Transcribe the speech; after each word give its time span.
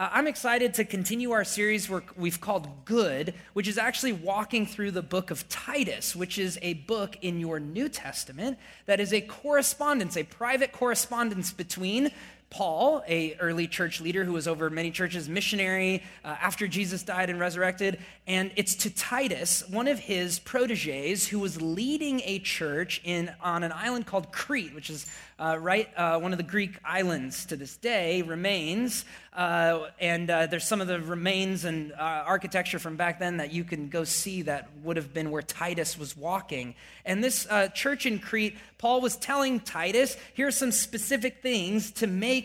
Uh, 0.00 0.08
I'm 0.12 0.26
excited 0.26 0.72
to 0.74 0.86
continue 0.86 1.32
our 1.32 1.44
series 1.44 1.90
we've 2.16 2.40
called 2.40 2.86
Good, 2.86 3.34
which 3.52 3.68
is 3.68 3.76
actually 3.76 4.14
walking 4.14 4.64
through 4.64 4.92
the 4.92 5.02
book 5.02 5.30
of 5.30 5.46
Titus, 5.50 6.16
which 6.16 6.38
is 6.38 6.58
a 6.62 6.72
book 6.72 7.18
in 7.20 7.38
your 7.38 7.60
New 7.60 7.86
Testament 7.86 8.56
that 8.86 8.98
is 8.98 9.12
a 9.12 9.20
correspondence, 9.20 10.16
a 10.16 10.22
private 10.22 10.72
correspondence 10.72 11.52
between 11.52 12.12
Paul, 12.50 13.04
a 13.06 13.36
early 13.36 13.68
church 13.68 14.00
leader 14.00 14.24
who 14.24 14.32
was 14.32 14.48
over 14.48 14.68
many 14.70 14.90
churches, 14.90 15.28
missionary 15.28 16.02
uh, 16.24 16.34
after 16.40 16.66
Jesus 16.66 17.04
died 17.04 17.30
and 17.30 17.38
resurrected, 17.38 18.00
and 18.26 18.50
it's 18.56 18.74
to 18.76 18.90
Titus, 18.90 19.62
one 19.68 19.86
of 19.86 20.00
his 20.00 20.40
proteges, 20.40 21.28
who 21.28 21.38
was 21.38 21.62
leading 21.62 22.20
a 22.24 22.40
church 22.40 23.00
in 23.04 23.32
on 23.40 23.62
an 23.62 23.72
island 23.72 24.06
called 24.06 24.32
Crete, 24.32 24.74
which 24.74 24.90
is 24.90 25.06
uh, 25.38 25.56
right 25.58 25.88
uh, 25.96 26.18
one 26.18 26.32
of 26.32 26.38
the 26.38 26.44
Greek 26.44 26.72
islands 26.84 27.46
to 27.46 27.56
this 27.56 27.76
day 27.76 28.22
remains, 28.22 29.04
uh, 29.32 29.86
and 30.00 30.28
uh, 30.28 30.46
there's 30.46 30.66
some 30.66 30.80
of 30.80 30.88
the 30.88 31.00
remains 31.00 31.64
and 31.64 31.92
uh, 31.92 31.96
architecture 32.26 32.78
from 32.78 32.96
back 32.96 33.20
then 33.20 33.36
that 33.36 33.52
you 33.52 33.64
can 33.64 33.88
go 33.88 34.04
see 34.04 34.42
that 34.42 34.68
would 34.82 34.96
have 34.96 35.14
been 35.14 35.30
where 35.30 35.42
Titus 35.42 35.96
was 35.96 36.16
walking. 36.16 36.74
And 37.04 37.24
this 37.24 37.46
church 37.74 38.06
in 38.06 38.18
Crete, 38.18 38.56
Paul 38.76 39.00
was 39.00 39.16
telling 39.16 39.60
Titus, 39.60 40.16
here's 40.34 40.56
some 40.56 40.72
specific 40.72 41.42
things 41.42 41.90
to 41.92 42.06
make 42.06 42.39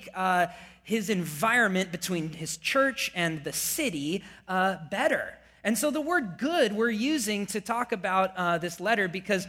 his 0.83 1.09
environment 1.09 1.91
between 1.91 2.31
his 2.33 2.57
church 2.57 3.11
and 3.15 3.43
the 3.43 3.53
city 3.53 4.23
better. 4.47 5.33
And 5.63 5.75
so 5.75 5.89
the 5.89 6.01
word 6.01 6.37
good 6.37 6.73
we're 6.73 6.91
using 6.91 7.47
to 7.47 7.59
talk 7.59 7.91
about 7.91 8.37
uh, 8.37 8.59
this 8.59 8.79
letter 8.79 9.07
because 9.07 9.47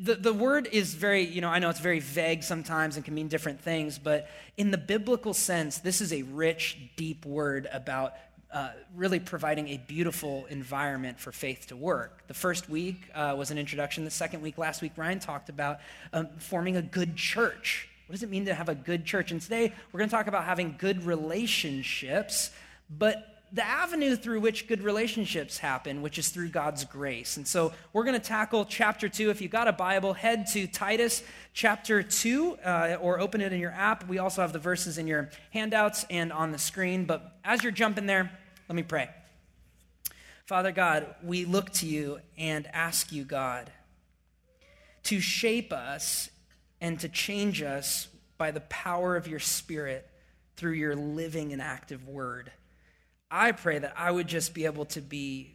the, 0.00 0.14
the 0.14 0.32
word 0.32 0.68
is 0.72 0.94
very, 0.94 1.22
you 1.22 1.40
know, 1.40 1.48
I 1.48 1.58
know 1.58 1.68
it's 1.68 1.80
very 1.80 2.00
vague 2.00 2.42
sometimes 2.42 2.96
and 2.96 3.04
can 3.04 3.14
mean 3.14 3.28
different 3.28 3.60
things, 3.60 3.98
but 3.98 4.28
in 4.56 4.70
the 4.70 4.78
biblical 4.78 5.34
sense, 5.34 5.78
this 5.78 6.00
is 6.00 6.12
a 6.12 6.22
rich, 6.22 6.78
deep 6.96 7.26
word 7.26 7.68
about 7.70 8.14
uh, 8.52 8.70
really 8.94 9.18
providing 9.18 9.68
a 9.68 9.78
beautiful 9.78 10.46
environment 10.46 11.18
for 11.18 11.32
faith 11.32 11.66
to 11.68 11.76
work. 11.76 12.26
The 12.26 12.34
first 12.34 12.68
week 12.68 13.02
uh, 13.14 13.34
was 13.36 13.50
an 13.50 13.58
introduction. 13.58 14.04
The 14.04 14.10
second 14.10 14.42
week, 14.42 14.58
last 14.58 14.82
week, 14.82 14.92
Ryan 14.96 15.18
talked 15.18 15.48
about 15.48 15.80
um, 16.12 16.28
forming 16.38 16.76
a 16.76 16.82
good 16.82 17.16
church. 17.16 17.88
What 18.06 18.14
does 18.14 18.22
it 18.22 18.30
mean 18.30 18.46
to 18.46 18.54
have 18.54 18.68
a 18.68 18.74
good 18.74 19.04
church? 19.04 19.30
And 19.30 19.40
today, 19.40 19.72
we're 19.92 19.98
going 19.98 20.10
to 20.10 20.14
talk 20.14 20.26
about 20.26 20.44
having 20.44 20.76
good 20.78 21.04
relationships, 21.04 22.50
but 22.90 23.28
the 23.54 23.64
avenue 23.64 24.16
through 24.16 24.40
which 24.40 24.66
good 24.66 24.82
relationships 24.82 25.58
happen, 25.58 26.00
which 26.00 26.18
is 26.18 26.30
through 26.30 26.48
God's 26.48 26.86
grace. 26.86 27.36
And 27.36 27.46
so 27.46 27.72
we're 27.92 28.04
going 28.04 28.18
to 28.18 28.26
tackle 28.26 28.64
chapter 28.64 29.10
two. 29.10 29.28
If 29.28 29.42
you've 29.42 29.50
got 29.50 29.68
a 29.68 29.72
Bible, 29.72 30.14
head 30.14 30.46
to 30.52 30.66
Titus 30.66 31.22
chapter 31.52 32.02
two 32.02 32.56
uh, 32.64 32.96
or 32.98 33.20
open 33.20 33.42
it 33.42 33.52
in 33.52 33.60
your 33.60 33.72
app. 33.72 34.08
We 34.08 34.18
also 34.18 34.40
have 34.40 34.54
the 34.54 34.58
verses 34.58 34.96
in 34.96 35.06
your 35.06 35.28
handouts 35.50 36.06
and 36.08 36.32
on 36.32 36.50
the 36.50 36.58
screen. 36.58 37.04
But 37.04 37.36
as 37.44 37.62
you're 37.62 37.72
jumping 37.72 38.06
there, 38.06 38.30
let 38.70 38.74
me 38.74 38.82
pray. 38.82 39.10
Father 40.46 40.72
God, 40.72 41.14
we 41.22 41.44
look 41.44 41.70
to 41.74 41.86
you 41.86 42.20
and 42.38 42.66
ask 42.72 43.12
you, 43.12 43.24
God, 43.24 43.70
to 45.04 45.20
shape 45.20 45.74
us 45.74 46.30
and 46.82 46.98
to 46.98 47.08
change 47.08 47.62
us 47.62 48.08
by 48.36 48.50
the 48.50 48.60
power 48.62 49.14
of 49.16 49.28
your 49.28 49.38
Spirit 49.38 50.06
through 50.56 50.72
your 50.72 50.96
living 50.96 51.52
and 51.52 51.62
active 51.62 52.06
word. 52.08 52.50
I 53.30 53.52
pray 53.52 53.78
that 53.78 53.94
I 53.96 54.10
would 54.10 54.26
just 54.26 54.52
be 54.52 54.66
able 54.66 54.84
to 54.86 55.00
be 55.00 55.54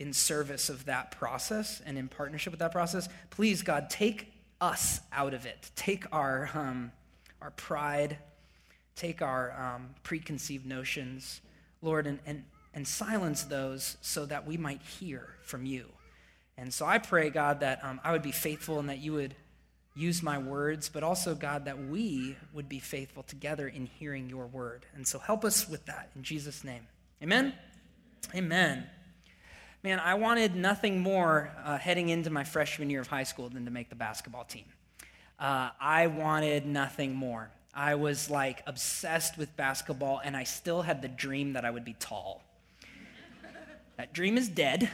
in 0.00 0.12
service 0.12 0.68
of 0.68 0.86
that 0.86 1.12
process 1.12 1.80
and 1.86 1.96
in 1.96 2.08
partnership 2.08 2.52
with 2.52 2.58
that 2.58 2.72
process. 2.72 3.08
Please, 3.30 3.62
God, 3.62 3.88
take 3.88 4.32
us 4.60 5.00
out 5.12 5.32
of 5.32 5.46
it. 5.46 5.70
Take 5.76 6.06
our, 6.12 6.50
um, 6.54 6.90
our 7.40 7.52
pride, 7.52 8.18
take 8.96 9.22
our 9.22 9.52
um, 9.76 9.90
preconceived 10.02 10.66
notions, 10.66 11.40
Lord, 11.82 12.08
and, 12.08 12.18
and, 12.26 12.42
and 12.74 12.86
silence 12.86 13.44
those 13.44 13.96
so 14.00 14.26
that 14.26 14.44
we 14.44 14.56
might 14.56 14.82
hear 14.82 15.36
from 15.44 15.66
you. 15.66 15.86
And 16.58 16.74
so 16.74 16.84
I 16.84 16.98
pray, 16.98 17.30
God, 17.30 17.60
that 17.60 17.84
um, 17.84 18.00
I 18.02 18.10
would 18.10 18.22
be 18.22 18.32
faithful 18.32 18.80
and 18.80 18.88
that 18.88 18.98
you 18.98 19.12
would 19.12 19.36
use 19.94 20.22
my 20.22 20.38
words, 20.38 20.88
but 20.88 21.02
also, 21.02 21.34
God, 21.34 21.66
that 21.66 21.78
we 21.78 22.36
would 22.52 22.68
be 22.68 22.80
faithful 22.80 23.22
together 23.22 23.68
in 23.68 23.86
hearing 23.86 24.28
your 24.28 24.46
word. 24.46 24.86
And 24.94 25.06
so 25.06 25.18
help 25.18 25.44
us 25.44 25.68
with 25.68 25.86
that 25.86 26.10
in 26.16 26.22
Jesus' 26.22 26.64
name. 26.64 26.86
Amen? 27.22 27.54
Amen. 28.34 28.86
Man, 29.84 30.00
I 30.00 30.14
wanted 30.14 30.56
nothing 30.56 31.00
more 31.00 31.52
uh, 31.64 31.78
heading 31.78 32.08
into 32.08 32.30
my 32.30 32.42
freshman 32.42 32.90
year 32.90 33.00
of 33.00 33.06
high 33.06 33.22
school 33.22 33.48
than 33.48 33.66
to 33.66 33.70
make 33.70 33.88
the 33.88 33.94
basketball 33.94 34.44
team. 34.44 34.64
Uh, 35.38 35.70
I 35.80 36.06
wanted 36.06 36.66
nothing 36.66 37.14
more. 37.14 37.50
I 37.74 37.96
was 37.96 38.30
like 38.30 38.62
obsessed 38.66 39.36
with 39.36 39.54
basketball, 39.56 40.20
and 40.24 40.36
I 40.36 40.44
still 40.44 40.82
had 40.82 41.02
the 41.02 41.08
dream 41.08 41.52
that 41.52 41.64
I 41.64 41.70
would 41.70 41.84
be 41.84 41.94
tall. 41.94 42.42
that 43.96 44.12
dream 44.12 44.38
is 44.38 44.48
dead. 44.48 44.88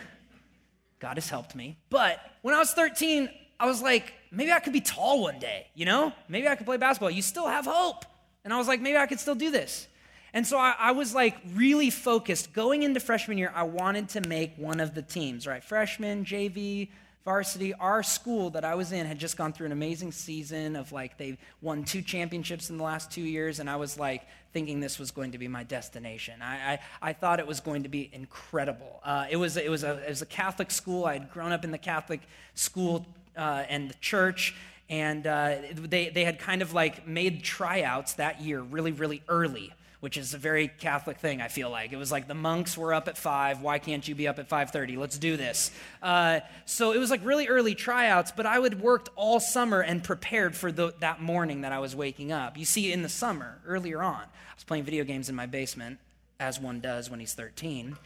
God 0.98 1.16
has 1.16 1.28
helped 1.28 1.54
me. 1.54 1.78
But 1.88 2.18
when 2.42 2.54
I 2.54 2.58
was 2.58 2.72
13, 2.72 3.30
I 3.58 3.66
was 3.66 3.80
like, 3.80 4.12
maybe 4.30 4.52
I 4.52 4.60
could 4.60 4.72
be 4.72 4.80
tall 4.80 5.22
one 5.22 5.38
day, 5.38 5.66
you 5.74 5.84
know? 5.84 6.12
Maybe 6.28 6.48
I 6.48 6.54
could 6.54 6.66
play 6.66 6.76
basketball. 6.76 7.10
You 7.10 7.22
still 7.22 7.46
have 7.48 7.66
hope. 7.66 8.04
And 8.44 8.54
I 8.54 8.58
was 8.58 8.68
like, 8.68 8.80
maybe 8.80 8.96
I 8.96 9.06
could 9.06 9.20
still 9.20 9.34
do 9.34 9.50
this. 9.50 9.86
And 10.32 10.46
so 10.46 10.58
I, 10.58 10.74
I, 10.78 10.92
was 10.92 11.14
like 11.14 11.36
really 11.54 11.90
focused. 11.90 12.52
Going 12.52 12.82
into 12.84 13.00
freshman 13.00 13.36
year, 13.36 13.52
I 13.54 13.64
wanted 13.64 14.10
to 14.10 14.20
make 14.28 14.54
one 14.56 14.80
of 14.80 14.94
the 14.94 15.02
teams, 15.02 15.46
right? 15.46 15.62
Freshman, 15.62 16.24
JV, 16.24 16.88
varsity. 17.24 17.74
Our 17.74 18.02
school 18.04 18.50
that 18.50 18.64
I 18.64 18.76
was 18.76 18.92
in 18.92 19.06
had 19.06 19.18
just 19.18 19.36
gone 19.36 19.52
through 19.52 19.66
an 19.66 19.72
amazing 19.72 20.12
season 20.12 20.76
of 20.76 20.92
like 20.92 21.18
they 21.18 21.36
won 21.60 21.84
two 21.84 22.00
championships 22.00 22.70
in 22.70 22.78
the 22.78 22.84
last 22.84 23.10
two 23.10 23.22
years, 23.22 23.58
and 23.58 23.68
I 23.68 23.76
was 23.76 23.98
like 23.98 24.22
thinking 24.52 24.78
this 24.80 24.98
was 24.98 25.10
going 25.10 25.32
to 25.32 25.38
be 25.38 25.48
my 25.48 25.64
destination. 25.64 26.42
I, 26.42 26.72
I, 26.72 26.78
I 27.02 27.12
thought 27.12 27.40
it 27.40 27.46
was 27.46 27.60
going 27.60 27.82
to 27.82 27.88
be 27.88 28.08
incredible. 28.12 29.00
Uh, 29.04 29.26
it, 29.30 29.36
was, 29.36 29.56
it, 29.56 29.70
was 29.70 29.84
a, 29.84 29.98
it 30.04 30.08
was 30.08 30.22
a 30.22 30.26
Catholic 30.26 30.70
school. 30.70 31.04
I 31.04 31.14
had 31.14 31.30
grown 31.30 31.52
up 31.52 31.64
in 31.64 31.70
the 31.70 31.78
Catholic 31.78 32.20
school 32.54 33.06
uh, 33.36 33.64
and 33.68 33.90
the 33.90 33.94
church, 33.94 34.54
and 34.88 35.26
uh, 35.26 35.56
they, 35.74 36.08
they 36.08 36.24
had 36.24 36.38
kind 36.38 36.62
of 36.62 36.72
like 36.72 37.06
made 37.06 37.42
tryouts 37.42 38.14
that 38.14 38.40
year 38.40 38.60
really, 38.60 38.92
really 38.92 39.22
early 39.28 39.72
which 40.00 40.16
is 40.16 40.32
a 40.32 40.38
very 40.38 40.68
Catholic 40.68 41.18
thing. 41.18 41.40
I 41.40 41.48
feel 41.48 41.70
like 41.70 41.92
it 41.92 41.96
was 41.96 42.10
like 42.10 42.26
the 42.26 42.34
monks 42.34 42.76
were 42.76 42.92
up 42.92 43.06
at 43.06 43.16
five. 43.16 43.60
Why 43.60 43.78
can't 43.78 44.06
you 44.06 44.14
be 44.14 44.26
up 44.26 44.38
at 44.38 44.48
five 44.48 44.70
thirty? 44.70 44.96
Let's 44.96 45.18
do 45.18 45.36
this. 45.36 45.70
Uh, 46.02 46.40
so 46.64 46.92
it 46.92 46.98
was 46.98 47.10
like 47.10 47.24
really 47.24 47.48
early 47.48 47.74
tryouts, 47.74 48.32
but 48.32 48.46
I 48.46 48.58
would 48.58 48.80
worked 48.80 49.10
all 49.14 49.40
summer 49.40 49.80
and 49.80 50.02
prepared 50.02 50.56
for 50.56 50.72
the, 50.72 50.94
that 51.00 51.20
morning 51.20 51.60
that 51.60 51.72
I 51.72 51.78
was 51.78 51.94
waking 51.94 52.32
up. 52.32 52.56
You 52.56 52.64
see, 52.64 52.92
in 52.92 53.02
the 53.02 53.08
summer 53.08 53.58
earlier 53.66 54.02
on, 54.02 54.22
I 54.22 54.54
was 54.54 54.64
playing 54.64 54.84
video 54.84 55.04
games 55.04 55.28
in 55.28 55.34
my 55.34 55.46
basement, 55.46 55.98
as 56.38 56.58
one 56.58 56.80
does 56.80 57.10
when 57.10 57.20
he's 57.20 57.34
thirteen. 57.34 57.96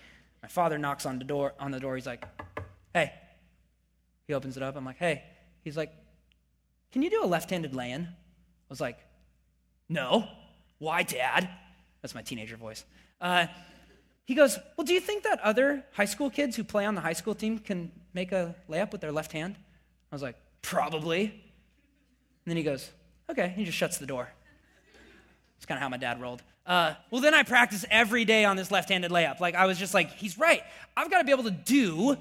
My 0.43 0.49
father 0.49 0.79
knocks 0.79 1.07
on 1.07 1.19
the 1.19 1.25
door. 1.25 1.55
On 1.61 1.71
the 1.71 1.81
door, 1.81 1.95
he's 1.95 2.07
like, 2.07 2.25
"Hey." 2.93 3.13
He 4.27 4.35
opens 4.35 4.57
it 4.57 4.63
up. 4.63 4.77
I'm 4.77 4.85
like, 4.85 4.99
"Hey." 4.99 5.25
He's 5.63 5.77
like, 5.77 5.93
"Can 6.93 7.03
you 7.03 7.09
do 7.09 7.25
a 7.25 7.27
left-handed 7.27 7.75
lay-in?" 7.75 8.03
I 8.03 8.09
was 8.69 8.81
like, 8.81 8.99
"No." 9.89 10.29
Why, 10.79 11.03
Dad? 11.03 11.49
That's 12.03 12.15
my 12.15 12.23
teenager 12.23 12.57
voice. 12.57 12.85
Uh, 13.21 13.47
he 14.25 14.35
goes, 14.35 14.59
Well, 14.77 14.85
do 14.85 14.93
you 14.93 15.01
think 15.01 15.23
that 15.25 15.41
other 15.41 15.85
high 15.93 16.05
school 16.05 16.31
kids 16.31 16.57
who 16.57 16.65
play 16.65 16.85
on 16.85 16.95
the 16.95 17.01
high 17.01 17.13
school 17.13 17.35
team 17.35 17.59
can 17.59 17.91
make 18.13 18.33
a 18.33 18.55
layup 18.69 18.93
with 18.93 19.01
their 19.01 19.13
left 19.13 19.33
hand? 19.33 19.57
I 20.11 20.15
was 20.15 20.23
like, 20.23 20.37
Probably. 20.63 21.25
And 21.25 21.33
then 22.47 22.57
he 22.57 22.63
goes, 22.63 22.91
Okay. 23.31 23.55
He 23.57 23.65
just 23.65 23.79
shuts 23.79 23.99
the 23.99 24.07
door. 24.07 24.29
It's 25.57 25.67
kind 25.67 25.79
of 25.79 25.83
how 25.83 25.89
my 25.89 25.97
dad 25.97 26.21
rolled. 26.21 26.43
Uh, 26.67 26.95
well, 27.11 27.21
then 27.21 27.35
I 27.35 27.43
practice 27.43 27.85
every 27.91 28.25
day 28.25 28.45
on 28.45 28.57
this 28.57 28.71
left 28.71 28.91
handed 28.91 29.11
layup. 29.11 29.41
Like, 29.41 29.55
I 29.55 29.67
was 29.67 29.79
just 29.79 29.95
like, 29.95 30.11
He's 30.13 30.37
right. 30.39 30.63
I've 30.97 31.11
got 31.11 31.19
to 31.19 31.25
be 31.25 31.33
able 31.33 31.45
to 31.45 31.51
do, 31.51 32.17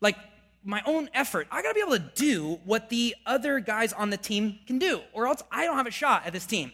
like, 0.00 0.16
my 0.64 0.82
own 0.86 1.10
effort. 1.14 1.46
I 1.50 1.62
got 1.62 1.68
to 1.68 1.74
be 1.74 1.80
able 1.80 1.92
to 1.92 2.12
do 2.14 2.60
what 2.64 2.88
the 2.88 3.14
other 3.26 3.60
guys 3.60 3.92
on 3.92 4.10
the 4.10 4.16
team 4.16 4.58
can 4.66 4.78
do, 4.78 5.00
or 5.12 5.26
else 5.26 5.42
I 5.50 5.64
don't 5.64 5.76
have 5.76 5.86
a 5.86 5.92
shot 5.92 6.26
at 6.26 6.32
this 6.32 6.46
team. 6.46 6.72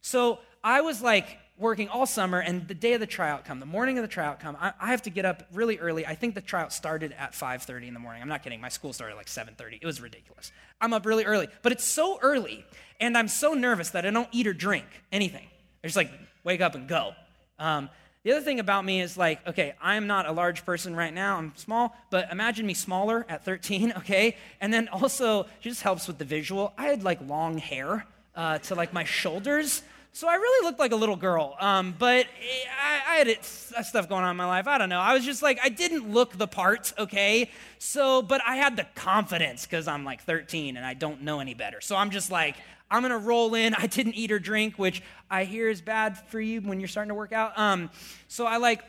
So 0.00 0.38
I 0.62 0.80
was 0.80 1.02
like, 1.02 1.38
working 1.56 1.88
all 1.88 2.06
summer, 2.06 2.40
and 2.40 2.66
the 2.66 2.74
day 2.74 2.94
of 2.94 3.00
the 3.00 3.06
tryout 3.06 3.44
come, 3.44 3.60
the 3.60 3.66
morning 3.66 3.98
of 3.98 4.02
the 4.02 4.08
tryout 4.08 4.40
come, 4.40 4.56
I, 4.60 4.72
I, 4.80 4.88
have 4.88 5.02
to 5.02 5.10
get 5.10 5.24
up 5.24 5.44
really 5.52 5.78
early. 5.78 6.04
I 6.06 6.14
think 6.14 6.34
the 6.34 6.40
tryout 6.40 6.72
started 6.72 7.14
at 7.16 7.32
5.30 7.32 7.88
in 7.88 7.94
the 7.94 8.00
morning. 8.00 8.22
I'm 8.22 8.28
not 8.28 8.42
kidding. 8.42 8.60
My 8.60 8.68
school 8.68 8.92
started 8.92 9.14
like 9.14 9.26
7.30. 9.26 9.78
It 9.80 9.86
was 9.86 10.00
ridiculous. 10.00 10.50
I'm 10.80 10.92
up 10.92 11.06
really 11.06 11.24
early. 11.24 11.48
But 11.62 11.72
it's 11.72 11.84
so 11.84 12.18
early, 12.22 12.64
and 13.00 13.16
I'm 13.16 13.28
so 13.28 13.54
nervous 13.54 13.90
that 13.90 14.04
I 14.04 14.10
don't 14.10 14.28
eat 14.32 14.46
or 14.46 14.52
drink 14.52 14.86
anything. 15.12 15.46
I 15.82 15.86
just 15.86 15.96
like 15.96 16.10
wake 16.42 16.60
up 16.60 16.74
and 16.74 16.88
go. 16.88 17.12
Um, 17.58 17.88
the 18.24 18.32
other 18.32 18.40
thing 18.40 18.58
about 18.58 18.86
me 18.86 19.02
is 19.02 19.18
like, 19.18 19.46
okay, 19.46 19.74
I'm 19.82 20.06
not 20.06 20.26
a 20.26 20.32
large 20.32 20.64
person 20.64 20.96
right 20.96 21.12
now. 21.12 21.36
I'm 21.36 21.52
small, 21.56 21.94
but 22.08 22.32
imagine 22.32 22.66
me 22.66 22.72
smaller 22.72 23.26
at 23.28 23.44
13, 23.44 23.92
okay? 23.98 24.36
And 24.60 24.72
then 24.72 24.88
also, 24.88 25.46
just 25.60 25.82
helps 25.82 26.08
with 26.08 26.18
the 26.18 26.24
visual. 26.24 26.72
I 26.78 26.86
had 26.86 27.02
like 27.02 27.20
long 27.28 27.58
hair 27.58 28.06
uh, 28.34 28.58
to 28.58 28.74
like 28.74 28.94
my 28.94 29.04
shoulders. 29.04 29.82
So 30.12 30.28
I 30.28 30.36
really 30.36 30.66
looked 30.66 30.78
like 30.78 30.92
a 30.92 30.96
little 30.96 31.16
girl, 31.16 31.56
um, 31.58 31.92
but 31.98 32.26
I, 32.80 33.14
I 33.14 33.16
had 33.16 33.26
it, 33.26 33.44
stuff 33.44 34.08
going 34.08 34.22
on 34.22 34.30
in 34.30 34.36
my 34.36 34.46
life. 34.46 34.68
I 34.68 34.78
don't 34.78 34.88
know. 34.88 35.00
I 35.00 35.12
was 35.12 35.24
just 35.24 35.42
like, 35.42 35.58
I 35.62 35.68
didn't 35.68 36.10
look 36.12 36.38
the 36.38 36.46
part, 36.46 36.92
okay? 36.96 37.50
So, 37.80 38.22
but 38.22 38.40
I 38.46 38.54
had 38.54 38.76
the 38.76 38.86
confidence 38.94 39.66
because 39.66 39.88
I'm 39.88 40.04
like 40.04 40.22
13 40.22 40.76
and 40.76 40.86
I 40.86 40.94
don't 40.94 41.22
know 41.22 41.40
any 41.40 41.54
better. 41.54 41.80
So 41.80 41.96
I'm 41.96 42.10
just 42.10 42.30
like, 42.30 42.54
I'm 42.94 43.02
going 43.02 43.10
to 43.10 43.18
roll 43.18 43.56
in. 43.56 43.74
I 43.74 43.88
didn't 43.88 44.14
eat 44.14 44.30
or 44.30 44.38
drink, 44.38 44.78
which 44.78 45.02
I 45.28 45.42
hear 45.42 45.68
is 45.68 45.80
bad 45.80 46.16
for 46.28 46.40
you 46.40 46.60
when 46.60 46.78
you're 46.78 46.88
starting 46.88 47.08
to 47.08 47.14
work 47.16 47.32
out. 47.32 47.58
Um, 47.58 47.90
so 48.28 48.46
I 48.46 48.58
like 48.58 48.84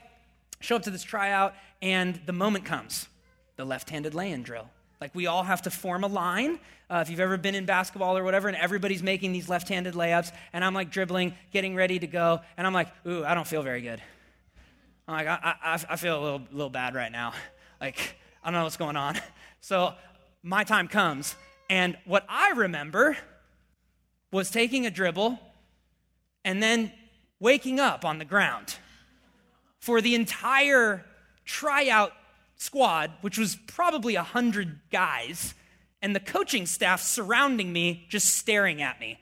show 0.59 0.75
up 0.75 0.83
to 0.83 0.91
this 0.91 1.01
tryout, 1.01 1.55
and 1.81 2.21
the 2.27 2.31
moment 2.31 2.65
comes 2.65 3.07
the 3.55 3.65
left 3.65 3.89
handed 3.89 4.13
lay 4.13 4.29
in 4.29 4.43
drill. 4.43 4.69
Like 5.01 5.15
we 5.15 5.25
all 5.25 5.41
have 5.41 5.63
to 5.63 5.71
form 5.71 6.03
a 6.03 6.07
line. 6.07 6.59
Uh, 6.87 6.99
if 7.01 7.09
you've 7.09 7.19
ever 7.19 7.35
been 7.35 7.55
in 7.55 7.65
basketball 7.65 8.15
or 8.15 8.23
whatever, 8.23 8.47
and 8.47 8.55
everybody's 8.55 9.01
making 9.01 9.31
these 9.31 9.49
left 9.49 9.69
handed 9.69 9.95
layups, 9.95 10.31
and 10.53 10.63
I'm 10.63 10.75
like 10.75 10.91
dribbling, 10.91 11.33
getting 11.51 11.73
ready 11.73 11.97
to 11.97 12.05
go, 12.05 12.41
and 12.57 12.67
I'm 12.67 12.73
like, 12.73 12.89
ooh, 13.07 13.25
I 13.25 13.33
don't 13.33 13.47
feel 13.47 13.63
very 13.63 13.81
good. 13.81 14.03
I'm 15.07 15.15
like, 15.15 15.27
I, 15.27 15.55
I, 15.63 15.83
I 15.89 15.95
feel 15.95 16.19
a 16.19 16.23
little, 16.23 16.41
little 16.51 16.69
bad 16.69 16.93
right 16.93 17.11
now. 17.11 17.33
Like, 17.81 18.17
I 18.43 18.51
don't 18.51 18.59
know 18.59 18.63
what's 18.63 18.77
going 18.77 18.97
on. 18.97 19.19
So 19.61 19.95
my 20.43 20.63
time 20.63 20.87
comes, 20.87 21.35
and 21.71 21.97
what 22.05 22.23
I 22.29 22.51
remember 22.51 23.17
was 24.35 24.51
taking 24.51 24.85
a 24.85 24.91
dribble 24.91 25.39
and 26.43 26.61
then 26.61 26.91
waking 27.39 27.79
up 27.79 28.05
on 28.05 28.19
the 28.19 28.25
ground 28.25 28.77
for 29.79 30.01
the 30.01 30.15
entire 30.15 31.05
tryout 31.45 32.11
squad, 32.55 33.11
which 33.21 33.37
was 33.37 33.57
probably 33.67 34.15
100 34.15 34.79
guys, 34.91 35.53
and 36.01 36.15
the 36.15 36.19
coaching 36.19 36.65
staff 36.65 37.01
surrounding 37.01 37.71
me, 37.71 38.05
just 38.09 38.35
staring 38.35 38.81
at 38.81 38.99
me. 38.99 39.19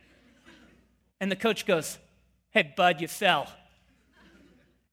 And 1.19 1.31
the 1.31 1.35
coach 1.35 1.65
goes, 1.65 1.97
Hey, 2.51 2.73
bud, 2.75 3.01
you 3.01 3.07
fell. 3.07 3.47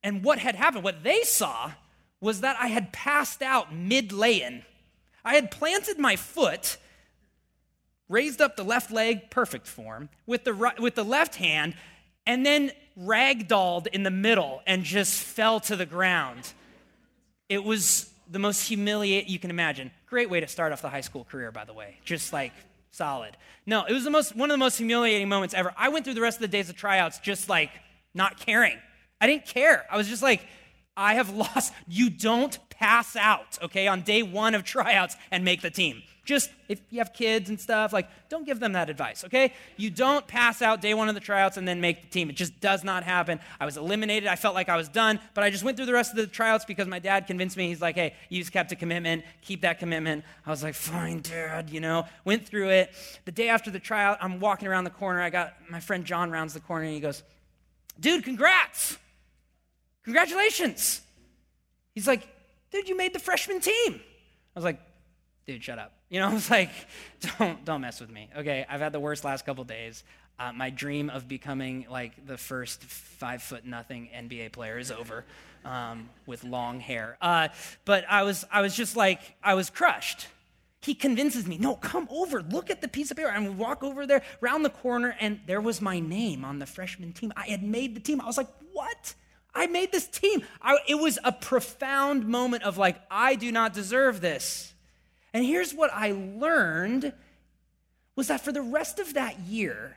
And 0.02 0.24
what 0.24 0.38
had 0.38 0.54
happened, 0.54 0.84
what 0.84 1.02
they 1.02 1.22
saw, 1.22 1.72
was 2.20 2.40
that 2.40 2.56
I 2.58 2.68
had 2.68 2.92
passed 2.92 3.42
out 3.42 3.74
mid 3.74 4.12
lay 4.12 4.42
in. 4.42 4.62
I 5.24 5.34
had 5.34 5.50
planted 5.50 5.98
my 5.98 6.16
foot, 6.16 6.78
raised 8.10 8.42
up 8.42 8.56
the 8.56 8.64
left 8.64 8.90
leg, 8.90 9.30
perfect 9.30 9.66
form, 9.66 10.10
with 10.26 10.44
the, 10.44 10.52
right, 10.52 10.78
with 10.78 10.96
the 10.96 11.04
left 11.04 11.36
hand, 11.36 11.74
and 12.26 12.44
then 12.44 12.72
ragdolled 12.98 13.86
in 13.86 14.02
the 14.02 14.10
middle 14.10 14.60
and 14.66 14.84
just 14.84 15.22
fell 15.22 15.60
to 15.60 15.76
the 15.76 15.86
ground. 15.86 16.52
It 17.48 17.64
was 17.64 18.10
the 18.30 18.38
most 18.38 18.68
humiliating 18.68 19.30
you 19.30 19.38
can 19.38 19.50
imagine. 19.50 19.90
Great 20.06 20.28
way 20.28 20.40
to 20.40 20.48
start 20.48 20.72
off 20.72 20.82
the 20.82 20.90
high 20.90 21.00
school 21.00 21.24
career, 21.24 21.50
by 21.50 21.64
the 21.64 21.72
way. 21.72 21.96
Just 22.04 22.32
like 22.32 22.52
solid. 22.90 23.36
No, 23.64 23.84
it 23.84 23.92
was 23.92 24.04
the 24.04 24.10
most 24.10 24.36
one 24.36 24.50
of 24.50 24.54
the 24.54 24.58
most 24.58 24.76
humiliating 24.76 25.28
moments 25.28 25.54
ever. 25.54 25.72
I 25.76 25.88
went 25.88 26.04
through 26.04 26.14
the 26.14 26.20
rest 26.20 26.38
of 26.38 26.42
the 26.42 26.48
days 26.48 26.68
of 26.68 26.76
tryouts 26.76 27.18
just 27.20 27.48
like 27.48 27.70
not 28.12 28.38
caring. 28.38 28.76
I 29.20 29.26
didn't 29.26 29.46
care. 29.46 29.86
I 29.90 29.96
was 29.96 30.08
just 30.08 30.22
like, 30.22 30.44
I 30.96 31.14
have 31.14 31.30
lost. 31.34 31.72
You 31.86 32.10
don't 32.10 32.58
pass 32.70 33.14
out, 33.14 33.58
okay, 33.62 33.86
on 33.86 34.02
day 34.02 34.22
one 34.22 34.54
of 34.54 34.64
tryouts 34.64 35.16
and 35.30 35.44
make 35.44 35.62
the 35.62 35.70
team. 35.70 36.02
Just 36.30 36.52
if 36.68 36.80
you 36.90 37.00
have 37.00 37.12
kids 37.12 37.48
and 37.48 37.60
stuff, 37.60 37.92
like, 37.92 38.08
don't 38.28 38.46
give 38.46 38.60
them 38.60 38.74
that 38.74 38.88
advice, 38.88 39.24
okay? 39.24 39.52
You 39.76 39.90
don't 39.90 40.24
pass 40.28 40.62
out 40.62 40.80
day 40.80 40.94
one 40.94 41.08
of 41.08 41.16
the 41.16 41.20
tryouts 41.20 41.56
and 41.56 41.66
then 41.66 41.80
make 41.80 42.02
the 42.02 42.08
team. 42.08 42.30
It 42.30 42.36
just 42.36 42.60
does 42.60 42.84
not 42.84 43.02
happen. 43.02 43.40
I 43.58 43.64
was 43.64 43.76
eliminated. 43.76 44.28
I 44.28 44.36
felt 44.36 44.54
like 44.54 44.68
I 44.68 44.76
was 44.76 44.88
done, 44.88 45.18
but 45.34 45.42
I 45.42 45.50
just 45.50 45.64
went 45.64 45.76
through 45.76 45.86
the 45.86 45.92
rest 45.92 46.12
of 46.12 46.16
the 46.18 46.28
tryouts 46.28 46.64
because 46.64 46.86
my 46.86 47.00
dad 47.00 47.26
convinced 47.26 47.56
me. 47.56 47.66
He's 47.66 47.82
like, 47.82 47.96
hey, 47.96 48.14
you 48.28 48.38
just 48.38 48.52
kept 48.52 48.70
a 48.70 48.76
commitment. 48.76 49.24
Keep 49.42 49.62
that 49.62 49.80
commitment. 49.80 50.24
I 50.46 50.50
was 50.50 50.62
like, 50.62 50.76
fine, 50.76 51.20
dad, 51.20 51.68
you 51.68 51.80
know, 51.80 52.04
went 52.24 52.46
through 52.46 52.68
it. 52.68 52.94
The 53.24 53.32
day 53.32 53.48
after 53.48 53.72
the 53.72 53.80
tryout, 53.80 54.18
I'm 54.20 54.38
walking 54.38 54.68
around 54.68 54.84
the 54.84 54.90
corner. 54.90 55.20
I 55.20 55.30
got 55.30 55.54
my 55.68 55.80
friend 55.80 56.04
John 56.04 56.30
rounds 56.30 56.54
the 56.54 56.60
corner 56.60 56.84
and 56.84 56.94
he 56.94 57.00
goes, 57.00 57.24
dude, 57.98 58.22
congrats. 58.22 58.98
Congratulations. 60.04 61.00
He's 61.92 62.06
like, 62.06 62.28
dude, 62.70 62.88
you 62.88 62.96
made 62.96 63.14
the 63.14 63.18
freshman 63.18 63.60
team. 63.60 63.94
I 63.96 64.54
was 64.54 64.62
like, 64.64 64.80
dude, 65.50 65.64
shut 65.64 65.78
up. 65.78 65.92
You 66.08 66.20
know, 66.20 66.28
I 66.30 66.32
was 66.32 66.50
like, 66.50 66.70
don't, 67.38 67.64
don't 67.64 67.80
mess 67.80 68.00
with 68.00 68.10
me. 68.10 68.28
Okay, 68.36 68.64
I've 68.68 68.80
had 68.80 68.92
the 68.92 69.00
worst 69.00 69.24
last 69.24 69.44
couple 69.44 69.64
days. 69.64 70.04
Uh, 70.38 70.52
my 70.52 70.70
dream 70.70 71.10
of 71.10 71.28
becoming 71.28 71.86
like 71.90 72.26
the 72.26 72.38
first 72.38 72.82
five 72.82 73.42
foot 73.42 73.66
nothing 73.66 74.08
NBA 74.14 74.52
player 74.52 74.78
is 74.78 74.90
over 74.90 75.24
um, 75.64 76.08
with 76.24 76.44
long 76.44 76.80
hair. 76.80 77.18
Uh, 77.20 77.48
but 77.84 78.04
I 78.08 78.22
was, 78.22 78.46
I 78.50 78.62
was 78.62 78.74
just 78.74 78.96
like, 78.96 79.20
I 79.42 79.54
was 79.54 79.68
crushed. 79.68 80.28
He 80.82 80.94
convinces 80.94 81.46
me, 81.46 81.58
no, 81.58 81.74
come 81.74 82.08
over, 82.10 82.42
look 82.42 82.70
at 82.70 82.80
the 82.80 82.88
piece 82.88 83.10
of 83.10 83.18
paper. 83.18 83.28
And 83.28 83.44
we 83.44 83.50
walk 83.50 83.82
over 83.82 84.06
there, 84.06 84.22
round 84.40 84.64
the 84.64 84.70
corner, 84.70 85.14
and 85.20 85.40
there 85.46 85.60
was 85.60 85.82
my 85.82 86.00
name 86.00 86.42
on 86.42 86.58
the 86.58 86.64
freshman 86.64 87.12
team. 87.12 87.34
I 87.36 87.48
had 87.48 87.62
made 87.62 87.94
the 87.94 88.00
team. 88.00 88.20
I 88.22 88.26
was 88.26 88.38
like, 88.38 88.48
what? 88.72 89.14
I 89.54 89.66
made 89.66 89.92
this 89.92 90.06
team. 90.06 90.42
I, 90.62 90.78
it 90.88 90.94
was 90.94 91.18
a 91.22 91.32
profound 91.32 92.26
moment 92.26 92.62
of 92.62 92.78
like, 92.78 92.98
I 93.10 93.34
do 93.34 93.52
not 93.52 93.74
deserve 93.74 94.22
this. 94.22 94.69
And 95.32 95.44
here's 95.44 95.72
what 95.72 95.90
I 95.92 96.12
learned 96.12 97.12
was 98.16 98.28
that 98.28 98.40
for 98.40 98.52
the 98.52 98.62
rest 98.62 98.98
of 98.98 99.14
that 99.14 99.38
year, 99.40 99.96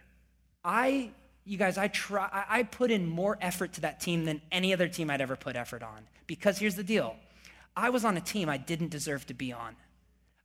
I, 0.63 1.09
you 1.45 1.57
guys, 1.57 1.77
I 1.77 1.87
try, 1.87 2.45
I 2.49 2.63
put 2.63 2.91
in 2.91 3.07
more 3.07 3.37
effort 3.41 3.73
to 3.73 3.81
that 3.81 3.99
team 3.99 4.25
than 4.25 4.41
any 4.51 4.73
other 4.73 4.87
team 4.87 5.09
I'd 5.09 5.21
ever 5.21 5.35
put 5.35 5.55
effort 5.55 5.83
on. 5.83 6.07
Because 6.27 6.59
here's 6.59 6.75
the 6.75 6.83
deal. 6.83 7.15
I 7.75 7.89
was 7.89 8.05
on 8.05 8.15
a 8.15 8.21
team 8.21 8.49
I 8.49 8.57
didn't 8.57 8.89
deserve 8.89 9.25
to 9.27 9.33
be 9.33 9.51
on. 9.51 9.75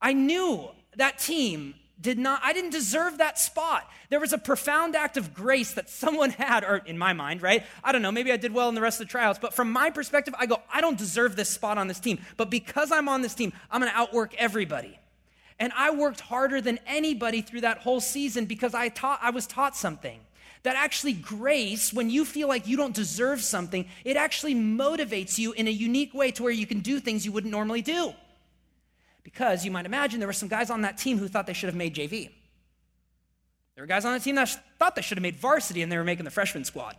I 0.00 0.12
knew 0.12 0.68
that 0.96 1.18
team 1.18 1.74
did 2.00 2.18
not, 2.18 2.40
I 2.44 2.52
didn't 2.52 2.70
deserve 2.70 3.18
that 3.18 3.38
spot. 3.38 3.90
There 4.08 4.20
was 4.20 4.32
a 4.32 4.38
profound 4.38 4.94
act 4.94 5.16
of 5.16 5.34
grace 5.34 5.72
that 5.72 5.88
someone 5.90 6.30
had, 6.30 6.64
or 6.64 6.76
in 6.78 6.98
my 6.98 7.12
mind, 7.12 7.42
right? 7.42 7.64
I 7.82 7.92
don't 7.92 8.02
know, 8.02 8.12
maybe 8.12 8.32
I 8.32 8.36
did 8.36 8.52
well 8.52 8.68
in 8.68 8.74
the 8.74 8.80
rest 8.80 9.00
of 9.00 9.06
the 9.06 9.10
trials, 9.10 9.38
but 9.38 9.54
from 9.54 9.72
my 9.72 9.90
perspective, 9.90 10.34
I 10.38 10.46
go, 10.46 10.60
I 10.72 10.80
don't 10.80 10.98
deserve 10.98 11.36
this 11.36 11.48
spot 11.48 11.78
on 11.78 11.88
this 11.88 12.00
team. 12.00 12.18
But 12.36 12.50
because 12.50 12.92
I'm 12.92 13.08
on 13.08 13.22
this 13.22 13.34
team, 13.34 13.52
I'm 13.70 13.80
gonna 13.80 13.92
outwork 13.94 14.34
everybody. 14.36 14.98
And 15.58 15.72
I 15.76 15.90
worked 15.90 16.20
harder 16.20 16.60
than 16.60 16.78
anybody 16.86 17.42
through 17.42 17.62
that 17.62 17.78
whole 17.78 18.00
season 18.00 18.46
because 18.46 18.74
I 18.74 18.88
taught, 18.90 19.18
I 19.22 19.30
was 19.30 19.46
taught 19.46 19.76
something. 19.76 20.20
That 20.64 20.76
actually, 20.76 21.12
grace, 21.14 21.92
when 21.92 22.10
you 22.10 22.24
feel 22.24 22.48
like 22.48 22.66
you 22.66 22.76
don't 22.76 22.94
deserve 22.94 23.42
something, 23.42 23.86
it 24.04 24.16
actually 24.16 24.54
motivates 24.54 25.38
you 25.38 25.52
in 25.52 25.68
a 25.68 25.70
unique 25.70 26.12
way 26.14 26.30
to 26.32 26.42
where 26.42 26.52
you 26.52 26.66
can 26.66 26.80
do 26.80 27.00
things 27.00 27.24
you 27.24 27.32
wouldn't 27.32 27.52
normally 27.52 27.82
do. 27.82 28.12
Because 29.30 29.62
you 29.62 29.70
might 29.70 29.84
imagine 29.84 30.20
there 30.20 30.26
were 30.26 30.32
some 30.32 30.48
guys 30.48 30.70
on 30.70 30.80
that 30.80 30.96
team 30.96 31.18
who 31.18 31.28
thought 31.28 31.46
they 31.46 31.52
should 31.52 31.66
have 31.66 31.76
made 31.76 31.94
JV. 31.94 32.30
There 33.74 33.82
were 33.82 33.86
guys 33.86 34.06
on 34.06 34.14
that 34.14 34.22
team 34.22 34.36
that 34.36 34.48
thought 34.78 34.96
they 34.96 35.02
should 35.02 35.18
have 35.18 35.22
made 35.22 35.36
varsity 35.36 35.82
and 35.82 35.92
they 35.92 35.98
were 35.98 36.04
making 36.04 36.24
the 36.24 36.30
freshman 36.30 36.64
squad. 36.64 36.96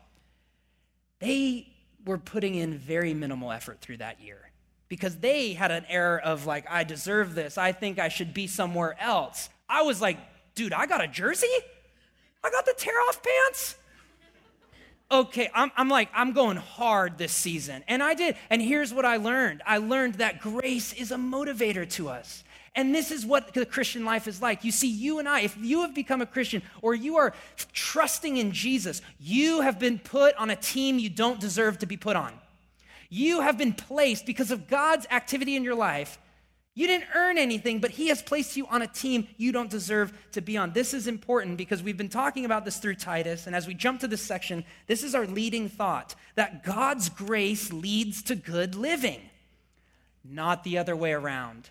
They 1.17 1.67
were 2.05 2.19
putting 2.19 2.53
in 2.53 2.77
very 2.77 3.15
minimal 3.15 3.51
effort 3.51 3.81
through 3.81 3.97
that 3.97 4.21
year 4.21 4.51
because 4.89 5.17
they 5.17 5.53
had 5.53 5.71
an 5.71 5.85
air 5.89 6.19
of 6.19 6.45
like, 6.45 6.69
I 6.69 6.83
deserve 6.83 7.33
this. 7.33 7.57
I 7.57 7.71
think 7.71 7.97
I 7.97 8.09
should 8.09 8.31
be 8.31 8.45
somewhere 8.45 8.95
else. 9.01 9.49
I 9.67 9.81
was 9.81 9.99
like, 9.99 10.19
dude, 10.53 10.71
I 10.71 10.85
got 10.85 11.03
a 11.03 11.07
jersey? 11.07 11.47
I 12.43 12.51
got 12.51 12.67
the 12.67 12.75
tear 12.77 12.93
off 13.09 13.23
pants? 13.23 13.75
Okay, 15.11 15.49
I'm, 15.53 15.71
I'm 15.75 15.89
like, 15.89 16.09
I'm 16.13 16.33
going 16.33 16.57
hard 16.57 17.17
this 17.17 17.31
season. 17.31 17.83
And 17.87 18.03
I 18.03 18.13
did. 18.13 18.35
And 18.49 18.61
here's 18.61 18.93
what 18.93 19.05
I 19.05 19.17
learned 19.17 19.61
I 19.65 19.77
learned 19.77 20.15
that 20.15 20.41
grace 20.41 20.93
is 20.93 21.11
a 21.11 21.15
motivator 21.15 21.89
to 21.91 22.09
us. 22.09 22.43
And 22.75 22.93
this 22.93 23.11
is 23.11 23.25
what 23.25 23.53
the 23.53 23.65
Christian 23.65 24.05
life 24.05 24.27
is 24.27 24.41
like. 24.41 24.63
You 24.63 24.71
see, 24.71 24.89
you 24.89 25.19
and 25.19 25.27
I, 25.27 25.41
if 25.41 25.57
you 25.57 25.81
have 25.81 25.95
become 25.95 26.21
a 26.21 26.25
Christian 26.25 26.61
or 26.81 26.93
you 26.93 27.17
are 27.17 27.33
trusting 27.73 28.37
in 28.37 28.51
Jesus, 28.51 29.01
you 29.19 29.61
have 29.61 29.79
been 29.79 29.97
put 29.97 30.35
on 30.35 30.49
a 30.49 30.55
team 30.55 30.99
you 30.99 31.09
don't 31.09 31.39
deserve 31.39 31.79
to 31.79 31.87
be 31.87 31.97
put 31.97 32.15
on. 32.15 32.31
You 33.09 33.41
have 33.41 33.57
been 33.57 33.73
placed 33.73 34.25
because 34.27 34.51
of 34.51 34.67
God's 34.67 35.07
activity 35.09 35.55
in 35.55 35.63
your 35.63 35.75
life 35.75 36.19
you 36.79 36.87
didn't 36.87 37.09
earn 37.13 37.37
anything, 37.37 37.79
but 37.79 37.91
He 37.91 38.07
has 38.07 38.21
placed 38.21 38.55
you 38.55 38.65
on 38.67 38.81
a 38.81 38.87
team 38.87 39.27
you 39.35 39.51
don't 39.51 39.69
deserve 39.69 40.13
to 40.31 40.39
be 40.39 40.55
on. 40.55 40.71
This 40.71 40.93
is 40.93 41.07
important 41.07 41.57
because 41.57 41.83
we've 41.83 41.97
been 41.97 42.07
talking 42.07 42.45
about 42.45 42.63
this 42.63 42.77
through 42.77 42.95
Titus. 42.95 43.47
And 43.47 43.53
as 43.55 43.67
we 43.67 43.73
jump 43.73 43.99
to 43.99 44.07
this 44.07 44.21
section, 44.21 44.63
this 44.87 45.03
is 45.03 45.13
our 45.13 45.27
leading 45.27 45.67
thought 45.67 46.15
that 46.35 46.63
God's 46.63 47.09
grace 47.09 47.73
leads 47.73 48.23
to 48.23 48.35
good 48.35 48.75
living, 48.75 49.19
not 50.23 50.63
the 50.63 50.77
other 50.77 50.95
way 50.95 51.11
around. 51.11 51.69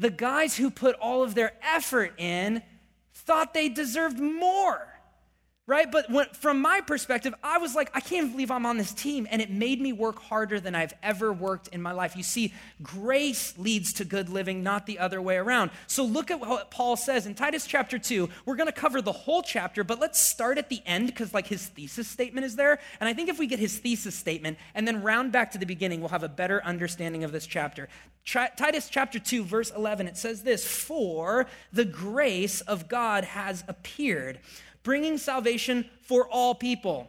The 0.00 0.10
guys 0.10 0.56
who 0.56 0.72
put 0.72 0.96
all 0.96 1.22
of 1.22 1.36
their 1.36 1.52
effort 1.62 2.14
in 2.18 2.64
thought 3.14 3.54
they 3.54 3.68
deserved 3.68 4.18
more 4.18 4.91
right? 5.72 5.90
But 5.90 6.10
when, 6.10 6.26
from 6.34 6.60
my 6.60 6.82
perspective, 6.82 7.34
I 7.42 7.56
was 7.56 7.74
like, 7.74 7.90
I 7.94 8.00
can't 8.00 8.30
believe 8.30 8.50
I'm 8.50 8.66
on 8.66 8.76
this 8.76 8.92
team. 8.92 9.26
And 9.30 9.40
it 9.40 9.50
made 9.50 9.80
me 9.80 9.94
work 9.94 10.20
harder 10.20 10.60
than 10.60 10.74
I've 10.74 10.92
ever 11.02 11.32
worked 11.32 11.68
in 11.68 11.80
my 11.80 11.92
life. 11.92 12.14
You 12.14 12.22
see, 12.22 12.52
grace 12.82 13.54
leads 13.56 13.94
to 13.94 14.04
good 14.04 14.28
living, 14.28 14.62
not 14.62 14.84
the 14.84 14.98
other 14.98 15.22
way 15.22 15.38
around. 15.38 15.70
So 15.86 16.04
look 16.04 16.30
at 16.30 16.40
what 16.40 16.70
Paul 16.70 16.96
says 16.96 17.24
in 17.24 17.34
Titus 17.34 17.66
chapter 17.66 17.98
2. 17.98 18.28
We're 18.44 18.56
going 18.56 18.66
to 18.66 18.72
cover 18.72 19.00
the 19.00 19.12
whole 19.12 19.42
chapter, 19.42 19.82
but 19.82 19.98
let's 19.98 20.20
start 20.20 20.58
at 20.58 20.68
the 20.68 20.82
end 20.84 21.06
because, 21.06 21.32
like, 21.32 21.46
his 21.46 21.66
thesis 21.66 22.06
statement 22.06 22.44
is 22.44 22.54
there. 22.54 22.78
And 23.00 23.08
I 23.08 23.14
think 23.14 23.30
if 23.30 23.38
we 23.38 23.46
get 23.46 23.58
his 23.58 23.78
thesis 23.78 24.14
statement 24.14 24.58
and 24.74 24.86
then 24.86 25.02
round 25.02 25.32
back 25.32 25.52
to 25.52 25.58
the 25.58 25.64
beginning, 25.64 26.00
we'll 26.00 26.10
have 26.10 26.22
a 26.22 26.28
better 26.28 26.62
understanding 26.64 27.24
of 27.24 27.32
this 27.32 27.46
chapter. 27.46 27.88
Titus 28.26 28.90
chapter 28.90 29.18
2, 29.18 29.42
verse 29.42 29.70
11, 29.70 30.06
it 30.06 30.18
says 30.18 30.42
this 30.42 30.66
For 30.66 31.46
the 31.72 31.86
grace 31.86 32.60
of 32.60 32.88
God 32.88 33.24
has 33.24 33.64
appeared 33.66 34.38
bringing 34.82 35.18
salvation 35.18 35.86
for 36.02 36.28
all 36.28 36.54
people. 36.54 37.08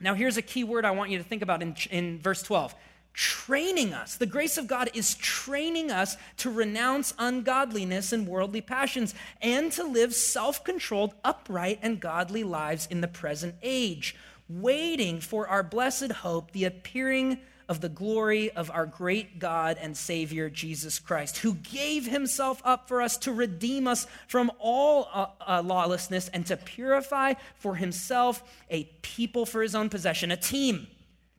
Now, 0.00 0.14
here's 0.14 0.36
a 0.36 0.42
key 0.42 0.64
word 0.64 0.84
I 0.84 0.92
want 0.92 1.10
you 1.10 1.18
to 1.18 1.24
think 1.24 1.42
about 1.42 1.62
in, 1.62 1.76
in 1.90 2.18
verse 2.18 2.42
12 2.42 2.74
training 3.12 3.92
us. 3.92 4.16
The 4.16 4.26
grace 4.26 4.56
of 4.56 4.66
God 4.66 4.90
is 4.94 5.16
training 5.16 5.90
us 5.90 6.16
to 6.38 6.50
renounce 6.50 7.12
ungodliness 7.18 8.12
and 8.12 8.26
worldly 8.26 8.60
passions 8.60 9.14
and 9.42 9.72
to 9.72 9.84
live 9.84 10.14
self 10.14 10.62
controlled, 10.64 11.14
upright, 11.24 11.80
and 11.82 12.00
godly 12.00 12.44
lives 12.44 12.86
in 12.86 13.00
the 13.00 13.08
present 13.08 13.56
age, 13.62 14.14
waiting 14.48 15.20
for 15.20 15.48
our 15.48 15.62
blessed 15.62 16.12
hope, 16.12 16.52
the 16.52 16.64
appearing 16.64 17.40
of 17.70 17.80
the 17.80 17.88
glory 17.88 18.50
of 18.50 18.68
our 18.68 18.84
great 18.84 19.38
God 19.38 19.78
and 19.80 19.96
Savior, 19.96 20.50
Jesus 20.50 20.98
Christ, 20.98 21.38
who 21.38 21.54
gave 21.54 22.04
himself 22.04 22.60
up 22.64 22.88
for 22.88 23.00
us 23.00 23.16
to 23.18 23.32
redeem 23.32 23.86
us 23.86 24.08
from 24.26 24.50
all 24.58 25.08
uh, 25.14 25.26
uh, 25.46 25.62
lawlessness 25.64 26.28
and 26.30 26.44
to 26.46 26.56
purify 26.56 27.34
for 27.54 27.76
himself 27.76 28.42
a 28.70 28.84
people 29.02 29.46
for 29.46 29.62
his 29.62 29.76
own 29.76 29.88
possession, 29.88 30.32
a 30.32 30.36
team. 30.36 30.88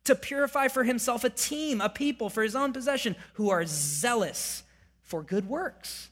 To 0.06 0.16
purify 0.16 0.70
for 0.70 0.86
himself 0.86 1.26
a 1.26 1.30
team, 1.30 1.82
a 1.82 1.90
people 1.90 2.30
for 2.30 2.44
his 2.44 2.56
own 2.56 2.72
possession 2.72 3.18
who 3.34 3.50
are 3.50 3.66
zealous 3.66 4.64
for 5.04 5.22
good 5.22 5.50
works. 5.50 6.10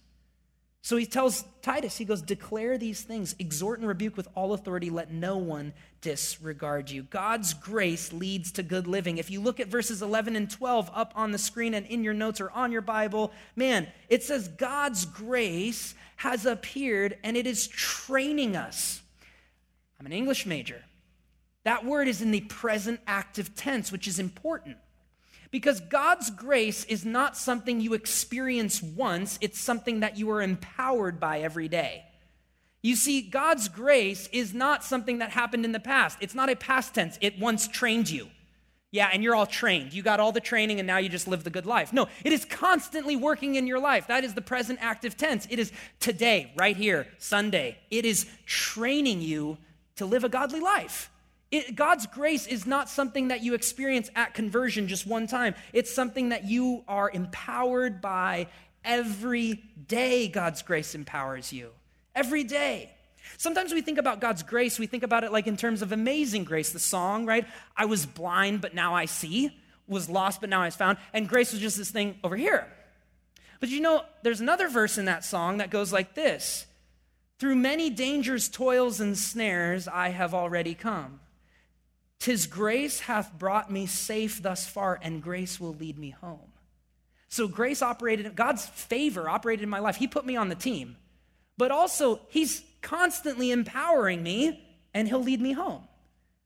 So 0.89 0.97
he 0.97 1.05
tells 1.05 1.45
Titus, 1.61 1.97
he 1.97 2.03
goes, 2.03 2.23
declare 2.23 2.75
these 2.79 3.03
things, 3.03 3.35
exhort 3.37 3.77
and 3.77 3.87
rebuke 3.87 4.17
with 4.17 4.27
all 4.33 4.53
authority, 4.53 4.89
let 4.89 5.11
no 5.11 5.37
one 5.37 5.71
disregard 6.01 6.89
you. 6.89 7.03
God's 7.03 7.53
grace 7.53 8.11
leads 8.11 8.51
to 8.53 8.63
good 8.63 8.87
living. 8.87 9.19
If 9.19 9.29
you 9.29 9.39
look 9.39 9.59
at 9.59 9.67
verses 9.67 10.01
11 10.01 10.35
and 10.35 10.49
12 10.49 10.89
up 10.91 11.13
on 11.15 11.29
the 11.29 11.37
screen 11.37 11.75
and 11.75 11.85
in 11.85 12.03
your 12.03 12.15
notes 12.15 12.41
or 12.41 12.49
on 12.49 12.71
your 12.71 12.81
Bible, 12.81 13.31
man, 13.55 13.87
it 14.09 14.23
says 14.23 14.47
God's 14.47 15.05
grace 15.05 15.93
has 16.15 16.47
appeared 16.47 17.19
and 17.23 17.37
it 17.37 17.45
is 17.45 17.67
training 17.67 18.55
us. 18.55 19.03
I'm 19.99 20.07
an 20.07 20.11
English 20.11 20.47
major. 20.47 20.83
That 21.65 21.85
word 21.85 22.07
is 22.07 22.23
in 22.23 22.31
the 22.31 22.41
present 22.41 22.99
active 23.05 23.53
tense, 23.53 23.91
which 23.91 24.07
is 24.07 24.17
important. 24.17 24.77
Because 25.51 25.79
God's 25.79 26.29
grace 26.29 26.85
is 26.85 27.05
not 27.05 27.35
something 27.35 27.81
you 27.81 27.93
experience 27.93 28.83
once, 28.83 29.39
it's 29.41 29.59
something 29.59 30.01
that 30.01 30.17
you 30.17 30.29
are 30.29 30.41
empowered 30.41 31.19
by 31.19 31.39
every 31.39 31.67
day. 31.67 32.05
You 32.81 32.95
see, 32.95 33.21
God's 33.21 33.67
grace 33.67 34.29
is 34.31 34.53
not 34.53 34.83
something 34.83 35.17
that 35.17 35.31
happened 35.31 35.65
in 35.65 35.71
the 35.71 35.79
past. 35.79 36.17
It's 36.21 36.35
not 36.35 36.49
a 36.49 36.55
past 36.55 36.93
tense. 36.93 37.17
It 37.19 37.39
once 37.39 37.67
trained 37.67 38.09
you. 38.09 38.27
Yeah, 38.91 39.09
and 39.11 39.21
you're 39.23 39.35
all 39.35 39.45
trained. 39.45 39.93
You 39.93 40.01
got 40.01 40.19
all 40.19 40.31
the 40.31 40.39
training 40.39 40.79
and 40.79 40.87
now 40.87 40.97
you 40.97 41.09
just 41.09 41.27
live 41.27 41.43
the 41.43 41.51
good 41.51 41.67
life. 41.67 41.93
No, 41.93 42.07
it 42.23 42.33
is 42.33 42.45
constantly 42.45 43.15
working 43.15 43.55
in 43.55 43.67
your 43.67 43.79
life. 43.79 44.07
That 44.07 44.23
is 44.23 44.33
the 44.33 44.41
present 44.41 44.79
active 44.81 45.15
tense. 45.15 45.45
It 45.49 45.59
is 45.59 45.71
today, 45.99 46.51
right 46.55 46.75
here, 46.75 47.07
Sunday. 47.19 47.77
It 47.91 48.05
is 48.05 48.25
training 48.45 49.21
you 49.21 49.57
to 49.97 50.05
live 50.05 50.23
a 50.23 50.29
godly 50.29 50.59
life. 50.59 51.11
It, 51.51 51.75
God's 51.75 52.05
grace 52.05 52.45
is 52.45 52.67
not 52.67 52.89
something 52.89 53.29
that 53.29 53.41
you 53.41 53.55
experience 53.55 54.09
at 54.15 54.33
conversion 54.33 54.87
just 54.87 55.07
one 55.07 55.25
time. 55.25 55.55
It's 55.73 55.91
something 55.91 56.29
that 56.29 56.45
you 56.45 56.83
are 56.87 57.09
empowered 57.09 58.01
by 58.01 58.47
every 58.83 59.63
day. 59.87 60.27
God's 60.27 60.61
grace 60.61 60.93
empowers 60.93 61.51
you. 61.51 61.71
Every 62.15 62.43
day. 62.43 62.91
Sometimes 63.37 63.73
we 63.73 63.81
think 63.81 63.97
about 63.97 64.21
God's 64.21 64.43
grace, 64.43 64.79
we 64.79 64.87
think 64.87 65.03
about 65.03 65.23
it 65.23 65.31
like 65.31 65.47
in 65.47 65.57
terms 65.57 65.81
of 65.81 65.91
amazing 65.91 66.43
grace, 66.43 66.71
the 66.71 66.79
song, 66.79 67.25
right? 67.25 67.45
I 67.75 67.85
was 67.85 68.05
blind, 68.05 68.61
but 68.61 68.73
now 68.73 68.95
I 68.95 69.05
see, 69.05 69.51
was 69.87 70.09
lost, 70.09 70.41
but 70.41 70.49
now 70.49 70.61
I 70.61 70.69
found, 70.69 70.97
and 71.13 71.27
grace 71.27 71.51
was 71.51 71.61
just 71.61 71.77
this 71.77 71.91
thing 71.91 72.17
over 72.23 72.35
here. 72.35 72.67
But 73.59 73.69
you 73.69 73.81
know, 73.81 74.03
there's 74.23 74.41
another 74.41 74.69
verse 74.69 74.97
in 74.97 75.05
that 75.05 75.25
song 75.25 75.57
that 75.57 75.69
goes 75.69 75.91
like 75.91 76.15
this 76.15 76.65
Through 77.39 77.55
many 77.55 77.89
dangers, 77.89 78.49
toils, 78.49 78.99
and 78.99 79.17
snares, 79.17 79.87
I 79.87 80.09
have 80.09 80.33
already 80.33 80.73
come. 80.73 81.19
Tis 82.19 82.47
grace 82.47 83.01
hath 83.01 83.31
brought 83.37 83.71
me 83.71 83.85
safe 83.85 84.41
thus 84.41 84.67
far, 84.67 84.99
and 85.01 85.23
grace 85.23 85.59
will 85.59 85.73
lead 85.73 85.97
me 85.97 86.09
home. 86.09 86.51
So 87.29 87.47
grace 87.47 87.81
operated, 87.81 88.35
God's 88.35 88.65
favor 88.65 89.29
operated 89.29 89.63
in 89.63 89.69
my 89.69 89.79
life. 89.79 89.95
He 89.95 90.07
put 90.07 90.25
me 90.25 90.35
on 90.35 90.49
the 90.49 90.55
team. 90.55 90.97
But 91.57 91.71
also, 91.71 92.21
He's 92.29 92.63
constantly 92.81 93.51
empowering 93.51 94.23
me, 94.23 94.65
and 94.93 95.07
He'll 95.07 95.23
lead 95.23 95.41
me 95.41 95.53
home. 95.53 95.83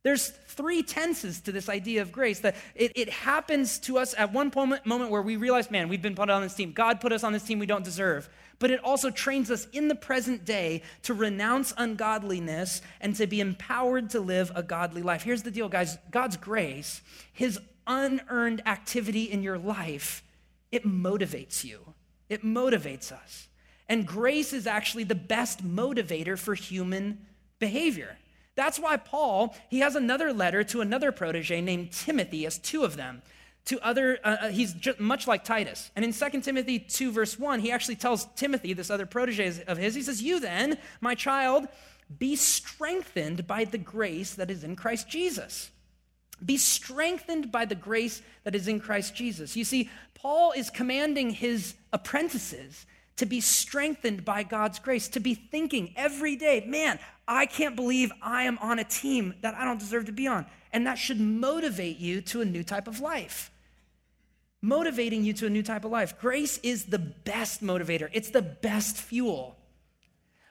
There's 0.03 0.27
three 0.27 0.83
tenses 0.83 1.39
to 1.41 1.51
this 1.51 1.69
idea 1.69 2.01
of 2.01 2.11
grace 2.11 2.41
that 2.41 2.55
it, 2.75 2.91
it 2.95 3.09
happens 3.09 3.79
to 3.79 3.97
us 3.97 4.13
at 4.17 4.33
one 4.33 4.51
moment, 4.53 4.85
moment 4.85 5.11
where 5.11 5.21
we 5.21 5.37
realize, 5.37 5.71
man, 5.71 5.87
we've 5.87 6.01
been 6.01 6.15
put 6.15 6.29
on 6.29 6.41
this 6.41 6.53
team. 6.53 6.73
God 6.73 6.99
put 6.99 7.13
us 7.13 7.23
on 7.23 7.33
this 7.33 7.43
team 7.43 7.57
we 7.57 7.65
don't 7.65 7.85
deserve 7.85 8.29
but 8.63 8.71
it 8.71 8.81
also 8.81 9.09
trains 9.09 9.51
us 9.51 9.67
in 9.73 9.89
the 9.89 9.95
present 9.95 10.45
day 10.45 10.81
to 11.01 11.13
renounce 11.13 11.73
ungodliness 11.75 12.81
and 13.01 13.13
to 13.13 13.27
be 13.27 13.41
empowered 13.41 14.09
to 14.11 14.21
live 14.21 14.53
a 14.55 14.63
godly 14.63 15.01
life. 15.01 15.21
Here's 15.21 15.43
the 15.43 15.51
deal, 15.51 15.67
guys 15.67 15.97
God's 16.11 16.37
grace, 16.37 17.01
His 17.33 17.59
unearned 17.85 18.65
activity 18.65 19.23
in 19.23 19.43
your 19.43 19.57
life, 19.57 20.23
it 20.71 20.85
motivates 20.85 21.65
you, 21.65 21.93
it 22.29 22.45
motivates 22.45 23.11
us. 23.11 23.49
And 23.89 24.07
grace 24.07 24.53
is 24.53 24.65
actually 24.65 25.03
the 25.03 25.13
best 25.13 25.61
motivator 25.61 26.39
for 26.39 26.55
human 26.55 27.25
behavior. 27.59 28.17
That's 28.55 28.79
why 28.79 28.97
Paul, 28.97 29.55
he 29.69 29.79
has 29.79 29.95
another 29.95 30.31
letter 30.31 30.63
to 30.65 30.81
another 30.81 31.11
protege 31.11 31.61
named 31.61 31.91
Timothy, 31.91 32.45
as 32.45 32.57
two 32.57 32.83
of 32.83 32.95
them 32.95 33.21
to 33.65 33.79
other, 33.85 34.19
uh, 34.23 34.37
uh 34.41 34.49
he's 34.49 34.73
just 34.73 34.99
much 34.99 35.27
like 35.27 35.43
Titus. 35.43 35.91
And 35.95 36.03
in 36.03 36.13
2 36.13 36.41
Timothy 36.41 36.79
2, 36.79 37.11
verse 37.11 37.39
1, 37.39 37.59
he 37.59 37.71
actually 37.71 37.95
tells 37.95 38.25
Timothy, 38.35 38.73
this 38.73 38.89
other 38.89 39.05
protege 39.05 39.63
of 39.67 39.77
his, 39.77 39.95
he 39.95 40.01
says, 40.01 40.21
You 40.21 40.39
then, 40.39 40.77
my 41.01 41.15
child, 41.15 41.67
be 42.19 42.35
strengthened 42.35 43.47
by 43.47 43.65
the 43.65 43.77
grace 43.77 44.35
that 44.35 44.51
is 44.51 44.63
in 44.63 44.75
Christ 44.75 45.07
Jesus. 45.09 45.71
Be 46.43 46.57
strengthened 46.57 47.51
by 47.51 47.65
the 47.65 47.75
grace 47.75 48.21
that 48.43 48.55
is 48.55 48.67
in 48.67 48.79
Christ 48.79 49.15
Jesus. 49.15 49.55
You 49.55 49.63
see, 49.63 49.89
Paul 50.13 50.51
is 50.51 50.69
commanding 50.69 51.29
his 51.29 51.75
apprentices 51.93 52.85
to 53.17 53.25
be 53.25 53.41
strengthened 53.41 54.25
by 54.25 54.43
God's 54.43 54.79
grace, 54.79 55.07
to 55.09 55.19
be 55.19 55.35
thinking 55.35 55.93
every 55.95 56.35
day, 56.35 56.63
man, 56.67 56.99
I 57.27 57.45
can't 57.45 57.75
believe 57.75 58.11
I 58.21 58.43
am 58.43 58.57
on 58.59 58.79
a 58.79 58.83
team 58.83 59.33
that 59.41 59.55
I 59.55 59.63
don't 59.65 59.79
deserve 59.79 60.05
to 60.07 60.11
be 60.11 60.27
on. 60.27 60.45
And 60.71 60.87
that 60.87 60.97
should 60.97 61.19
motivate 61.19 61.99
you 61.99 62.21
to 62.21 62.41
a 62.41 62.45
new 62.45 62.63
type 62.63 62.87
of 62.87 62.99
life 62.99 63.51
motivating 64.63 65.25
you 65.25 65.33
to 65.33 65.45
a 65.45 65.49
new 65.49 65.61
type 65.61 65.83
of 65.83 65.91
life. 65.91 66.17
Grace 66.19 66.57
is 66.63 66.85
the 66.85 66.97
best 66.97 67.61
motivator, 67.61 68.09
it's 68.13 68.31
the 68.31 68.41
best 68.41 68.97
fuel. 68.97 69.57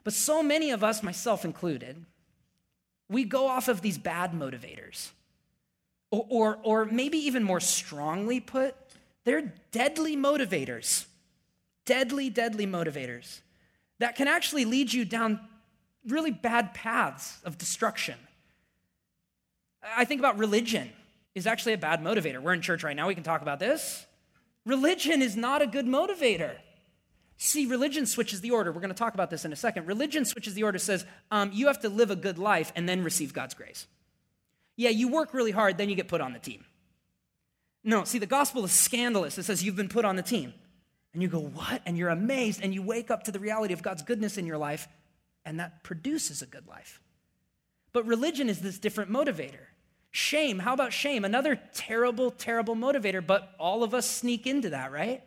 But 0.05 0.13
so 0.13 0.43
many 0.43 0.71
of 0.71 0.85
us, 0.85 1.03
myself 1.03 1.45
included, 1.45 2.05
we 3.09 3.25
go 3.25 3.47
off 3.47 3.69
of 3.69 3.81
these 3.81 3.99
bad 3.99 4.33
motivators. 4.33 5.11
Or, 6.11 6.27
or, 6.29 6.59
or 6.63 6.85
maybe 6.85 7.19
even 7.19 7.43
more 7.43 7.61
strongly 7.61 8.39
put, 8.39 8.75
they're 9.25 9.55
deadly 9.71 10.17
motivators. 10.17 11.07
Deadly, 11.85 12.31
deadly 12.31 12.67
motivators 12.67 13.41
that 13.99 14.17
can 14.17 14.29
actually 14.29 14.65
lead 14.65 14.93
you 14.93 15.05
down 15.05 15.41
really 16.07 16.31
bad 16.31 16.75
paths 16.75 17.39
of 17.45 17.59
destruction. 17.59 18.17
I 19.97 20.05
think 20.05 20.21
about 20.21 20.39
religion 20.39 20.91
is 21.35 21.47
actually 21.47 21.73
a 21.73 21.79
bad 21.79 22.03
motivator. 22.03 22.41
We're 22.41 22.55
in 22.55 22.63
church 22.63 22.83
right 22.85 22.97
now, 22.97 23.09
we 23.09 23.15
can 23.15 23.25
talk 23.25 23.43
about 23.43 23.59
this. 23.59 24.07
Religion 24.65 25.23
is 25.23 25.37
not 25.37 25.63
a 25.63 25.67
good 25.67 25.87
motivator. 25.87 26.57
See, 27.37 27.67
religion 27.67 28.07
switches 28.07 28.41
the 28.41 28.53
order. 28.53 28.71
We're 28.71 28.81
going 28.81 28.91
to 28.91 28.95
talk 28.95 29.15
about 29.15 29.31
this 29.31 29.45
in 29.45 29.53
a 29.53 29.57
second. 29.57 29.87
Religion 29.87 30.25
switches 30.25 30.55
the 30.55 30.63
order, 30.63 30.79
says 30.79 31.05
um, 31.33 31.51
you 31.53 31.67
have 31.67 31.81
to 31.81 31.89
live 31.89 32.13
a 32.13 32.17
good 32.17 32.39
life 32.39 32.73
and 32.77 32.89
then 32.89 33.03
receive 33.03 33.33
God's 33.33 33.55
grace. 33.55 33.89
Yeah, 34.77 34.91
you 34.91 35.09
work 35.09 35.35
really 35.35 35.51
hard, 35.51 35.77
then 35.79 35.89
you 35.89 35.97
get 35.97 36.07
put 36.07 36.21
on 36.21 36.33
the 36.33 36.39
team. 36.39 36.65
No, 37.83 38.05
see, 38.05 38.19
the 38.19 38.27
gospel 38.27 38.65
is 38.65 38.71
scandalous. 38.71 39.39
It 39.39 39.43
says 39.43 39.65
you've 39.65 39.75
been 39.75 39.89
put 39.89 40.05
on 40.05 40.15
the 40.15 40.23
team. 40.23 40.55
And 41.13 41.23
you 41.23 41.29
go, 41.29 41.41
what? 41.41 41.83
And 41.85 41.99
you're 41.99 42.09
amazed, 42.09 42.61
and 42.63 42.73
you 42.73 42.83
wake 42.83 43.11
up 43.11 43.25
to 43.25 43.33
the 43.33 43.39
reality 43.39 43.75
of 43.75 43.83
God's 43.83 44.03
goodness 44.03 44.39
in 44.39 44.47
your 44.47 44.59
life, 44.59 44.89
and 45.45 45.61
that 45.61 45.83
produces 45.83 46.43
a 46.43 46.47
good 46.47 46.67
life. 46.67 47.01
But 47.93 48.07
religion 48.07 48.49
is 48.49 48.61
this 48.61 48.79
different 48.79 49.11
motivator. 49.11 49.67
Shame, 50.11 50.59
how 50.59 50.75
about 50.75 50.93
shame? 50.93 51.25
Another 51.25 51.61
terrible, 51.75 52.31
terrible 52.31 52.77
motivator, 52.77 53.27
but 53.27 53.55
all 53.59 53.83
of 53.83 53.95
us 53.95 54.09
sneak 54.09 54.47
into 54.47 54.71
that, 54.71 54.93
right? 54.93 55.23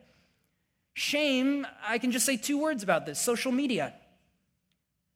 Shame, 0.94 1.65
I 1.86 1.98
can 1.98 2.12
just 2.12 2.25
say 2.25 2.38
two 2.38 2.60
words 2.60 2.84
about 2.84 3.06
this 3.06 3.20
social 3.20 3.51
media. 3.51 3.94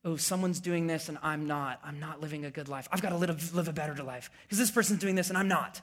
Oh, 0.04 0.16
someone's 0.16 0.60
doing 0.60 0.88
this 0.88 1.10
and 1.10 1.18
I'm 1.22 1.46
not. 1.46 1.80
I'm 1.84 2.00
not 2.00 2.20
living 2.20 2.46
a 2.46 2.52
good 2.52 2.68
life. 2.68 2.88
I've 2.92 3.02
got 3.02 3.10
to 3.10 3.18
live, 3.18 3.54
live 3.54 3.68
a 3.68 3.74
better 3.74 4.02
life 4.04 4.32
because 4.44 4.58
this 4.58 4.72
person's 4.72 5.00
doing 5.00 5.16
this 5.16 5.30
and 5.30 5.38
I'm 5.38 5.48
not. 5.48 5.82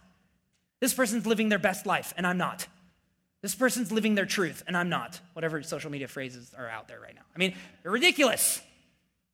This 0.81 0.93
person's 0.93 1.27
living 1.27 1.49
their 1.49 1.59
best 1.59 1.87
life 1.87 2.13
and 2.17 2.27
I'm 2.27 2.39
not. 2.39 2.67
This 3.47 3.55
person's 3.55 3.93
living 3.93 4.17
their 4.17 4.27
truth 4.27 4.65
and 4.67 4.77
I'm 4.77 4.89
not. 4.89 5.21
Whatever 5.35 5.63
social 5.63 5.89
media 5.89 6.09
phrases 6.09 6.53
are 6.59 6.69
out 6.69 6.89
there 6.89 6.99
right 6.99 7.15
now. 7.15 7.21
I 7.33 7.39
mean, 7.39 7.55
they're 7.81 7.93
ridiculous 7.93 8.61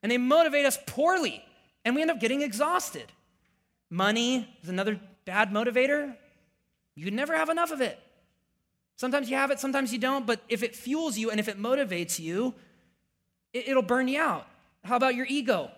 and 0.02 0.12
they 0.12 0.18
motivate 0.18 0.66
us 0.66 0.76
poorly 0.86 1.42
and 1.82 1.94
we 1.94 2.02
end 2.02 2.10
up 2.10 2.20
getting 2.20 2.42
exhausted. 2.42 3.06
Money 3.88 4.46
is 4.62 4.68
another 4.68 5.00
bad 5.24 5.50
motivator. 5.50 6.14
You 6.94 7.06
can 7.06 7.16
never 7.16 7.34
have 7.34 7.48
enough 7.48 7.70
of 7.70 7.80
it. 7.80 7.98
Sometimes 8.96 9.30
you 9.30 9.36
have 9.36 9.50
it, 9.50 9.58
sometimes 9.58 9.94
you 9.94 9.98
don't, 9.98 10.26
but 10.26 10.42
if 10.46 10.62
it 10.62 10.76
fuels 10.76 11.16
you 11.16 11.30
and 11.30 11.40
if 11.40 11.48
it 11.48 11.58
motivates 11.58 12.18
you, 12.18 12.52
it, 13.54 13.74
will 13.74 13.80
burn 13.80 14.08
you 14.08 14.20
out. 14.20 14.46
How 14.84 14.96
about 14.96 15.14
your 15.14 15.24
ego? 15.26 15.70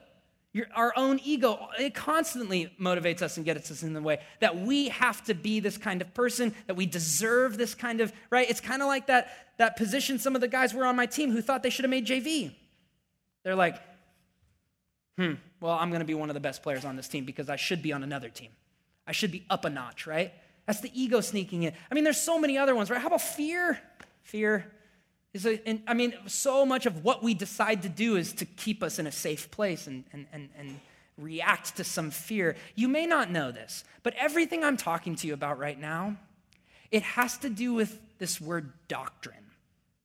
Your, 0.55 0.67
our 0.73 0.93
own 0.97 1.21
ego, 1.25 1.69
it 1.81 1.95
constantly 1.95 2.73
motivates 2.81 3.23
us 3.23 3.37
and 3.37 3.45
gets 3.45 3.73
us 3.73 3.83
in 3.83 3.93
the 3.93 4.01
way. 4.01 4.21
That 4.39 4.57
we 4.57 4.89
have 4.89 5.23
to 5.25 5.35
be 5.35 5.59
this 5.59 5.77
kind 5.77 6.01
of 6.01 6.15
person, 6.15 6.55
that 6.69 6.77
we 6.77 6.87
deserve 6.87 7.59
this 7.59 7.75
kind 7.75 8.01
of, 8.01 8.13
right? 8.31 8.49
It's 8.49 8.61
kind 8.61 8.81
of 8.81 8.87
like 8.87 9.09
that, 9.09 9.33
that 9.59 9.77
position 9.77 10.21
some 10.21 10.37
of 10.37 10.41
the 10.41 10.47
guys 10.47 10.73
were 10.73 10.87
on 10.87 10.95
my 10.95 11.07
team 11.07 11.33
who 11.33 11.43
thought 11.43 11.65
they 11.65 11.71
should 11.71 11.85
have 11.85 11.91
made 11.91 12.07
JV. 12.07 12.53
They're 13.43 13.57
like, 13.57 13.83
hmm, 15.19 15.33
well, 15.61 15.73
I'm 15.73 15.91
going 15.91 16.03
to 16.03 16.07
be 16.07 16.15
one 16.15 16.31
of 16.31 16.35
the 16.35 16.41
best 16.41 16.63
players 16.63 16.85
on 16.85 16.95
this 16.95 17.09
team 17.09 17.25
because 17.25 17.51
I 17.51 17.57
should 17.57 17.83
be 17.83 17.93
on 17.93 18.05
another 18.05 18.29
team. 18.29 18.51
I 19.09 19.13
should 19.13 19.33
be 19.33 19.45
up 19.51 19.65
a 19.65 19.71
notch, 19.71 20.07
right? 20.07 20.33
That's 20.67 20.81
the 20.81 20.91
ego 20.95 21.21
sneaking 21.21 21.65
in. 21.65 21.73
I 21.91 21.95
mean, 21.95 22.05
there's 22.05 22.21
so 22.21 22.39
many 22.39 22.57
other 22.57 22.77
ones, 22.77 22.91
right? 22.91 23.01
How 23.01 23.09
about 23.09 23.23
fear? 23.23 23.81
Fear 24.23 24.71
and, 25.67 25.83
I 25.87 25.95
mean, 25.95 26.15
so 26.27 26.65
much 26.65 26.87
of 26.87 27.03
what 27.03 27.23
we 27.23 27.35
decide 27.35 27.83
to 27.83 27.89
do 27.89 28.17
is 28.17 28.33
to 28.35 28.45
keep 28.45 28.83
us 28.83 28.99
in 28.99 29.07
a 29.07 29.13
safe 29.13 29.51
place 29.51 29.87
and, 29.87 30.05
and, 30.13 30.27
and, 30.33 30.49
and 30.57 30.81
react 31.19 31.77
to 31.77 31.85
some 31.85 32.11
fear. 32.11 32.57
You 32.75 32.89
may 32.89 33.07
not 33.07 33.31
know 33.31 33.51
this, 33.51 33.85
but 34.03 34.15
everything 34.15 34.63
I'm 34.63 34.77
talking 34.77 35.17
to 35.17 35.27
you 35.27 35.35
about 35.35 35.59
right 35.59 35.79
now, 35.79 36.17
it 36.91 37.03
has 37.03 37.37
to 37.39 37.51
do 37.51 37.75
with 37.75 38.01
this 38.19 38.41
word 38.41 38.73
doctrine. 38.87 39.37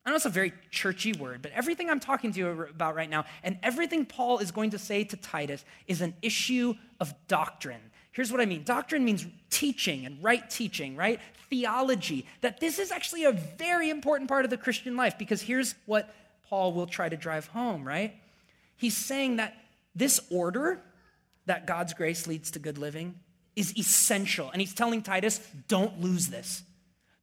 I 0.05 0.09
know 0.09 0.15
it's 0.15 0.25
a 0.25 0.29
very 0.29 0.53
churchy 0.71 1.13
word, 1.13 1.43
but 1.43 1.51
everything 1.51 1.89
I'm 1.89 1.99
talking 1.99 2.31
to 2.31 2.39
you 2.39 2.49
about 2.49 2.95
right 2.95 3.09
now 3.09 3.25
and 3.43 3.59
everything 3.61 4.05
Paul 4.05 4.39
is 4.39 4.49
going 4.49 4.71
to 4.71 4.79
say 4.79 5.03
to 5.03 5.17
Titus 5.17 5.63
is 5.87 6.01
an 6.01 6.15
issue 6.23 6.73
of 6.99 7.13
doctrine. 7.27 7.91
Here's 8.19 8.33
what 8.33 8.41
I 8.41 8.45
mean 8.45 8.63
doctrine 8.63 9.05
means 9.05 9.25
teaching 9.49 10.05
and 10.05 10.21
right 10.21 10.49
teaching, 10.49 10.97
right? 10.97 11.21
Theology. 11.49 12.25
That 12.41 12.59
this 12.59 12.77
is 12.77 12.91
actually 12.91 13.23
a 13.23 13.31
very 13.31 13.89
important 13.89 14.27
part 14.27 14.43
of 14.43 14.51
the 14.51 14.57
Christian 14.57 14.97
life 14.97 15.17
because 15.17 15.41
here's 15.41 15.73
what 15.85 16.13
Paul 16.49 16.73
will 16.73 16.85
try 16.85 17.07
to 17.07 17.15
drive 17.15 17.47
home, 17.47 17.87
right? 17.87 18.13
He's 18.75 18.97
saying 18.97 19.37
that 19.37 19.55
this 19.95 20.19
order, 20.29 20.81
that 21.45 21.65
God's 21.65 21.93
grace 21.93 22.27
leads 22.27 22.51
to 22.51 22.59
good 22.59 22.77
living, 22.77 23.15
is 23.55 23.73
essential. 23.77 24.49
And 24.51 24.59
he's 24.59 24.73
telling 24.73 25.01
Titus, 25.01 25.39
don't 25.69 26.01
lose 26.01 26.27
this. 26.27 26.63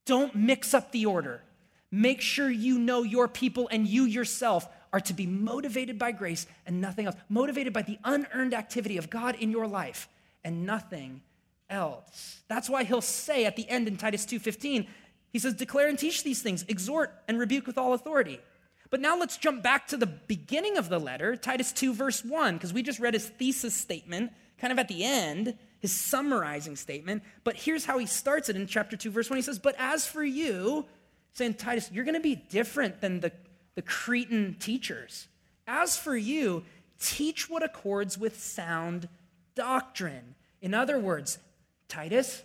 Don't 0.07 0.35
mix 0.35 0.73
up 0.73 0.93
the 0.93 1.05
order. 1.05 1.43
Make 1.91 2.23
sure 2.23 2.49
you 2.49 2.79
know 2.79 3.03
your 3.03 3.29
people 3.29 3.69
and 3.71 3.87
you 3.87 4.05
yourself 4.05 4.67
are 4.95 5.01
to 5.01 5.13
be 5.13 5.27
motivated 5.27 5.99
by 5.99 6.13
grace 6.13 6.47
and 6.65 6.81
nothing 6.81 7.05
else, 7.05 7.17
motivated 7.29 7.75
by 7.75 7.83
the 7.83 7.99
unearned 8.03 8.55
activity 8.55 8.97
of 8.97 9.11
God 9.11 9.35
in 9.35 9.51
your 9.51 9.67
life 9.67 10.09
and 10.47 10.65
nothing 10.65 11.23
else. 11.69 12.43
That's 12.47 12.71
why 12.71 12.85
he'll 12.85 13.01
say 13.01 13.45
at 13.45 13.57
the 13.57 13.69
end 13.69 13.89
in 13.89 13.97
Titus 13.97 14.25
2:15, 14.25 14.87
he 15.33 15.41
says, 15.41 15.55
"Declare 15.55 15.89
and 15.89 15.99
teach 15.99 16.23
these 16.23 16.41
things, 16.41 16.65
exhort 16.69 17.21
and 17.27 17.39
rebuke 17.39 17.67
with 17.67 17.77
all 17.77 17.93
authority." 17.93 18.41
But 18.89 19.01
now 19.01 19.19
let's 19.19 19.37
jump 19.37 19.65
back 19.65 19.89
to 19.89 19.97
the 19.97 20.07
beginning 20.07 20.79
of 20.79 20.89
the 20.89 21.01
letter, 21.01 21.35
Titus 21.37 21.73
2 21.73 21.93
verse 21.93 22.25
1, 22.25 22.55
because 22.55 22.73
we 22.73 22.85
just 22.85 23.01
read 23.01 23.15
his 23.15 23.29
thesis 23.29 23.75
statement 23.75 24.33
kind 24.57 24.73
of 24.73 24.79
at 24.79 24.87
the 24.87 25.05
end, 25.05 25.59
his 25.81 25.93
summarizing 25.93 26.77
statement. 26.77 27.25
But 27.43 27.57
here's 27.57 27.85
how 27.85 27.99
he 27.99 28.07
starts 28.07 28.49
it 28.49 28.55
in 28.55 28.69
chapter 28.69 28.97
2 28.97 29.11
verse 29.11 29.29
1. 29.29 29.37
He 29.37 29.43
says, 29.43 29.59
"But 29.59 29.75
as 29.79 30.07
for 30.07 30.25
you, 30.25 30.87
saying 31.33 31.55
Titus, 31.55 31.91
you're 31.91 32.05
going 32.05 32.15
to 32.15 32.21
be 32.21 32.37
different 32.37 33.01
than 33.01 33.19
the, 33.19 33.33
the 33.75 33.83
Cretan 33.83 34.55
teachers. 34.61 35.27
As 35.67 35.97
for 35.99 36.17
you, 36.17 36.65
teach 37.01 37.51
what 37.51 37.65
accords 37.65 38.17
with 38.17 38.41
sound 38.41 39.09
doctrine. 39.57 40.36
In 40.67 40.75
other 40.75 40.99
words, 40.99 41.39
Titus, 41.87 42.43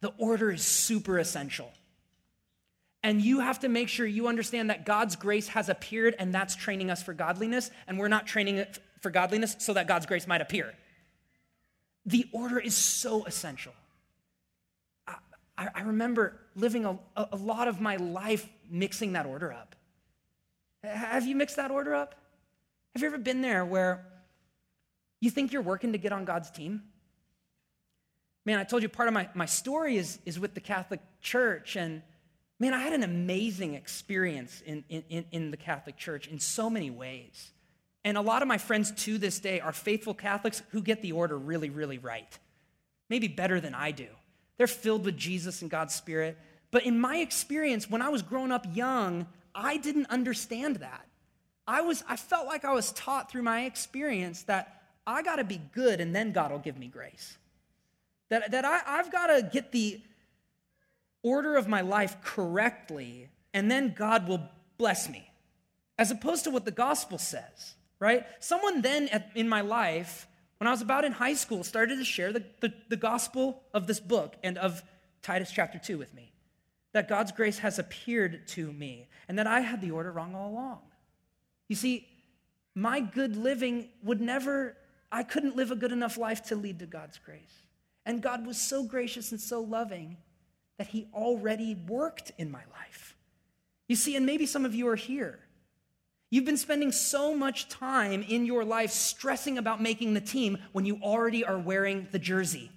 the 0.00 0.12
order 0.18 0.50
is 0.50 0.62
super 0.62 1.20
essential. 1.20 1.70
And 3.04 3.22
you 3.22 3.38
have 3.38 3.60
to 3.60 3.68
make 3.68 3.88
sure 3.88 4.04
you 4.04 4.26
understand 4.26 4.70
that 4.70 4.84
God's 4.84 5.14
grace 5.14 5.46
has 5.46 5.68
appeared 5.68 6.16
and 6.18 6.34
that's 6.34 6.56
training 6.56 6.90
us 6.90 7.00
for 7.00 7.14
godliness, 7.14 7.70
and 7.86 7.96
we're 7.96 8.08
not 8.08 8.26
training 8.26 8.64
for 9.02 9.10
godliness 9.10 9.54
so 9.60 9.72
that 9.74 9.86
God's 9.86 10.04
grace 10.04 10.26
might 10.26 10.40
appear. 10.40 10.74
The 12.06 12.26
order 12.32 12.58
is 12.58 12.74
so 12.74 13.24
essential. 13.24 13.72
I, 15.06 15.68
I 15.76 15.82
remember 15.82 16.40
living 16.56 16.86
a, 16.86 16.98
a 17.16 17.36
lot 17.36 17.68
of 17.68 17.80
my 17.80 17.98
life 17.98 18.48
mixing 18.68 19.12
that 19.12 19.26
order 19.26 19.52
up. 19.52 19.76
Have 20.82 21.24
you 21.24 21.36
mixed 21.36 21.54
that 21.54 21.70
order 21.70 21.94
up? 21.94 22.16
Have 22.96 23.02
you 23.02 23.06
ever 23.06 23.16
been 23.16 23.42
there 23.42 23.64
where 23.64 24.04
you 25.20 25.30
think 25.30 25.52
you're 25.52 25.62
working 25.62 25.92
to 25.92 25.98
get 25.98 26.10
on 26.10 26.24
God's 26.24 26.50
team? 26.50 26.82
Man, 28.48 28.58
I 28.58 28.64
told 28.64 28.82
you 28.82 28.88
part 28.88 29.08
of 29.08 29.12
my, 29.12 29.28
my 29.34 29.44
story 29.44 29.98
is, 29.98 30.18
is 30.24 30.40
with 30.40 30.54
the 30.54 30.60
Catholic 30.60 31.00
Church. 31.20 31.76
And 31.76 32.00
man, 32.58 32.72
I 32.72 32.78
had 32.78 32.94
an 32.94 33.02
amazing 33.02 33.74
experience 33.74 34.62
in, 34.64 34.84
in, 34.88 35.26
in 35.30 35.50
the 35.50 35.58
Catholic 35.58 35.98
Church 35.98 36.26
in 36.26 36.40
so 36.40 36.70
many 36.70 36.88
ways. 36.88 37.50
And 38.06 38.16
a 38.16 38.22
lot 38.22 38.40
of 38.40 38.48
my 38.48 38.56
friends 38.56 38.90
to 39.04 39.18
this 39.18 39.38
day 39.38 39.60
are 39.60 39.72
faithful 39.72 40.14
Catholics 40.14 40.62
who 40.70 40.80
get 40.80 41.02
the 41.02 41.12
order 41.12 41.36
really, 41.36 41.68
really 41.68 41.98
right. 41.98 42.38
Maybe 43.10 43.28
better 43.28 43.60
than 43.60 43.74
I 43.74 43.90
do. 43.90 44.08
They're 44.56 44.66
filled 44.66 45.04
with 45.04 45.18
Jesus 45.18 45.60
and 45.60 45.70
God's 45.70 45.94
Spirit. 45.94 46.38
But 46.70 46.84
in 46.84 46.98
my 46.98 47.18
experience, 47.18 47.90
when 47.90 48.00
I 48.00 48.08
was 48.08 48.22
growing 48.22 48.50
up 48.50 48.64
young, 48.74 49.26
I 49.54 49.76
didn't 49.76 50.06
understand 50.06 50.76
that. 50.76 51.06
I, 51.66 51.82
was, 51.82 52.02
I 52.08 52.16
felt 52.16 52.46
like 52.46 52.64
I 52.64 52.72
was 52.72 52.92
taught 52.92 53.30
through 53.30 53.42
my 53.42 53.66
experience 53.66 54.44
that 54.44 54.84
I 55.06 55.20
got 55.20 55.36
to 55.36 55.44
be 55.44 55.60
good 55.74 56.00
and 56.00 56.16
then 56.16 56.32
God 56.32 56.50
will 56.50 56.58
give 56.60 56.78
me 56.78 56.86
grace. 56.86 57.36
That, 58.30 58.50
that 58.50 58.64
I, 58.64 58.80
I've 58.86 59.10
got 59.10 59.28
to 59.28 59.42
get 59.42 59.72
the 59.72 60.00
order 61.22 61.56
of 61.56 61.68
my 61.68 61.80
life 61.80 62.20
correctly 62.22 63.28
and 63.54 63.70
then 63.70 63.94
God 63.96 64.28
will 64.28 64.42
bless 64.76 65.08
me, 65.08 65.28
as 65.98 66.10
opposed 66.10 66.44
to 66.44 66.50
what 66.50 66.64
the 66.64 66.70
gospel 66.70 67.18
says, 67.18 67.74
right? 67.98 68.24
Someone 68.40 68.82
then 68.82 69.08
at, 69.08 69.30
in 69.34 69.48
my 69.48 69.62
life, 69.62 70.28
when 70.58 70.68
I 70.68 70.70
was 70.70 70.82
about 70.82 71.04
in 71.04 71.12
high 71.12 71.34
school, 71.34 71.64
started 71.64 71.96
to 71.96 72.04
share 72.04 72.32
the, 72.32 72.44
the, 72.60 72.72
the 72.88 72.96
gospel 72.96 73.62
of 73.72 73.86
this 73.86 74.00
book 74.00 74.36
and 74.42 74.58
of 74.58 74.82
Titus 75.22 75.50
chapter 75.50 75.78
2 75.78 75.98
with 75.98 76.14
me. 76.14 76.32
That 76.92 77.08
God's 77.08 77.32
grace 77.32 77.58
has 77.58 77.78
appeared 77.78 78.46
to 78.48 78.72
me 78.72 79.08
and 79.28 79.38
that 79.38 79.46
I 79.46 79.60
had 79.60 79.80
the 79.80 79.90
order 79.90 80.12
wrong 80.12 80.34
all 80.34 80.50
along. 80.50 80.80
You 81.68 81.76
see, 81.76 82.08
my 82.74 83.00
good 83.00 83.36
living 83.36 83.88
would 84.02 84.20
never 84.20 84.76
I 85.10 85.22
couldn't 85.22 85.56
live 85.56 85.70
a 85.70 85.76
good 85.76 85.92
enough 85.92 86.18
life 86.18 86.44
to 86.44 86.56
lead 86.56 86.80
to 86.80 86.86
God's 86.86 87.18
grace. 87.18 87.62
And 88.08 88.22
God 88.22 88.46
was 88.46 88.58
so 88.58 88.84
gracious 88.84 89.32
and 89.32 89.40
so 89.40 89.60
loving 89.60 90.16
that 90.78 90.88
He 90.88 91.08
already 91.12 91.74
worked 91.74 92.32
in 92.38 92.50
my 92.50 92.62
life. 92.72 93.14
You 93.86 93.96
see, 93.96 94.16
and 94.16 94.24
maybe 94.24 94.46
some 94.46 94.64
of 94.64 94.74
you 94.74 94.88
are 94.88 94.96
here. 94.96 95.38
You've 96.30 96.46
been 96.46 96.56
spending 96.56 96.90
so 96.90 97.36
much 97.36 97.68
time 97.68 98.24
in 98.26 98.46
your 98.46 98.64
life 98.64 98.90
stressing 98.90 99.58
about 99.58 99.82
making 99.82 100.14
the 100.14 100.22
team 100.22 100.56
when 100.72 100.86
you 100.86 100.98
already 101.02 101.44
are 101.44 101.58
wearing 101.58 102.08
the 102.10 102.18
jersey. 102.18 102.70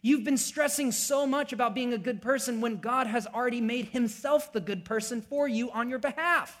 You've 0.00 0.24
been 0.24 0.38
stressing 0.38 0.92
so 0.92 1.26
much 1.26 1.52
about 1.52 1.74
being 1.74 1.92
a 1.92 1.98
good 1.98 2.22
person 2.22 2.60
when 2.60 2.76
God 2.76 3.08
has 3.08 3.26
already 3.26 3.60
made 3.60 3.86
himself 3.86 4.52
the 4.52 4.60
good 4.60 4.84
person 4.84 5.22
for 5.22 5.48
you 5.48 5.72
on 5.72 5.90
your 5.90 5.98
behalf 5.98 6.56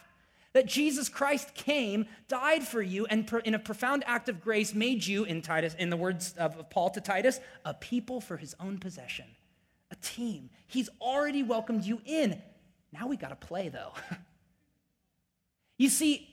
that 0.58 0.66
Jesus 0.66 1.08
Christ 1.08 1.54
came, 1.54 2.06
died 2.26 2.66
for 2.66 2.82
you, 2.82 3.06
and 3.06 3.30
in 3.44 3.54
a 3.54 3.60
profound 3.60 4.02
act 4.08 4.28
of 4.28 4.40
grace 4.40 4.74
made 4.74 5.06
you, 5.06 5.22
in 5.22 5.40
Titus, 5.40 5.76
in 5.78 5.88
the 5.88 5.96
words 5.96 6.34
of 6.36 6.68
Paul 6.68 6.90
to 6.90 7.00
Titus, 7.00 7.38
a 7.64 7.74
people 7.74 8.20
for 8.20 8.36
his 8.36 8.56
own 8.58 8.78
possession, 8.78 9.26
a 9.92 9.94
team. 10.02 10.50
He's 10.66 10.88
already 11.00 11.44
welcomed 11.44 11.84
you 11.84 12.00
in. 12.04 12.42
Now 12.92 13.06
we 13.06 13.16
got 13.16 13.28
to 13.28 13.36
play, 13.36 13.68
though. 13.68 13.92
you 15.78 15.88
see, 15.88 16.28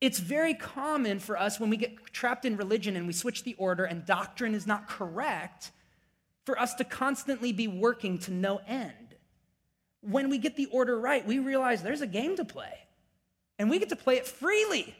it's 0.00 0.20
very 0.20 0.54
common 0.54 1.18
for 1.18 1.38
us 1.38 1.60
when 1.60 1.68
we 1.68 1.76
get 1.76 2.02
trapped 2.14 2.46
in 2.46 2.56
religion 2.56 2.96
and 2.96 3.06
we 3.06 3.12
switch 3.12 3.44
the 3.44 3.56
order 3.58 3.84
and 3.84 4.06
doctrine 4.06 4.54
is 4.54 4.66
not 4.66 4.88
correct 4.88 5.70
for 6.46 6.58
us 6.58 6.72
to 6.76 6.84
constantly 6.84 7.52
be 7.52 7.68
working 7.68 8.16
to 8.20 8.32
no 8.32 8.62
end. 8.66 9.16
When 10.00 10.30
we 10.30 10.38
get 10.38 10.56
the 10.56 10.66
order 10.72 10.98
right, 10.98 11.26
we 11.26 11.40
realize 11.40 11.82
there's 11.82 12.00
a 12.00 12.06
game 12.06 12.36
to 12.36 12.46
play 12.46 12.72
and 13.58 13.70
we 13.70 13.78
get 13.78 13.88
to 13.90 13.96
play 13.96 14.16
it 14.16 14.26
freely. 14.26 14.94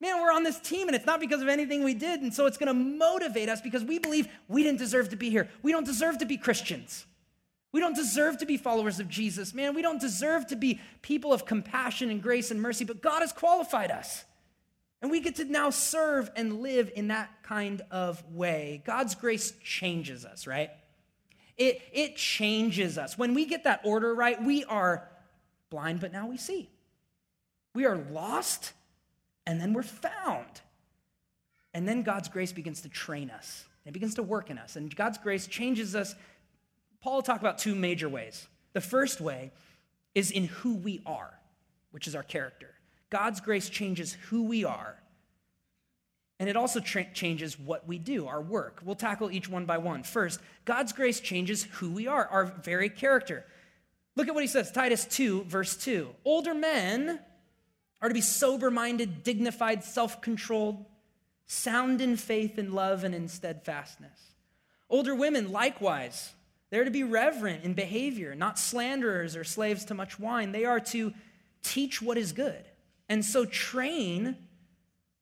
Man, 0.00 0.20
we're 0.20 0.32
on 0.32 0.42
this 0.42 0.60
team 0.60 0.88
and 0.88 0.94
it's 0.94 1.06
not 1.06 1.20
because 1.20 1.40
of 1.40 1.48
anything 1.48 1.82
we 1.82 1.94
did. 1.94 2.20
And 2.20 2.34
so 2.34 2.46
it's 2.46 2.58
going 2.58 2.66
to 2.66 2.74
motivate 2.74 3.48
us 3.48 3.60
because 3.60 3.82
we 3.82 3.98
believe 3.98 4.28
we 4.48 4.62
didn't 4.62 4.78
deserve 4.78 5.08
to 5.10 5.16
be 5.16 5.30
here. 5.30 5.48
We 5.62 5.72
don't 5.72 5.86
deserve 5.86 6.18
to 6.18 6.26
be 6.26 6.36
Christians. 6.36 7.06
We 7.72 7.80
don't 7.80 7.96
deserve 7.96 8.38
to 8.38 8.46
be 8.46 8.56
followers 8.56 9.00
of 9.00 9.08
Jesus. 9.08 9.54
Man, 9.54 9.74
we 9.74 9.82
don't 9.82 10.00
deserve 10.00 10.46
to 10.48 10.56
be 10.56 10.80
people 11.02 11.32
of 11.32 11.44
compassion 11.44 12.10
and 12.10 12.22
grace 12.22 12.50
and 12.50 12.60
mercy, 12.60 12.84
but 12.84 13.02
God 13.02 13.20
has 13.20 13.32
qualified 13.32 13.90
us. 13.90 14.24
And 15.02 15.10
we 15.10 15.20
get 15.20 15.36
to 15.36 15.44
now 15.44 15.70
serve 15.70 16.30
and 16.36 16.60
live 16.60 16.90
in 16.94 17.08
that 17.08 17.30
kind 17.42 17.82
of 17.90 18.22
way. 18.32 18.82
God's 18.86 19.14
grace 19.14 19.52
changes 19.62 20.24
us, 20.24 20.46
right? 20.46 20.70
It, 21.56 21.82
it 21.92 22.16
changes 22.16 22.96
us. 22.96 23.18
When 23.18 23.34
we 23.34 23.44
get 23.44 23.64
that 23.64 23.80
order 23.84 24.14
right, 24.14 24.42
we 24.42 24.64
are 24.64 25.08
blind, 25.70 26.00
but 26.00 26.12
now 26.12 26.26
we 26.26 26.36
see. 26.36 26.70
We 27.74 27.86
are 27.86 27.96
lost 27.96 28.72
and 29.46 29.60
then 29.60 29.72
we're 29.72 29.82
found. 29.82 30.60
And 31.74 31.88
then 31.88 32.02
God's 32.02 32.28
grace 32.28 32.52
begins 32.52 32.82
to 32.82 32.88
train 32.88 33.30
us. 33.30 33.64
It 33.84 33.92
begins 33.92 34.14
to 34.14 34.22
work 34.22 34.50
in 34.50 34.58
us. 34.58 34.76
And 34.76 34.94
God's 34.94 35.18
grace 35.18 35.46
changes 35.46 35.94
us. 35.94 36.14
Paul 37.02 37.16
will 37.16 37.22
talk 37.22 37.40
about 37.40 37.58
two 37.58 37.74
major 37.74 38.08
ways. 38.08 38.46
The 38.72 38.80
first 38.80 39.20
way 39.20 39.52
is 40.14 40.30
in 40.30 40.44
who 40.44 40.76
we 40.76 41.02
are, 41.04 41.34
which 41.90 42.06
is 42.06 42.14
our 42.14 42.22
character. 42.22 42.70
God's 43.10 43.40
grace 43.40 43.68
changes 43.68 44.14
who 44.28 44.44
we 44.44 44.64
are. 44.64 44.96
And 46.40 46.48
it 46.48 46.56
also 46.56 46.80
tra- 46.80 47.12
changes 47.12 47.58
what 47.58 47.86
we 47.86 47.98
do, 47.98 48.26
our 48.26 48.40
work. 48.40 48.80
We'll 48.84 48.96
tackle 48.96 49.30
each 49.30 49.48
one 49.48 49.66
by 49.66 49.78
one. 49.78 50.02
First, 50.02 50.40
God's 50.64 50.92
grace 50.92 51.20
changes 51.20 51.64
who 51.64 51.90
we 51.90 52.06
are, 52.06 52.26
our 52.26 52.46
very 52.46 52.88
character. 52.88 53.44
Look 54.16 54.28
at 54.28 54.34
what 54.34 54.42
he 54.42 54.48
says 54.48 54.72
Titus 54.72 55.04
2, 55.06 55.44
verse 55.44 55.76
2. 55.76 56.08
Older 56.24 56.54
men 56.54 57.20
are 58.04 58.08
to 58.08 58.14
be 58.14 58.20
sober 58.20 58.70
minded, 58.70 59.22
dignified, 59.22 59.82
self 59.82 60.20
controlled, 60.20 60.84
sound 61.46 62.02
in 62.02 62.18
faith 62.18 62.58
and 62.58 62.74
love 62.74 63.02
and 63.02 63.14
in 63.14 63.28
steadfastness. 63.28 64.34
Older 64.90 65.14
women, 65.14 65.50
likewise, 65.50 66.34
they're 66.68 66.84
to 66.84 66.90
be 66.90 67.02
reverent 67.02 67.64
in 67.64 67.72
behavior, 67.72 68.34
not 68.34 68.58
slanderers 68.58 69.34
or 69.36 69.42
slaves 69.42 69.86
to 69.86 69.94
much 69.94 70.20
wine. 70.20 70.52
They 70.52 70.66
are 70.66 70.80
to 70.80 71.14
teach 71.62 72.02
what 72.02 72.18
is 72.18 72.32
good. 72.32 72.66
And 73.08 73.24
so 73.24 73.46
train 73.46 74.36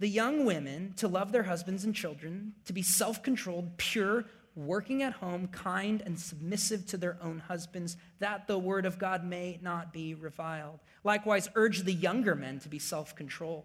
the 0.01 0.09
young 0.09 0.45
women 0.45 0.95
to 0.97 1.07
love 1.07 1.31
their 1.31 1.45
husbands 1.45 1.85
and 1.85 1.95
children, 1.95 2.55
to 2.65 2.73
be 2.73 2.83
self 2.83 3.23
controlled, 3.23 3.77
pure, 3.77 4.25
working 4.55 5.03
at 5.03 5.15
home, 5.15 5.49
kind, 5.49 6.03
and 6.05 6.19
submissive 6.19 6.87
to 6.87 6.97
their 6.97 7.17
own 7.23 7.39
husbands, 7.39 7.97
that 8.19 8.47
the 8.47 8.59
word 8.59 8.87
of 8.87 8.99
God 8.99 9.25
may 9.25 9.59
not 9.63 9.93
be 9.93 10.15
reviled. 10.15 10.81
Likewise, 11.05 11.49
urge 11.55 11.81
the 11.81 11.93
younger 11.93 12.35
men 12.35 12.59
to 12.61 12.69
be 12.69 12.79
self 12.79 13.15
controlled. 13.17 13.65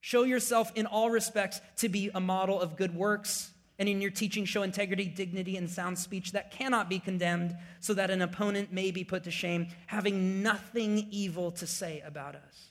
Show 0.00 0.24
yourself 0.24 0.70
in 0.74 0.86
all 0.86 1.10
respects 1.10 1.60
to 1.78 1.88
be 1.88 2.10
a 2.14 2.20
model 2.20 2.60
of 2.60 2.76
good 2.76 2.94
works, 2.94 3.50
and 3.78 3.88
in 3.88 4.00
your 4.00 4.10
teaching, 4.10 4.44
show 4.44 4.62
integrity, 4.62 5.06
dignity, 5.06 5.56
and 5.56 5.68
sound 5.68 5.98
speech 5.98 6.32
that 6.32 6.50
cannot 6.50 6.88
be 6.88 6.98
condemned, 6.98 7.56
so 7.80 7.94
that 7.94 8.10
an 8.10 8.22
opponent 8.22 8.72
may 8.72 8.90
be 8.90 9.02
put 9.02 9.24
to 9.24 9.30
shame, 9.30 9.68
having 9.86 10.42
nothing 10.42 11.08
evil 11.10 11.50
to 11.52 11.66
say 11.66 12.02
about 12.06 12.36
us. 12.36 12.70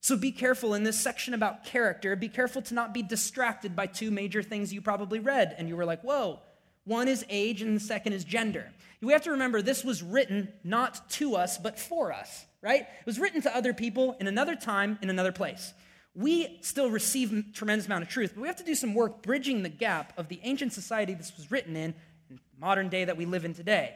So 0.00 0.16
be 0.16 0.32
careful 0.32 0.74
in 0.74 0.84
this 0.84 0.98
section 0.98 1.34
about 1.34 1.64
character. 1.64 2.16
Be 2.16 2.28
careful 2.28 2.62
to 2.62 2.74
not 2.74 2.94
be 2.94 3.02
distracted 3.02 3.76
by 3.76 3.86
two 3.86 4.10
major 4.10 4.42
things 4.42 4.72
you 4.72 4.80
probably 4.80 5.18
read, 5.18 5.54
and 5.58 5.68
you 5.68 5.76
were 5.76 5.84
like, 5.84 6.02
whoa. 6.02 6.40
One 6.88 7.06
is 7.06 7.24
age, 7.28 7.62
and 7.62 7.76
the 7.76 7.80
second 7.80 8.14
is 8.14 8.24
gender. 8.24 8.72
We 9.00 9.12
have 9.12 9.22
to 9.22 9.30
remember 9.30 9.62
this 9.62 9.84
was 9.84 10.02
written 10.02 10.48
not 10.64 11.08
to 11.10 11.36
us, 11.36 11.56
but 11.56 11.78
for 11.78 12.12
us, 12.12 12.46
right? 12.62 12.80
It 12.80 13.06
was 13.06 13.20
written 13.20 13.40
to 13.42 13.56
other 13.56 13.72
people 13.72 14.16
in 14.18 14.26
another 14.26 14.56
time, 14.56 14.98
in 15.00 15.08
another 15.08 15.30
place 15.30 15.72
we 16.18 16.58
still 16.62 16.90
receive 16.90 17.32
a 17.32 17.42
tremendous 17.52 17.86
amount 17.86 18.02
of 18.02 18.08
truth, 18.08 18.32
but 18.34 18.40
we 18.40 18.48
have 18.48 18.56
to 18.56 18.64
do 18.64 18.74
some 18.74 18.92
work 18.92 19.22
bridging 19.22 19.62
the 19.62 19.68
gap 19.68 20.12
of 20.16 20.26
the 20.26 20.40
ancient 20.42 20.72
society 20.72 21.14
this 21.14 21.32
was 21.36 21.50
written 21.50 21.76
in, 21.76 21.94
and 22.28 22.40
modern 22.58 22.88
day 22.88 23.04
that 23.04 23.16
we 23.16 23.24
live 23.24 23.44
in 23.44 23.54
today. 23.54 23.94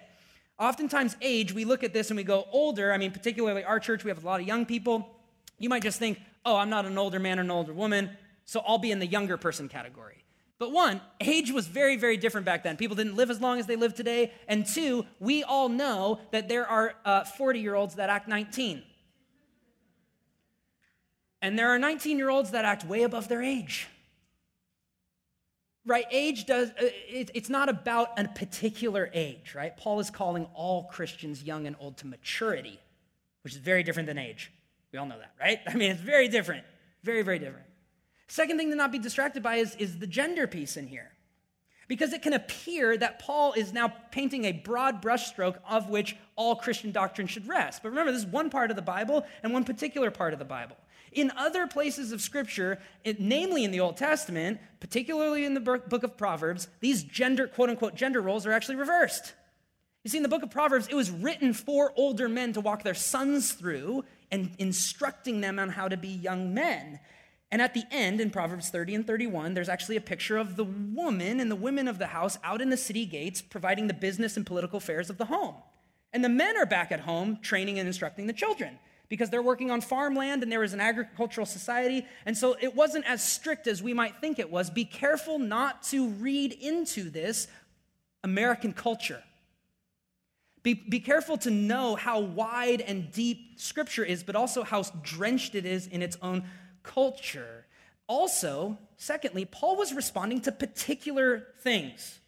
Oftentimes, 0.57 1.17
age, 1.21 1.53
we 1.53 1.65
look 1.65 1.83
at 1.83 1.93
this 1.93 2.11
and 2.11 2.17
we 2.17 2.23
go 2.23 2.47
older. 2.53 2.93
I 2.93 2.99
mean, 2.99 3.11
particularly 3.11 3.65
our 3.65 3.81
church, 3.81 4.05
we 4.05 4.11
have 4.11 4.23
a 4.23 4.27
lot 4.27 4.41
of 4.41 4.47
young 4.47 4.67
people. 4.67 5.09
You 5.59 5.69
might 5.69 5.83
just 5.83 5.99
think, 5.99 6.21
oh, 6.45 6.57
I'm 6.57 6.71
not 6.71 6.87
an 6.87 6.97
older 6.97 7.19
man 7.19 7.41
or 7.41 7.43
an 7.43 7.51
older 7.51 7.73
woman, 7.73 8.11
so 8.45 8.63
I'll 8.65 8.79
be 8.79 8.93
in 8.93 9.01
the 9.01 9.07
younger 9.07 9.37
person 9.37 9.69
category. 9.69 10.23
But 10.63 10.71
one, 10.71 11.01
age 11.21 11.51
was 11.51 11.67
very, 11.67 11.97
very 11.97 12.17
different 12.17 12.45
back 12.45 12.63
then. 12.63 12.77
People 12.77 12.95
didn't 12.95 13.17
live 13.17 13.31
as 13.31 13.41
long 13.41 13.59
as 13.59 13.67
they 13.67 13.75
live 13.75 13.97
today. 13.97 14.33
And 14.47 14.65
two, 14.65 15.05
we 15.19 15.43
all 15.43 15.69
know 15.69 16.21
that 16.31 16.49
there 16.49 16.69
are 16.69 16.95
40 17.37 17.59
uh, 17.59 17.63
year 17.63 17.75
olds 17.75 17.97
that 17.97 18.11
act 18.11 18.29
19. 18.29 18.81
And 21.41 21.59
there 21.59 21.71
are 21.71 21.81
19 21.81 22.17
year 22.17 22.31
olds 22.31 22.53
that 22.53 22.65
act 22.65 22.87
way 22.87 23.03
above 23.03 23.27
their 23.27 23.43
age. 23.43 23.89
Right? 25.85 26.05
Age 26.13 26.47
does, 26.47 26.69
uh, 26.71 26.91
it's 27.09 27.51
not 27.51 27.69
about 27.69 28.17
a 28.17 28.29
particular 28.29 29.11
age, 29.13 29.57
right? 29.57 29.77
Paul 29.77 29.99
is 29.99 30.11
calling 30.11 30.47
all 30.55 30.85
Christians 30.85 31.43
young 31.43 31.67
and 31.67 31.75
old 31.81 31.97
to 31.97 32.07
maturity, 32.07 32.79
which 33.43 33.55
is 33.55 33.59
very 33.59 33.83
different 33.83 34.07
than 34.07 34.17
age. 34.17 34.53
We 34.93 35.01
all 35.01 35.07
know 35.07 35.19
that, 35.19 35.33
right? 35.41 35.59
I 35.67 35.75
mean, 35.75 35.91
it's 35.91 36.01
very 36.01 36.29
different. 36.29 36.65
Very, 37.03 37.23
very 37.23 37.41
different. 37.41 37.67
Second 38.33 38.57
thing 38.57 38.71
to 38.71 38.77
not 38.77 38.91
be 38.91 38.99
distracted 38.99 39.43
by 39.43 39.57
is, 39.57 39.77
is 39.77 39.99
the 39.99 40.07
gender 40.07 40.47
piece 40.47 40.79
in 40.79 40.87
here. 40.87 41.13
Because 41.87 42.15
it 42.15 42.23
can 42.23 42.33
appear 42.33 42.97
that 42.97 43.19
Paul 43.19 43.53
is 43.53 43.75
now 43.75 43.93
painting 44.11 44.47
a 44.47 44.53
broad 44.53 45.03
brushstroke 45.03 45.59
of 45.69 45.91
which 45.91 46.17
all 46.35 46.57
Christian 46.57 46.93
doctrine 46.93 47.27
should 47.27 47.47
rest. 47.47 47.83
But 47.83 47.91
remember, 47.91 48.11
this 48.11 48.23
is 48.23 48.27
one 48.27 48.49
part 48.49 48.71
of 48.71 48.77
the 48.77 48.81
Bible 48.81 49.27
and 49.43 49.53
one 49.53 49.65
particular 49.65 50.11
part 50.11 50.33
of 50.33 50.39
the 50.39 50.47
Bible. 50.47 50.79
In 51.13 51.31
other 51.37 51.67
places 51.67 52.11
of 52.11 52.23
Scripture, 52.23 52.81
namely 53.19 53.65
in 53.65 53.71
the 53.71 53.81
Old 53.81 53.99
Testament, 53.99 54.61
particularly 54.81 55.45
in 55.45 55.53
the 55.53 55.61
book 55.61 56.03
of 56.03 56.17
Proverbs, 56.17 56.69
these 56.81 57.03
gender, 57.03 57.47
quote 57.47 57.69
unquote, 57.69 57.97
gender 57.97 58.23
roles 58.23 58.47
are 58.47 58.53
actually 58.53 58.77
reversed. 58.77 59.35
You 60.05 60.11
see, 60.11 60.17
in 60.17 60.23
the 60.23 60.31
book 60.31 60.43
of 60.43 60.51
Proverbs, 60.51 60.89
it 60.89 60.95
was 60.95 61.11
written 61.11 61.53
for 61.53 61.93
older 61.97 62.31
men 62.31 62.55
to 62.55 62.63
walk 62.63 62.83
their 62.83 62.95
sons 62.95 63.53
through 63.53 64.07
and 64.31 64.53
instructing 64.59 65.43
them 65.43 65.59
on 65.59 65.69
how 65.69 65.87
to 65.87 65.99
be 65.99 66.09
young 66.09 66.55
men. 66.55 66.99
And 67.53 67.61
at 67.61 67.75
the 67.75 67.85
end, 67.91 68.19
in 68.19 68.31
Proverbs 68.31 68.71
30 68.71 68.95
and 68.95 69.07
31, 69.07 69.53
there's 69.53 69.69
actually 69.69 69.97
a 69.97 70.01
picture 70.01 70.39
of 70.39 70.57
the 70.57 70.65
woman 70.65 71.39
and 71.39 71.51
the 71.51 71.57
women 71.57 71.87
of 71.87 71.99
the 71.99 72.07
house 72.07 72.39
out 72.43 72.63
in 72.63 72.71
the 72.71 72.79
city 72.79 73.05
gates 73.05 73.43
providing 73.43 73.89
the 73.89 73.95
business 73.95 74.39
and 74.39 74.47
political 74.47 74.79
affairs 74.79 75.11
of 75.11 75.19
the 75.19 75.27
home. 75.27 75.57
And 76.15 76.25
the 76.25 76.31
men 76.31 76.57
are 76.57 76.65
back 76.65 76.91
at 76.91 77.01
home 77.01 77.39
training 77.43 77.79
and 77.79 77.87
instructing 77.87 78.27
the 78.27 78.33
children 78.33 78.79
because 79.11 79.29
they're 79.29 79.43
working 79.43 79.71
on 79.71 79.83
farmland 79.83 80.43
and 80.43 80.51
there 80.51 80.61
was 80.61 80.73
an 80.73 80.81
agricultural 80.81 81.45
society. 81.45 82.07
And 82.25 82.35
so 82.35 82.57
it 82.59 82.75
wasn't 82.75 83.05
as 83.05 83.23
strict 83.23 83.67
as 83.67 83.83
we 83.83 83.93
might 83.93 84.17
think 84.23 84.39
it 84.39 84.51
was. 84.51 84.71
Be 84.71 84.87
careful 84.87 85.39
not 85.39 85.83
to 85.85 86.09
read 86.09 86.55
into 86.55 87.11
this 87.11 87.49
American 88.25 88.73
culture. 88.73 89.23
Be, 90.63 90.73
be 90.75 91.01
careful 91.01 91.37
to 91.39 91.51
know 91.51 91.97
how 91.97 92.21
wide 92.21 92.81
and 92.81 93.13
deep 93.13 93.61
Scripture 93.61 94.05
is, 94.05 94.23
but 94.23 94.37
also 94.37 94.63
how 94.63 94.83
drenched 95.03 95.55
it 95.55 95.67
is 95.67 95.87
in 95.87 96.01
its 96.01 96.17
own 96.23 96.45
culture. 96.83 97.67
Also, 98.07 98.79
secondly, 98.97 99.45
Paul 99.45 99.77
was 99.77 99.93
responding 99.93 100.41
to 100.43 100.53
particular 100.53 101.49
things 101.61 102.21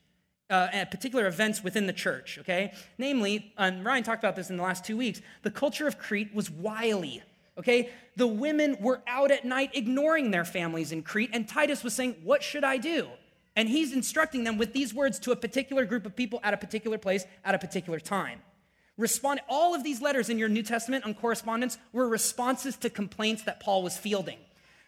uh, 0.50 0.68
at 0.72 0.90
particular 0.90 1.26
events 1.26 1.62
within 1.64 1.86
the 1.86 1.92
church, 1.92 2.38
okay? 2.40 2.72
Namely, 2.98 3.52
and 3.56 3.84
Ryan 3.84 4.02
talked 4.04 4.22
about 4.22 4.36
this 4.36 4.50
in 4.50 4.56
the 4.56 4.62
last 4.62 4.84
two 4.84 4.96
weeks, 4.96 5.20
the 5.42 5.50
culture 5.50 5.86
of 5.86 5.98
Crete 5.98 6.34
was 6.34 6.50
wily, 6.50 7.22
okay? 7.58 7.90
The 8.16 8.26
women 8.26 8.76
were 8.80 9.02
out 9.06 9.30
at 9.30 9.44
night 9.44 9.70
ignoring 9.74 10.30
their 10.30 10.44
families 10.44 10.92
in 10.92 11.02
Crete, 11.02 11.30
and 11.32 11.48
Titus 11.48 11.82
was 11.82 11.94
saying, 11.94 12.16
What 12.22 12.42
should 12.42 12.64
I 12.64 12.76
do? 12.76 13.08
And 13.56 13.68
he's 13.68 13.92
instructing 13.92 14.44
them 14.44 14.58
with 14.58 14.72
these 14.72 14.92
words 14.92 15.18
to 15.20 15.32
a 15.32 15.36
particular 15.36 15.84
group 15.84 16.06
of 16.06 16.16
people 16.16 16.40
at 16.42 16.54
a 16.54 16.56
particular 16.56 16.98
place 16.98 17.24
at 17.44 17.54
a 17.54 17.58
particular 17.58 18.00
time. 18.00 18.40
Respond, 18.96 19.40
all 19.48 19.74
of 19.74 19.82
these 19.82 20.00
letters 20.00 20.28
in 20.28 20.38
your 20.38 20.48
New 20.48 20.62
Testament 20.62 21.04
on 21.04 21.14
correspondence 21.14 21.78
were 21.92 22.08
responses 22.08 22.76
to 22.76 22.90
complaints 22.90 23.42
that 23.42 23.60
Paul 23.60 23.82
was 23.82 23.96
fielding. 23.96 24.38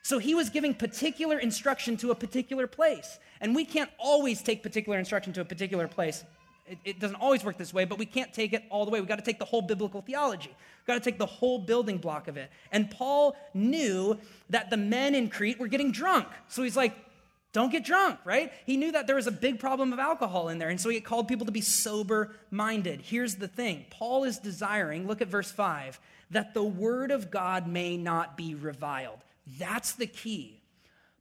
So 0.03 0.19
he 0.19 0.35
was 0.37 0.51
giving 0.51 0.75
particular 0.75 1.38
instruction 1.38 1.97
to 1.97 2.12
a 2.12 2.14
particular 2.14 2.69
place. 2.69 3.19
And 3.40 3.57
we 3.57 3.64
can't 3.64 3.90
always 3.99 4.40
take 4.40 4.62
particular 4.62 4.99
instruction 4.99 5.33
to 5.33 5.40
a 5.40 5.45
particular 5.45 5.88
place. 5.88 6.25
It, 6.69 6.79
it 6.85 7.01
doesn't 7.01 7.16
always 7.16 7.42
work 7.45 7.59
this 7.59 7.75
way, 7.75 7.85
but 7.85 7.99
we 7.99 8.07
can't 8.07 8.33
take 8.33 8.53
it 8.53 8.62
all 8.71 8.85
the 8.85 8.92
way. 8.92 9.01
We've 9.01 9.09
got 9.09 9.19
to 9.19 9.25
take 9.25 9.40
the 9.40 9.45
whole 9.45 9.62
biblical 9.62 10.03
theology. 10.03 10.51
We've 10.51 10.87
got 10.87 10.95
to 10.95 11.11
take 11.11 11.19
the 11.19 11.27
whole 11.27 11.59
building 11.59 11.99
block 11.99 12.29
of 12.29 12.37
it. 12.37 12.51
And 12.71 12.88
Paul 12.88 13.37
knew 13.55 14.16
that 14.51 14.71
the 14.71 14.77
men 14.77 15.16
in 15.16 15.29
Crete 15.29 15.59
were 15.59 15.66
getting 15.69 15.90
drunk. 15.90 16.29
So 16.47 16.62
he's 16.62 16.77
like, 16.77 16.97
don't 17.57 17.73
get 17.73 17.87
drunk, 17.87 18.19
right? 18.27 18.53
He 18.66 18.77
knew 18.77 18.92
that 18.92 19.07
there 19.07 19.16
was 19.16 19.27
a 19.27 19.33
big 19.33 19.59
problem 19.59 19.90
of 19.95 19.99
alcohol 19.99 20.51
in 20.51 20.59
there, 20.59 20.69
and 20.69 20.79
so 20.79 20.90
he 20.90 21.01
called 21.01 21.27
people 21.27 21.47
to 21.47 21.53
be 21.53 21.62
sober 21.62 22.37
minded. 22.51 23.01
Here's 23.01 23.37
the 23.37 23.49
thing 23.49 23.87
Paul 23.88 24.25
is 24.25 24.38
desiring, 24.38 25.07
look 25.07 25.23
at 25.23 25.29
verse 25.29 25.51
5, 25.51 25.99
that 26.33 26.53
the 26.53 26.62
word 26.62 27.11
of 27.11 27.31
God 27.31 27.66
may 27.66 27.97
not 27.97 28.37
be 28.37 28.55
reviled. 28.55 29.21
That's 29.59 29.92
the 29.92 30.07
key. 30.07 30.61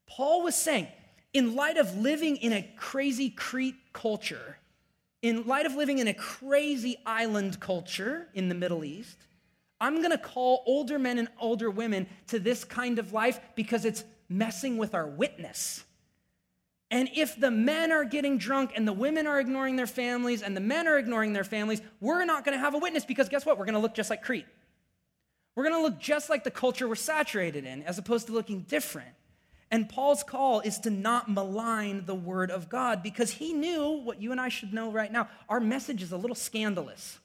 Paul 0.07 0.43
was 0.43 0.55
saying, 0.55 0.89
in 1.31 1.55
light 1.55 1.77
of 1.77 1.95
living 1.95 2.35
in 2.35 2.51
a 2.51 2.69
crazy 2.75 3.29
Crete 3.29 3.93
culture, 3.93 4.57
in 5.21 5.47
light 5.47 5.65
of 5.65 5.75
living 5.75 5.99
in 5.99 6.09
a 6.09 6.13
crazy 6.13 6.97
island 7.05 7.61
culture 7.61 8.27
in 8.33 8.49
the 8.49 8.55
Middle 8.55 8.83
East, 8.83 9.15
I'm 9.79 10.01
gonna 10.01 10.17
call 10.17 10.63
older 10.65 10.99
men 10.99 11.17
and 11.17 11.29
older 11.39 11.71
women 11.71 12.07
to 12.27 12.39
this 12.39 12.65
kind 12.65 12.99
of 12.99 13.13
life 13.13 13.39
because 13.55 13.85
it's 13.85 14.03
messing 14.27 14.75
with 14.75 14.93
our 14.93 15.07
witness. 15.07 15.85
And 16.91 17.09
if 17.15 17.39
the 17.39 17.51
men 17.51 17.91
are 17.91 18.05
getting 18.05 18.37
drunk 18.37 18.71
and 18.75 18.87
the 18.87 18.93
women 18.93 19.27
are 19.27 19.39
ignoring 19.39 19.75
their 19.75 19.87
families 19.87 20.43
and 20.43 20.55
the 20.55 20.61
men 20.61 20.87
are 20.87 20.97
ignoring 20.97 21.33
their 21.33 21.43
families, 21.43 21.81
we're 21.99 22.25
not 22.25 22.45
gonna 22.45 22.59
have 22.59 22.75
a 22.75 22.77
witness 22.77 23.05
because 23.05 23.27
guess 23.29 23.45
what? 23.45 23.57
We're 23.57 23.65
gonna 23.65 23.79
look 23.79 23.95
just 23.95 24.09
like 24.09 24.23
Crete. 24.23 24.45
We're 25.55 25.63
going 25.63 25.75
to 25.75 25.81
look 25.81 25.99
just 25.99 26.29
like 26.29 26.43
the 26.43 26.51
culture 26.51 26.87
we're 26.87 26.95
saturated 26.95 27.65
in, 27.65 27.83
as 27.83 27.97
opposed 27.97 28.27
to 28.27 28.33
looking 28.33 28.61
different. 28.61 29.09
And 29.71 29.89
Paul's 29.89 30.21
call 30.21 30.59
is 30.59 30.79
to 30.79 30.89
not 30.89 31.31
malign 31.31 32.05
the 32.05 32.13
word 32.13 32.51
of 32.51 32.69
God 32.69 33.01
because 33.01 33.31
he 33.31 33.53
knew 33.53 34.01
what 34.03 34.21
you 34.21 34.31
and 34.31 34.39
I 34.39 34.49
should 34.49 34.73
know 34.73 34.91
right 34.91 35.11
now. 35.11 35.29
Our 35.49 35.59
message 35.59 36.03
is 36.03 36.11
a 36.11 36.17
little 36.17 36.35
scandalous. 36.35 37.19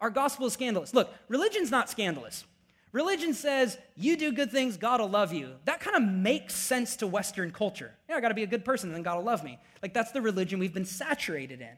Our 0.00 0.10
gospel 0.10 0.46
is 0.46 0.54
scandalous. 0.54 0.92
Look, 0.92 1.12
religion's 1.28 1.70
not 1.70 1.88
scandalous. 1.88 2.44
Religion 2.92 3.34
says, 3.34 3.76
you 3.96 4.16
do 4.16 4.32
good 4.32 4.50
things, 4.50 4.76
God 4.76 5.00
will 5.00 5.10
love 5.10 5.32
you. 5.32 5.56
That 5.66 5.80
kind 5.80 5.96
of 5.96 6.02
makes 6.02 6.54
sense 6.54 6.96
to 6.96 7.06
Western 7.06 7.50
culture. 7.50 7.92
Yeah, 8.08 8.16
I 8.16 8.20
got 8.20 8.28
to 8.28 8.34
be 8.34 8.42
a 8.42 8.48
good 8.48 8.64
person, 8.64 8.92
then 8.92 9.02
God 9.02 9.16
will 9.16 9.24
love 9.24 9.44
me. 9.44 9.58
Like, 9.82 9.92
that's 9.92 10.12
the 10.12 10.22
religion 10.22 10.58
we've 10.58 10.72
been 10.72 10.84
saturated 10.84 11.60
in. 11.60 11.76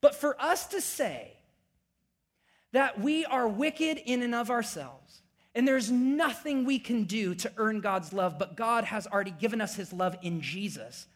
But 0.00 0.14
for 0.14 0.40
us 0.40 0.66
to 0.68 0.80
say 0.80 1.32
that 2.72 3.00
we 3.00 3.24
are 3.24 3.48
wicked 3.48 3.98
in 3.98 4.22
and 4.22 4.34
of 4.34 4.50
ourselves, 4.50 5.22
And 5.54 5.68
there's 5.68 5.90
nothing 5.90 6.64
we 6.64 6.78
can 6.80 7.04
do 7.04 7.34
to 7.36 7.52
earn 7.56 7.80
God's 7.80 8.12
love, 8.12 8.38
but 8.38 8.56
God 8.56 8.84
has 8.84 9.06
already 9.06 9.30
given 9.30 9.60
us 9.60 9.76
his 9.76 9.92
love 9.92 10.16
in 10.20 10.40
Jesus. 10.40 11.06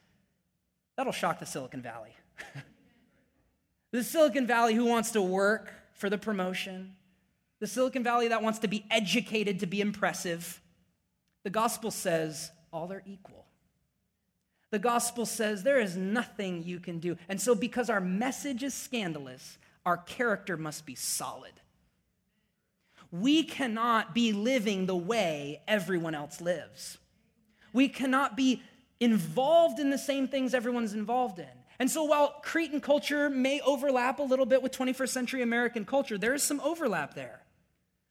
That'll 0.96 1.12
shock 1.12 1.40
the 1.40 1.46
Silicon 1.46 1.82
Valley. 1.82 2.14
the 3.90 4.04
Silicon 4.04 4.46
Valley 4.46 4.74
who 4.74 4.84
wants 4.84 5.10
to 5.12 5.22
work 5.22 5.72
for 5.94 6.08
the 6.08 6.18
promotion, 6.18 6.94
the 7.60 7.66
Silicon 7.66 8.04
Valley 8.04 8.28
that 8.28 8.42
wants 8.42 8.60
to 8.60 8.68
be 8.68 8.84
educated 8.90 9.60
to 9.60 9.66
be 9.66 9.80
impressive. 9.80 10.60
The 11.44 11.50
gospel 11.50 11.90
says 11.90 12.50
all 12.72 12.92
are 12.92 13.02
equal. 13.06 13.46
The 14.70 14.78
gospel 14.78 15.24
says 15.24 15.62
there 15.62 15.80
is 15.80 15.96
nothing 15.96 16.62
you 16.62 16.78
can 16.78 16.98
do. 16.98 17.16
And 17.28 17.40
so, 17.40 17.54
because 17.54 17.88
our 17.88 18.00
message 18.00 18.62
is 18.62 18.74
scandalous, 18.74 19.56
our 19.86 19.96
character 19.96 20.56
must 20.56 20.84
be 20.84 20.94
solid. 20.94 21.52
We 23.10 23.42
cannot 23.42 24.14
be 24.14 24.32
living 24.32 24.84
the 24.84 24.96
way 24.96 25.62
everyone 25.66 26.14
else 26.14 26.42
lives. 26.42 26.98
We 27.72 27.88
cannot 27.88 28.36
be 28.36 28.62
involved 29.00 29.78
in 29.78 29.88
the 29.88 29.98
same 29.98 30.28
things 30.28 30.52
everyone's 30.52 30.92
involved 30.92 31.38
in. 31.38 31.46
And 31.78 31.90
so, 31.90 32.04
while 32.04 32.40
Cretan 32.42 32.80
culture 32.80 33.30
may 33.30 33.60
overlap 33.60 34.18
a 34.18 34.22
little 34.22 34.46
bit 34.46 34.62
with 34.62 34.72
21st 34.72 35.08
century 35.08 35.42
American 35.42 35.86
culture, 35.86 36.18
there 36.18 36.34
is 36.34 36.42
some 36.42 36.60
overlap 36.60 37.14
there. 37.14 37.40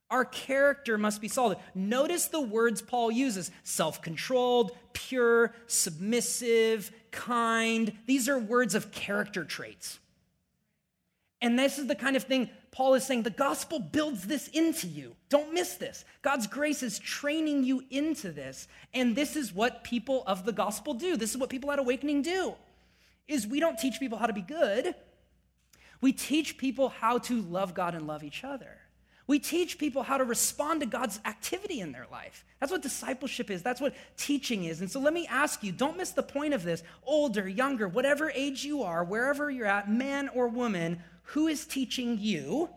Our 0.09 0.23
character 0.23 0.97
must 0.97 1.19
be 1.19 1.27
solid. 1.27 1.57
Notice 1.75 2.27
the 2.27 2.41
words 2.41 2.81
Paul 2.81 3.11
uses 3.11 3.51
self 3.63 4.01
controlled, 4.01 4.71
pure, 4.93 5.53
submissive, 5.67 6.91
kind. 7.11 7.91
These 8.05 8.29
are 8.29 8.39
words 8.39 8.73
of 8.73 8.91
character 8.91 9.43
traits. 9.43 9.99
And 11.41 11.59
this 11.59 11.77
is 11.77 11.87
the 11.87 11.95
kind 11.95 12.15
of 12.15 12.23
thing 12.23 12.49
Paul 12.71 12.93
is 12.93 13.05
saying 13.05 13.23
the 13.23 13.29
gospel 13.31 13.79
builds 13.79 14.27
this 14.27 14.47
into 14.49 14.87
you. 14.87 15.15
Don't 15.29 15.53
miss 15.53 15.75
this. 15.75 16.05
God's 16.21 16.47
grace 16.47 16.83
is 16.83 16.99
training 16.99 17.63
you 17.63 17.83
into 17.89 18.31
this. 18.31 18.67
And 18.93 19.15
this 19.15 19.35
is 19.35 19.53
what 19.53 19.83
people 19.83 20.23
of 20.25 20.45
the 20.45 20.51
gospel 20.51 20.93
do. 20.93 21.17
This 21.17 21.31
is 21.31 21.37
what 21.37 21.49
people 21.49 21.71
at 21.71 21.79
Awakening 21.79 22.21
do. 22.21 22.53
Is 23.27 23.45
we 23.45 23.59
don't 23.59 23.77
teach 23.77 23.99
people 23.99 24.17
how 24.17 24.27
to 24.27 24.33
be 24.33 24.41
good. 24.41 24.95
We 26.01 26.13
teach 26.13 26.57
people 26.57 26.89
how 26.89 27.17
to 27.19 27.41
love 27.41 27.73
God 27.73 27.95
and 27.95 28.05
love 28.07 28.23
each 28.23 28.43
other. 28.43 28.77
We 29.27 29.39
teach 29.39 29.77
people 29.77 30.03
how 30.03 30.17
to 30.17 30.23
respond 30.23 30.79
to 30.79 30.85
God's 30.85 31.19
activity 31.25 31.81
in 31.81 31.91
their 31.91 32.07
life. 32.09 32.45
That's 32.61 32.71
what 32.71 32.81
discipleship 32.81 33.51
is. 33.51 33.61
That's 33.61 33.81
what 33.81 33.93
teaching 34.15 34.63
is. 34.63 34.79
And 34.79 34.89
so 34.89 35.01
let 35.01 35.13
me 35.13 35.27
ask 35.27 35.63
you 35.63 35.73
don't 35.73 35.97
miss 35.97 36.11
the 36.11 36.23
point 36.23 36.53
of 36.53 36.63
this. 36.63 36.81
Older, 37.05 37.47
younger, 37.47 37.89
whatever 37.89 38.31
age 38.31 38.63
you 38.63 38.83
are, 38.83 39.03
wherever 39.03 39.51
you're 39.51 39.67
at, 39.67 39.91
man 39.91 40.29
or 40.29 40.47
woman, 40.47 41.03
who 41.23 41.47
is 41.47 41.65
teaching 41.65 42.17
you 42.19 42.69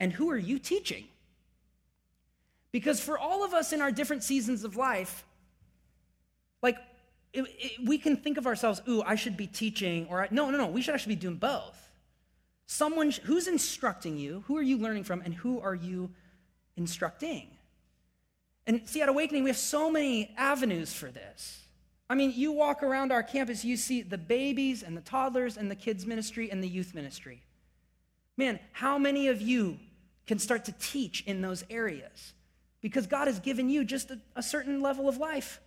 and 0.00 0.12
who 0.12 0.28
are 0.30 0.36
you 0.36 0.58
teaching? 0.58 1.04
Because 2.72 3.00
for 3.00 3.16
all 3.16 3.44
of 3.44 3.54
us 3.54 3.72
in 3.72 3.80
our 3.80 3.92
different 3.92 4.24
seasons 4.24 4.64
of 4.64 4.74
life, 4.74 5.24
like 6.60 6.76
it, 7.32 7.44
it, 7.56 7.86
we 7.86 7.98
can 7.98 8.16
think 8.16 8.36
of 8.36 8.48
ourselves, 8.48 8.82
ooh, 8.88 9.00
I 9.02 9.14
should 9.14 9.36
be 9.36 9.46
teaching, 9.46 10.08
or 10.10 10.26
no, 10.32 10.50
no, 10.50 10.58
no, 10.58 10.66
we 10.66 10.82
should 10.82 10.94
actually 10.94 11.14
be 11.14 11.20
doing 11.20 11.36
both. 11.36 11.83
Someone 12.66 13.10
who's 13.10 13.46
instructing 13.46 14.16
you, 14.16 14.44
who 14.46 14.56
are 14.56 14.62
you 14.62 14.78
learning 14.78 15.04
from, 15.04 15.20
and 15.22 15.34
who 15.34 15.60
are 15.60 15.74
you 15.74 16.10
instructing? 16.76 17.48
And 18.66 18.88
see, 18.88 19.02
at 19.02 19.08
Awakening, 19.08 19.44
we 19.44 19.50
have 19.50 19.58
so 19.58 19.90
many 19.90 20.34
avenues 20.36 20.92
for 20.92 21.10
this. 21.10 21.60
I 22.08 22.14
mean, 22.14 22.32
you 22.34 22.52
walk 22.52 22.82
around 22.82 23.12
our 23.12 23.22
campus, 23.22 23.64
you 23.64 23.76
see 23.76 24.02
the 24.02 24.18
babies 24.18 24.82
and 24.82 24.96
the 24.96 25.02
toddlers 25.02 25.56
and 25.56 25.70
the 25.70 25.74
kids' 25.74 26.06
ministry 26.06 26.50
and 26.50 26.62
the 26.62 26.68
youth 26.68 26.94
ministry. 26.94 27.42
Man, 28.36 28.58
how 28.72 28.98
many 28.98 29.28
of 29.28 29.40
you 29.40 29.78
can 30.26 30.38
start 30.38 30.64
to 30.66 30.72
teach 30.72 31.22
in 31.26 31.40
those 31.40 31.64
areas? 31.70 32.32
Because 32.80 33.06
God 33.06 33.26
has 33.26 33.38
given 33.40 33.68
you 33.68 33.84
just 33.84 34.10
a, 34.10 34.18
a 34.36 34.42
certain 34.42 34.82
level 34.82 35.08
of 35.08 35.16
life. 35.16 35.60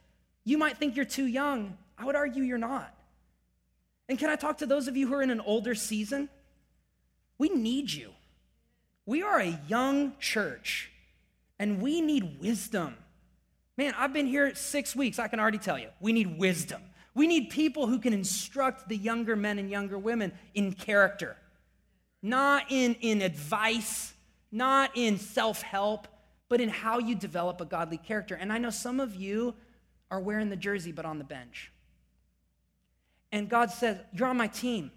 You 0.43 0.57
might 0.57 0.77
think 0.77 0.95
you're 0.95 1.05
too 1.05 1.25
young. 1.25 1.77
I 1.97 2.05
would 2.05 2.15
argue 2.15 2.43
you're 2.43 2.57
not. 2.57 2.93
And 4.09 4.17
can 4.17 4.29
I 4.29 4.35
talk 4.35 4.59
to 4.59 4.65
those 4.65 4.87
of 4.87 4.95
you 4.95 5.07
who 5.07 5.15
are 5.15 5.21
in 5.21 5.31
an 5.31 5.41
older 5.41 5.75
season? 5.75 6.29
We 7.37 7.49
need 7.49 7.91
you. 7.91 8.11
We 9.05 9.23
are 9.23 9.39
a 9.39 9.59
young 9.67 10.17
church, 10.19 10.91
and 11.59 11.81
we 11.81 12.01
need 12.01 12.39
wisdom. 12.41 12.95
Man, 13.77 13.93
I've 13.97 14.11
been 14.11 14.25
here 14.25 14.53
six 14.55 14.95
weeks. 14.95 15.19
I 15.19 15.27
can 15.27 15.39
already 15.39 15.59
tell 15.59 15.77
you, 15.77 15.89
we 15.99 16.11
need 16.11 16.37
wisdom. 16.37 16.81
We 17.13 17.27
need 17.27 17.49
people 17.49 17.87
who 17.87 17.99
can 17.99 18.13
instruct 18.13 18.89
the 18.89 18.97
younger 18.97 19.35
men 19.35 19.59
and 19.59 19.69
younger 19.69 19.97
women 19.97 20.33
in 20.53 20.73
character, 20.73 21.37
not 22.21 22.65
in, 22.69 22.95
in 22.95 23.21
advice, 23.21 24.13
not 24.51 24.91
in 24.95 25.17
self 25.17 25.61
help, 25.61 26.07
but 26.49 26.61
in 26.61 26.69
how 26.69 26.99
you 26.99 27.15
develop 27.15 27.61
a 27.61 27.65
godly 27.65 27.97
character. 27.97 28.35
And 28.35 28.51
I 28.51 28.57
know 28.57 28.69
some 28.69 28.99
of 28.99 29.15
you 29.15 29.55
are 30.09 30.19
wearing 30.19 30.49
the 30.49 30.55
jersey 30.55 30.91
but 30.91 31.05
on 31.05 31.17
the 31.17 31.23
bench. 31.23 31.71
And 33.31 33.49
God 33.49 33.71
says, 33.71 33.97
You're 34.13 34.27
on 34.27 34.37
my 34.37 34.47
team. 34.47 34.91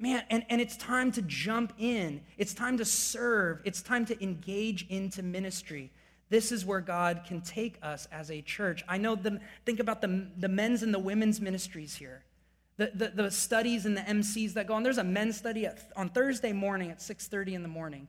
Man, 0.00 0.24
and, 0.30 0.46
and 0.48 0.62
it's 0.62 0.78
time 0.78 1.12
to 1.12 1.22
jump 1.22 1.74
in. 1.78 2.22
It's 2.38 2.54
time 2.54 2.78
to 2.78 2.86
serve. 2.86 3.60
It's 3.64 3.82
time 3.82 4.06
to 4.06 4.20
engage 4.22 4.86
into 4.88 5.22
ministry. 5.22 5.92
This 6.30 6.52
is 6.52 6.64
where 6.64 6.80
God 6.80 7.22
can 7.26 7.42
take 7.42 7.78
us 7.82 8.08
as 8.10 8.30
a 8.30 8.40
church. 8.40 8.82
I 8.88 8.96
know 8.96 9.14
them, 9.14 9.40
think 9.66 9.78
about 9.78 10.00
the, 10.00 10.26
the 10.38 10.48
men's 10.48 10.82
and 10.82 10.94
the 10.94 10.98
women's 10.98 11.38
ministries 11.38 11.96
here. 11.96 12.24
The, 12.78 12.92
the, 12.94 13.08
the 13.08 13.30
studies 13.30 13.84
and 13.84 13.94
the 13.94 14.00
MCs 14.00 14.54
that 14.54 14.66
go 14.66 14.72
on. 14.72 14.82
There's 14.82 14.96
a 14.96 15.04
men's 15.04 15.36
study 15.36 15.66
at, 15.66 15.92
on 15.96 16.08
Thursday 16.08 16.54
morning 16.54 16.90
at 16.90 17.00
6:30 17.00 17.52
in 17.52 17.62
the 17.62 17.68
morning. 17.68 18.08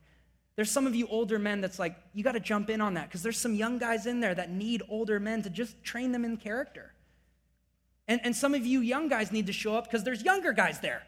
There's 0.56 0.70
some 0.70 0.86
of 0.86 0.94
you 0.94 1.06
older 1.08 1.38
men 1.38 1.60
that's 1.60 1.78
like, 1.78 1.94
you 2.14 2.24
got 2.24 2.32
to 2.32 2.40
jump 2.40 2.70
in 2.70 2.80
on 2.80 2.94
that 2.94 3.08
because 3.08 3.22
there's 3.22 3.38
some 3.38 3.54
young 3.54 3.76
guys 3.76 4.06
in 4.06 4.20
there 4.20 4.34
that 4.34 4.50
need 4.50 4.82
older 4.88 5.20
men 5.20 5.42
to 5.42 5.50
just 5.50 5.82
train 5.84 6.12
them 6.12 6.24
in 6.24 6.38
character. 6.38 6.94
And, 8.08 8.20
and 8.24 8.34
some 8.34 8.54
of 8.54 8.64
you 8.64 8.80
young 8.80 9.08
guys 9.08 9.30
need 9.30 9.46
to 9.46 9.52
show 9.52 9.76
up 9.76 9.84
because 9.84 10.04
there's 10.04 10.22
younger 10.22 10.52
guys 10.52 10.80
there. 10.80 11.02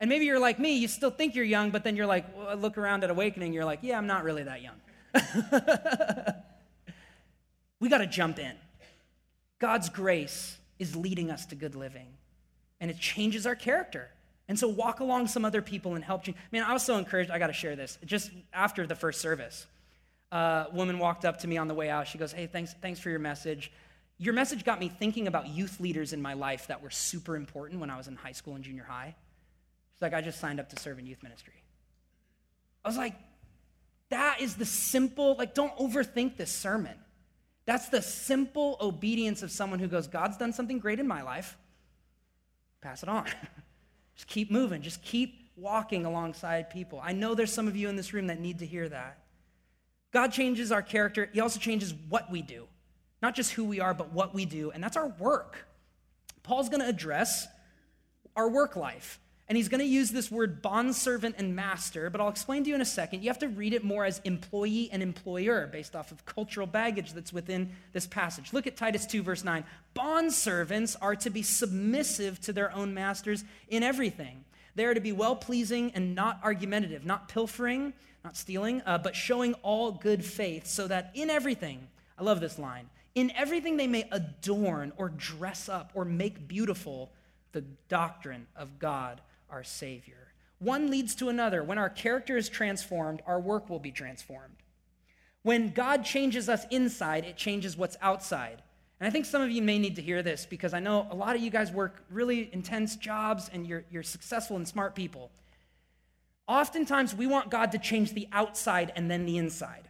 And 0.00 0.08
maybe 0.10 0.26
you're 0.26 0.38
like 0.38 0.58
me, 0.58 0.76
you 0.76 0.88
still 0.88 1.10
think 1.10 1.34
you're 1.34 1.44
young, 1.44 1.70
but 1.70 1.82
then 1.84 1.96
you're 1.96 2.06
like, 2.06 2.26
well, 2.36 2.54
look 2.56 2.76
around 2.76 3.02
at 3.04 3.10
Awakening, 3.10 3.52
you're 3.52 3.64
like, 3.64 3.80
yeah, 3.82 3.96
I'm 3.96 4.06
not 4.06 4.24
really 4.24 4.42
that 4.42 4.60
young. 4.62 4.74
we 7.80 7.88
got 7.88 7.98
to 7.98 8.06
jump 8.06 8.38
in. 8.38 8.52
God's 9.58 9.88
grace 9.88 10.58
is 10.78 10.94
leading 10.94 11.30
us 11.30 11.46
to 11.46 11.54
good 11.54 11.74
living, 11.74 12.08
and 12.78 12.90
it 12.90 12.98
changes 12.98 13.46
our 13.46 13.54
character. 13.54 14.10
And 14.48 14.58
so 14.58 14.68
walk 14.68 15.00
along 15.00 15.28
some 15.28 15.44
other 15.44 15.62
people 15.62 15.94
and 15.94 16.04
help 16.04 16.26
you. 16.26 16.34
Man, 16.52 16.62
I 16.62 16.72
was 16.72 16.82
so 16.82 16.98
encouraged. 16.98 17.30
I 17.30 17.38
got 17.38 17.48
to 17.48 17.52
share 17.52 17.74
this. 17.74 17.98
Just 18.04 18.30
after 18.52 18.86
the 18.86 18.94
first 18.94 19.20
service, 19.20 19.66
a 20.30 20.66
woman 20.72 20.98
walked 20.98 21.24
up 21.24 21.38
to 21.40 21.48
me 21.48 21.56
on 21.56 21.68
the 21.68 21.74
way 21.74 21.90
out. 21.90 22.06
She 22.06 22.18
goes, 22.18 22.32
Hey, 22.32 22.46
thanks, 22.46 22.74
thanks 22.80 23.00
for 23.00 23.10
your 23.10 23.18
message. 23.18 23.72
Your 24.18 24.34
message 24.34 24.64
got 24.64 24.78
me 24.78 24.88
thinking 24.88 25.26
about 25.26 25.48
youth 25.48 25.80
leaders 25.80 26.12
in 26.12 26.22
my 26.22 26.34
life 26.34 26.68
that 26.68 26.82
were 26.82 26.90
super 26.90 27.36
important 27.36 27.80
when 27.80 27.90
I 27.90 27.96
was 27.96 28.08
in 28.08 28.16
high 28.16 28.32
school 28.32 28.54
and 28.54 28.64
junior 28.64 28.84
high. 28.84 29.14
She's 29.96 30.02
like, 30.02 30.12
I 30.12 30.20
just 30.20 30.38
signed 30.38 30.60
up 30.60 30.68
to 30.68 30.78
serve 30.78 30.98
in 30.98 31.06
youth 31.06 31.22
ministry. 31.22 31.54
I 32.84 32.88
was 32.88 32.98
like, 32.98 33.14
that 34.10 34.42
is 34.42 34.56
the 34.56 34.66
simple, 34.66 35.36
like, 35.38 35.54
don't 35.54 35.74
overthink 35.78 36.36
this 36.36 36.52
sermon. 36.52 36.92
That's 37.64 37.88
the 37.88 38.02
simple 38.02 38.76
obedience 38.78 39.42
of 39.42 39.50
someone 39.50 39.78
who 39.78 39.88
goes, 39.88 40.06
God's 40.06 40.36
done 40.36 40.52
something 40.52 40.78
great 40.80 41.00
in 41.00 41.08
my 41.08 41.22
life. 41.22 41.56
Pass 42.82 43.02
it 43.02 43.08
on. 43.08 43.24
just 44.14 44.28
keep 44.28 44.50
moving. 44.50 44.82
Just 44.82 45.02
keep 45.02 45.50
walking 45.56 46.04
alongside 46.04 46.68
people. 46.68 47.00
I 47.02 47.12
know 47.12 47.34
there's 47.34 47.54
some 47.54 47.66
of 47.66 47.74
you 47.74 47.88
in 47.88 47.96
this 47.96 48.12
room 48.12 48.26
that 48.26 48.38
need 48.38 48.58
to 48.58 48.66
hear 48.66 48.86
that. 48.90 49.18
God 50.12 50.30
changes 50.30 50.70
our 50.70 50.82
character, 50.82 51.30
He 51.32 51.40
also 51.40 51.58
changes 51.58 51.94
what 52.10 52.30
we 52.30 52.42
do. 52.42 52.66
Not 53.22 53.34
just 53.34 53.52
who 53.52 53.64
we 53.64 53.80
are, 53.80 53.94
but 53.94 54.12
what 54.12 54.34
we 54.34 54.44
do, 54.44 54.70
and 54.72 54.84
that's 54.84 54.96
our 54.98 55.08
work. 55.08 55.66
Paul's 56.42 56.68
gonna 56.68 56.86
address 56.86 57.48
our 58.36 58.48
work 58.48 58.76
life. 58.76 59.18
And 59.48 59.56
he's 59.56 59.68
going 59.68 59.80
to 59.80 59.86
use 59.86 60.10
this 60.10 60.28
word 60.28 60.60
bondservant 60.60 61.36
and 61.38 61.54
master, 61.54 62.10
but 62.10 62.20
I'll 62.20 62.28
explain 62.28 62.64
to 62.64 62.68
you 62.68 62.74
in 62.74 62.80
a 62.80 62.86
second. 62.86 63.22
You 63.22 63.30
have 63.30 63.38
to 63.38 63.48
read 63.48 63.74
it 63.74 63.84
more 63.84 64.04
as 64.04 64.20
employee 64.24 64.88
and 64.90 65.02
employer 65.02 65.68
based 65.68 65.94
off 65.94 66.10
of 66.10 66.26
cultural 66.26 66.66
baggage 66.66 67.12
that's 67.12 67.32
within 67.32 67.70
this 67.92 68.08
passage. 68.08 68.52
Look 68.52 68.66
at 68.66 68.76
Titus 68.76 69.06
2, 69.06 69.22
verse 69.22 69.44
9. 69.44 69.62
Bondservants 69.94 70.96
are 71.00 71.14
to 71.16 71.30
be 71.30 71.42
submissive 71.42 72.40
to 72.40 72.52
their 72.52 72.74
own 72.74 72.92
masters 72.92 73.44
in 73.68 73.84
everything. 73.84 74.44
They 74.74 74.84
are 74.84 74.94
to 74.94 75.00
be 75.00 75.12
well 75.12 75.36
pleasing 75.36 75.92
and 75.94 76.16
not 76.16 76.40
argumentative, 76.42 77.06
not 77.06 77.28
pilfering, 77.28 77.92
not 78.24 78.36
stealing, 78.36 78.82
uh, 78.84 78.98
but 78.98 79.14
showing 79.14 79.54
all 79.62 79.92
good 79.92 80.24
faith, 80.24 80.66
so 80.66 80.88
that 80.88 81.12
in 81.14 81.30
everything, 81.30 81.86
I 82.18 82.24
love 82.24 82.40
this 82.40 82.58
line, 82.58 82.90
in 83.14 83.30
everything 83.36 83.76
they 83.76 83.86
may 83.86 84.08
adorn 84.10 84.92
or 84.96 85.08
dress 85.08 85.68
up 85.68 85.92
or 85.94 86.04
make 86.04 86.48
beautiful 86.48 87.12
the 87.52 87.62
doctrine 87.88 88.48
of 88.56 88.80
God 88.80 89.20
our 89.50 89.64
Savior. 89.64 90.32
One 90.58 90.90
leads 90.90 91.14
to 91.16 91.28
another. 91.28 91.62
When 91.62 91.78
our 91.78 91.90
character 91.90 92.36
is 92.36 92.48
transformed, 92.48 93.22
our 93.26 93.40
work 93.40 93.68
will 93.68 93.78
be 93.78 93.92
transformed. 93.92 94.56
When 95.42 95.70
God 95.70 96.04
changes 96.04 96.48
us 96.48 96.66
inside, 96.70 97.24
it 97.24 97.36
changes 97.36 97.76
what's 97.76 97.96
outside. 98.00 98.62
And 98.98 99.06
I 99.06 99.10
think 99.10 99.26
some 99.26 99.42
of 99.42 99.50
you 99.50 99.62
may 99.62 99.78
need 99.78 99.96
to 99.96 100.02
hear 100.02 100.22
this 100.22 100.46
because 100.46 100.72
I 100.72 100.80
know 100.80 101.06
a 101.10 101.14
lot 101.14 101.36
of 101.36 101.42
you 101.42 101.50
guys 101.50 101.70
work 101.70 102.02
really 102.10 102.48
intense 102.52 102.96
jobs 102.96 103.50
and 103.52 103.66
you're, 103.66 103.84
you're 103.90 104.02
successful 104.02 104.56
and 104.56 104.66
smart 104.66 104.94
people. 104.94 105.30
Oftentimes, 106.48 107.14
we 107.14 107.26
want 107.26 107.50
God 107.50 107.72
to 107.72 107.78
change 107.78 108.12
the 108.12 108.28
outside 108.32 108.92
and 108.96 109.10
then 109.10 109.26
the 109.26 109.36
inside. 109.36 109.88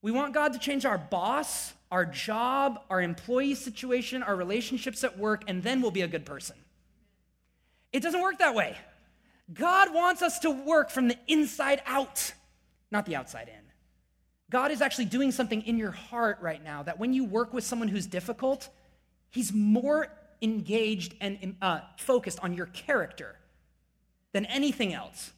We 0.00 0.10
want 0.10 0.32
God 0.32 0.52
to 0.52 0.58
change 0.58 0.86
our 0.86 0.98
boss, 0.98 1.74
our 1.90 2.04
job, 2.04 2.80
our 2.88 3.02
employee 3.02 3.54
situation, 3.54 4.22
our 4.22 4.34
relationships 4.34 5.04
at 5.04 5.18
work, 5.18 5.44
and 5.46 5.62
then 5.62 5.82
we'll 5.82 5.90
be 5.90 6.02
a 6.02 6.08
good 6.08 6.24
person. 6.24 6.56
It 7.92 8.02
doesn't 8.02 8.20
work 8.20 8.38
that 8.38 8.54
way. 8.54 8.76
God 9.52 9.92
wants 9.92 10.22
us 10.22 10.38
to 10.40 10.50
work 10.50 10.90
from 10.90 11.08
the 11.08 11.18
inside 11.26 11.82
out, 11.86 12.32
not 12.90 13.06
the 13.06 13.16
outside 13.16 13.48
in. 13.48 13.54
God 14.50 14.70
is 14.70 14.80
actually 14.80 15.06
doing 15.06 15.32
something 15.32 15.62
in 15.62 15.78
your 15.78 15.90
heart 15.90 16.38
right 16.40 16.62
now 16.62 16.82
that 16.82 16.98
when 16.98 17.12
you 17.12 17.24
work 17.24 17.52
with 17.52 17.64
someone 17.64 17.88
who's 17.88 18.06
difficult, 18.06 18.68
He's 19.30 19.50
more 19.50 20.08
engaged 20.42 21.14
and 21.20 21.56
uh, 21.62 21.80
focused 21.96 22.38
on 22.40 22.52
your 22.52 22.66
character 22.66 23.36
than 24.32 24.44
anything 24.46 24.92
else. 24.92 25.32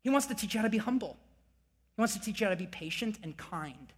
He 0.00 0.08
wants 0.08 0.26
to 0.28 0.34
teach 0.34 0.54
you 0.54 0.60
how 0.60 0.64
to 0.64 0.70
be 0.70 0.78
humble. 0.78 1.18
He 1.96 2.00
wants 2.00 2.14
to 2.14 2.20
teach 2.20 2.40
you 2.40 2.46
how 2.46 2.50
to 2.50 2.56
be 2.56 2.66
patient 2.66 3.18
and 3.22 3.36
kind. 3.36 3.92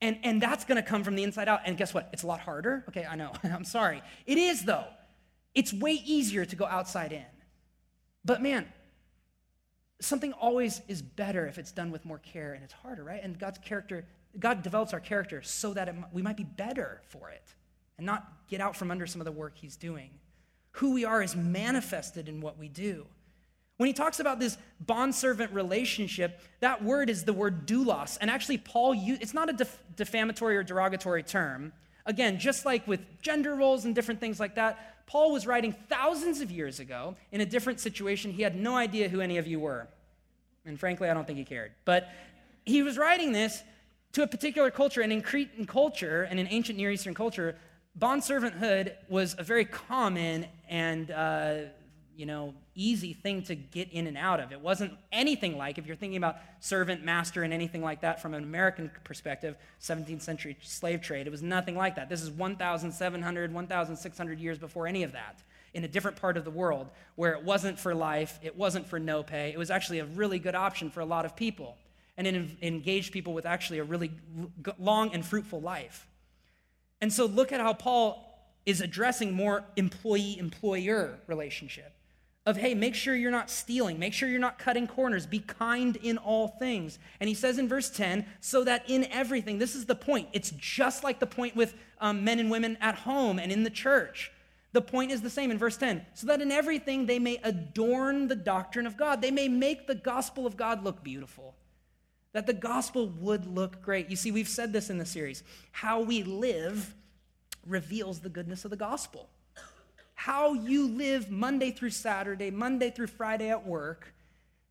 And, 0.00 0.18
and 0.22 0.40
that's 0.40 0.64
going 0.64 0.76
to 0.76 0.88
come 0.88 1.02
from 1.02 1.16
the 1.16 1.24
inside 1.24 1.48
out. 1.48 1.60
And 1.64 1.76
guess 1.76 1.92
what? 1.92 2.08
It's 2.12 2.22
a 2.22 2.26
lot 2.26 2.40
harder. 2.40 2.84
Okay, 2.88 3.04
I 3.04 3.16
know. 3.16 3.32
I'm 3.42 3.64
sorry. 3.64 4.02
It 4.26 4.38
is, 4.38 4.64
though. 4.64 4.84
It's 5.56 5.72
way 5.72 5.92
easier 6.04 6.44
to 6.44 6.54
go 6.54 6.66
outside 6.66 7.12
in. 7.12 7.24
But 8.24 8.42
man, 8.42 8.66
something 10.00 10.32
always 10.34 10.82
is 10.86 11.00
better 11.00 11.46
if 11.46 11.58
it's 11.58 11.72
done 11.72 11.90
with 11.90 12.04
more 12.04 12.18
care 12.18 12.52
and 12.52 12.62
it's 12.62 12.74
harder, 12.74 13.02
right? 13.02 13.20
And 13.22 13.38
God's 13.38 13.58
character, 13.58 14.04
God 14.38 14.62
develops 14.62 14.92
our 14.92 15.00
character 15.00 15.40
so 15.42 15.72
that 15.72 15.88
it, 15.88 15.94
we 16.12 16.20
might 16.22 16.36
be 16.36 16.44
better 16.44 17.00
for 17.08 17.30
it 17.30 17.54
and 17.96 18.04
not 18.06 18.30
get 18.48 18.60
out 18.60 18.76
from 18.76 18.90
under 18.90 19.06
some 19.06 19.20
of 19.20 19.24
the 19.24 19.32
work 19.32 19.54
He's 19.56 19.76
doing. 19.76 20.10
Who 20.72 20.92
we 20.92 21.06
are 21.06 21.22
is 21.22 21.34
manifested 21.34 22.28
in 22.28 22.42
what 22.42 22.58
we 22.58 22.68
do. 22.68 23.06
When 23.78 23.86
he 23.86 23.92
talks 23.94 24.20
about 24.20 24.38
this 24.38 24.58
bondservant 24.80 25.52
relationship, 25.52 26.40
that 26.60 26.82
word 26.82 27.08
is 27.08 27.24
the 27.24 27.32
word 27.32 27.66
doulos. 27.66 28.18
And 28.20 28.30
actually, 28.30 28.58
Paul, 28.58 28.94
it's 28.96 29.34
not 29.34 29.48
a 29.48 29.52
def- 29.54 29.82
defamatory 29.96 30.56
or 30.56 30.62
derogatory 30.62 31.22
term. 31.22 31.72
Again, 32.06 32.38
just 32.38 32.64
like 32.64 32.86
with 32.86 33.00
gender 33.20 33.54
roles 33.54 33.84
and 33.84 33.94
different 33.94 34.20
things 34.20 34.40
like 34.40 34.54
that, 34.54 35.06
Paul 35.06 35.32
was 35.32 35.46
writing 35.46 35.74
thousands 35.88 36.40
of 36.40 36.50
years 36.50 36.80
ago 36.80 37.16
in 37.30 37.40
a 37.40 37.46
different 37.46 37.80
situation. 37.80 38.32
He 38.32 38.42
had 38.42 38.56
no 38.56 38.76
idea 38.76 39.08
who 39.08 39.20
any 39.20 39.38
of 39.38 39.46
you 39.46 39.60
were. 39.60 39.88
And 40.64 40.78
frankly, 40.78 41.08
I 41.08 41.14
don't 41.14 41.26
think 41.26 41.38
he 41.38 41.44
cared. 41.44 41.72
But 41.84 42.08
he 42.64 42.82
was 42.82 42.98
writing 42.98 43.32
this 43.32 43.62
to 44.12 44.22
a 44.22 44.26
particular 44.26 44.70
culture. 44.70 45.02
And 45.02 45.12
in 45.12 45.22
Cretan 45.22 45.66
culture 45.66 46.22
and 46.24 46.40
in 46.40 46.48
ancient 46.48 46.78
Near 46.78 46.90
Eastern 46.90 47.14
culture, 47.14 47.56
bondservanthood 47.98 48.94
was 49.08 49.36
a 49.38 49.42
very 49.42 49.64
common 49.64 50.46
and 50.68 51.10
uh, 51.10 51.58
you 52.16 52.26
know, 52.26 52.54
easy 52.74 53.12
thing 53.12 53.42
to 53.42 53.54
get 53.54 53.92
in 53.92 54.06
and 54.06 54.16
out 54.16 54.40
of. 54.40 54.52
It 54.52 54.60
wasn't 54.60 54.92
anything 55.12 55.56
like, 55.56 55.78
if 55.78 55.86
you're 55.86 55.96
thinking 55.96 56.16
about 56.16 56.36
servant, 56.60 57.04
master, 57.04 57.42
and 57.42 57.52
anything 57.52 57.82
like 57.82 58.00
that 58.00 58.22
from 58.22 58.34
an 58.34 58.42
American 58.42 58.90
perspective, 59.04 59.56
17th 59.80 60.22
century 60.22 60.56
slave 60.62 61.02
trade, 61.02 61.26
it 61.26 61.30
was 61.30 61.42
nothing 61.42 61.76
like 61.76 61.96
that. 61.96 62.08
This 62.08 62.22
is 62.22 62.30
1,700, 62.30 63.52
1,600 63.52 64.40
years 64.40 64.58
before 64.58 64.86
any 64.86 65.02
of 65.02 65.12
that 65.12 65.42
in 65.74 65.84
a 65.84 65.88
different 65.88 66.16
part 66.16 66.38
of 66.38 66.44
the 66.44 66.50
world 66.50 66.88
where 67.16 67.32
it 67.32 67.44
wasn't 67.44 67.78
for 67.78 67.94
life, 67.94 68.38
it 68.42 68.56
wasn't 68.56 68.86
for 68.86 68.98
no 68.98 69.22
pay. 69.22 69.50
It 69.50 69.58
was 69.58 69.70
actually 69.70 69.98
a 69.98 70.06
really 70.06 70.38
good 70.38 70.54
option 70.54 70.90
for 70.90 71.00
a 71.00 71.04
lot 71.04 71.26
of 71.26 71.36
people. 71.36 71.76
And 72.16 72.26
it 72.26 72.48
engaged 72.62 73.12
people 73.12 73.34
with 73.34 73.44
actually 73.44 73.78
a 73.78 73.84
really 73.84 74.10
long 74.78 75.12
and 75.12 75.24
fruitful 75.24 75.60
life. 75.60 76.08
And 77.02 77.12
so 77.12 77.26
look 77.26 77.52
at 77.52 77.60
how 77.60 77.74
Paul 77.74 78.22
is 78.64 78.80
addressing 78.80 79.32
more 79.32 79.64
employee 79.76 80.38
employer 80.38 81.18
relationship 81.26 81.92
of, 82.46 82.56
hey, 82.56 82.74
make 82.74 82.94
sure 82.94 83.16
you're 83.16 83.32
not 83.32 83.50
stealing, 83.50 83.98
make 83.98 84.12
sure 84.12 84.28
you're 84.28 84.38
not 84.38 84.56
cutting 84.56 84.86
corners, 84.86 85.26
be 85.26 85.40
kind 85.40 85.96
in 85.96 86.16
all 86.16 86.46
things. 86.46 87.00
And 87.18 87.28
he 87.28 87.34
says 87.34 87.58
in 87.58 87.68
verse 87.68 87.90
10, 87.90 88.24
so 88.40 88.62
that 88.62 88.88
in 88.88 89.04
everything, 89.10 89.58
this 89.58 89.74
is 89.74 89.86
the 89.86 89.96
point. 89.96 90.28
It's 90.32 90.52
just 90.52 91.02
like 91.02 91.18
the 91.18 91.26
point 91.26 91.56
with 91.56 91.74
um, 92.00 92.22
men 92.22 92.38
and 92.38 92.48
women 92.48 92.78
at 92.80 92.94
home 92.94 93.40
and 93.40 93.50
in 93.50 93.64
the 93.64 93.70
church. 93.70 94.30
The 94.72 94.80
point 94.80 95.10
is 95.10 95.22
the 95.22 95.30
same 95.30 95.50
in 95.50 95.58
verse 95.58 95.76
10 95.76 96.06
so 96.14 96.28
that 96.28 96.40
in 96.40 96.52
everything 96.52 97.06
they 97.06 97.18
may 97.18 97.40
adorn 97.42 98.28
the 98.28 98.36
doctrine 98.36 98.86
of 98.86 98.96
God, 98.96 99.22
they 99.22 99.30
may 99.30 99.48
make 99.48 99.88
the 99.88 99.94
gospel 99.94 100.46
of 100.46 100.56
God 100.56 100.84
look 100.84 101.02
beautiful. 101.02 101.56
That 102.32 102.46
the 102.46 102.52
gospel 102.52 103.08
would 103.08 103.46
look 103.46 103.82
great. 103.82 104.10
You 104.10 104.16
see, 104.16 104.30
we've 104.30 104.48
said 104.48 104.72
this 104.72 104.90
in 104.90 104.98
the 104.98 105.06
series. 105.06 105.42
How 105.72 106.00
we 106.00 106.22
live 106.22 106.94
reveals 107.66 108.20
the 108.20 108.28
goodness 108.28 108.64
of 108.64 108.70
the 108.70 108.76
gospel 108.76 109.30
how 110.16 110.54
you 110.54 110.88
live 110.88 111.30
Monday 111.30 111.70
through 111.70 111.90
Saturday, 111.90 112.50
Monday 112.50 112.90
through 112.90 113.06
Friday 113.06 113.50
at 113.50 113.66
work, 113.66 114.12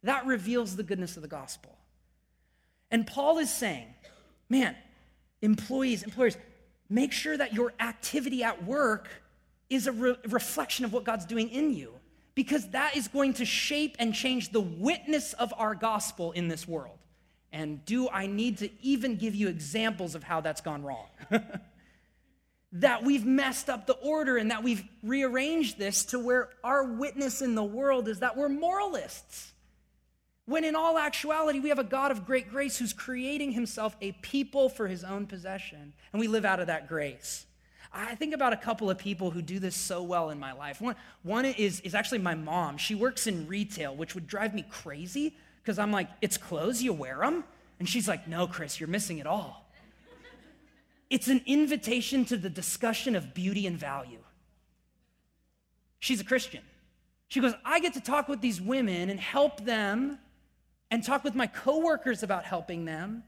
that 0.04 0.26
reveals 0.26 0.76
the 0.76 0.84
goodness 0.84 1.16
of 1.16 1.22
the 1.22 1.28
gospel. 1.30 1.78
And 2.92 3.08
Paul 3.08 3.38
is 3.38 3.54
saying, 3.54 3.88
man, 4.50 4.76
employees, 5.42 6.04
employers, 6.04 6.36
make 6.90 7.12
sure 7.12 7.38
that 7.38 7.54
your 7.54 7.74
activity 7.80 8.44
at 8.44 8.66
work 8.66 9.08
is 9.70 9.88
a 9.88 9.92
re- 9.92 10.18
reflection 10.28 10.84
of 10.84 10.92
what 10.92 11.04
God's 11.04 11.26
doing 11.26 11.50
in 11.50 11.74
you, 11.74 11.94
because 12.34 12.70
that 12.70 12.98
is 12.98 13.08
going 13.08 13.34
to 13.36 13.46
shape 13.46 13.96
and 14.00 14.14
change 14.14 14.52
the 14.52 14.62
witness 14.62 15.34
of 15.34 15.54
our 15.58 15.76
gospel 15.76 16.32
in 16.32 16.48
this 16.48 16.68
world. 16.68 16.98
And 17.52 17.86
do 17.86 18.10
I 18.10 18.26
need 18.26 18.58
to 18.60 18.70
even 18.82 19.16
give 19.16 19.36
you 19.36 19.48
examples 19.48 20.16
of 20.16 20.24
how 20.24 20.42
that's 20.42 20.62
gone 20.62 20.84
wrong? 20.84 21.08
that 22.76 23.04
we've 23.04 23.26
messed 23.26 23.70
up 23.70 23.88
the 23.88 23.94
order 23.94 24.38
and 24.38 24.52
that 24.52 24.62
we've 24.64 24.84
rearranged 25.02 25.78
this 25.78 26.06
to 26.06 26.20
where 26.20 26.50
our 26.64 26.84
witness 26.84 27.42
in 27.42 27.56
the 27.56 27.64
world 27.64 28.08
is 28.08 28.20
that 28.20 28.36
we're 28.36 28.50
moralists. 28.50 29.54
When 30.46 30.64
in 30.66 30.76
all 30.76 30.98
actuality, 30.98 31.60
we 31.60 31.70
have 31.70 31.80
a 31.80 31.86
God 31.86 32.12
of 32.12 32.26
great 32.26 32.50
grace 32.50 32.78
who's 32.78 32.94
creating 32.94 33.54
himself 33.54 33.96
a 34.02 34.12
people 34.12 34.68
for 34.70 34.88
his 34.88 35.04
own 35.04 35.26
possession, 35.26 35.94
and 36.12 36.20
we 36.20 36.28
live 36.28 36.46
out 36.46 36.60
of 36.60 36.68
that 36.68 36.88
grace. 36.88 37.46
I 37.94 38.14
think 38.16 38.34
about 38.34 38.52
a 38.52 38.58
couple 38.58 38.90
of 38.90 38.98
people 38.98 39.32
who 39.32 39.42
do 39.42 39.58
this 39.58 39.76
so 39.76 40.04
well 40.04 40.30
in 40.30 40.38
my 40.38 40.52
life. 40.52 40.82
One, 40.82 40.96
one 41.24 41.46
is, 41.46 41.80
is 41.80 41.96
actually 41.96 42.20
my 42.20 42.36
mom. 42.36 42.78
She 42.78 42.94
works 42.94 43.26
in 43.26 43.48
retail, 43.48 43.96
which 43.96 44.14
would 44.16 44.28
drive 44.28 44.54
me 44.54 44.66
crazy 44.70 45.38
because 45.64 45.80
I'm 45.80 45.94
like, 45.94 46.10
it's 46.22 46.38
clothes, 46.38 46.84
you 46.84 46.92
wear 46.92 47.20
them? 47.20 47.46
And 47.80 47.88
she's 47.88 48.08
like, 48.08 48.28
no, 48.28 48.48
Chris, 48.48 48.82
you're 48.82 48.90
missing 48.90 49.20
it 49.20 49.26
all. 49.26 49.64
It's 51.10 51.28
an 51.28 51.41
invitation 51.46 52.26
to 52.26 52.38
the 52.38 52.50
discussion 52.50 53.15
of 53.15 53.34
beauty 53.34 53.68
and 53.68 53.78
value. 53.78 54.20
She's 56.00 56.20
a 56.22 56.24
Christian. 56.24 56.62
She 57.28 57.39
goes, 57.39 57.54
I 57.63 57.80
get 57.80 57.94
to 57.94 58.02
talk 58.02 58.28
with 58.28 58.41
these 58.41 58.62
women 58.62 59.10
and 59.10 59.20
help 59.20 59.65
them 59.65 60.20
and 60.91 61.04
talk 61.04 61.24
with 61.24 61.36
my 61.36 61.48
coworkers 61.48 62.24
about 62.24 62.46
helping 62.46 62.86
them. 62.86 63.24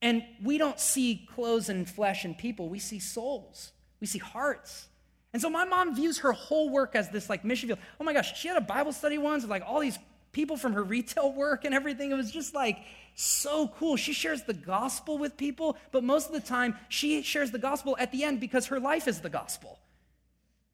And 0.00 0.22
we 0.42 0.58
don't 0.58 0.78
see 0.78 1.26
clothes 1.34 1.68
and 1.68 1.88
flesh 1.88 2.24
and 2.24 2.36
people, 2.36 2.68
we 2.68 2.78
see 2.78 2.98
souls, 2.98 3.72
we 4.00 4.06
see 4.06 4.18
hearts. 4.18 4.88
And 5.32 5.40
so 5.40 5.50
my 5.50 5.64
mom 5.64 5.96
views 5.96 6.18
her 6.18 6.32
whole 6.32 6.70
work 6.70 6.94
as 6.94 7.08
this 7.10 7.28
like 7.28 7.44
mission 7.44 7.68
field. 7.68 7.80
Oh 8.00 8.04
my 8.04 8.12
gosh, 8.12 8.38
she 8.38 8.48
had 8.48 8.56
a 8.56 8.60
Bible 8.60 8.92
study 8.92 9.18
once 9.18 9.42
with 9.42 9.50
like 9.50 9.64
all 9.66 9.80
these 9.80 9.98
people 10.34 10.58
from 10.58 10.74
her 10.74 10.82
retail 10.96 11.32
work 11.32 11.64
and 11.64 11.74
everything. 11.74 12.10
It 12.10 12.16
was 12.16 12.30
just 12.30 12.54
like 12.54 12.78
so 13.14 13.68
cool. 13.78 13.96
She 13.96 14.12
shares 14.12 14.42
the 14.42 14.52
gospel 14.52 15.16
with 15.16 15.36
people, 15.36 15.78
but 15.92 16.04
most 16.04 16.26
of 16.26 16.32
the 16.32 16.40
time, 16.40 16.76
she 16.90 17.22
shares 17.22 17.50
the 17.50 17.58
gospel 17.58 17.96
at 17.98 18.12
the 18.12 18.24
end 18.24 18.40
because 18.40 18.66
her 18.66 18.78
life 18.78 19.08
is 19.08 19.20
the 19.20 19.30
gospel. 19.30 19.78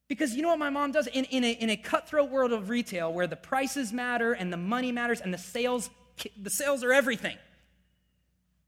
Because 0.09 0.35
you 0.35 0.43
know 0.43 0.49
what 0.49 0.59
my 0.59 0.71
mom 0.71 0.91
does? 0.91 1.07
In, 1.07 1.25
in, 1.27 1.45
a, 1.45 1.53
in 1.53 1.71
a 1.71 1.77
cutthroat 1.77 2.31
world 2.31 2.53
of 2.53 2.69
retail 2.69 3.13
where 3.13 3.29
the 3.29 3.37
prices 3.37 3.93
matter 3.93 4.33
and 4.33 4.53
the 4.53 4.57
money 4.57 4.91
matters 4.91 5.21
and 5.21 5.33
the 5.33 5.39
sales, 5.39 5.89
the 6.37 6.51
sales 6.51 6.83
are 6.83 6.93
everything. 6.93 7.37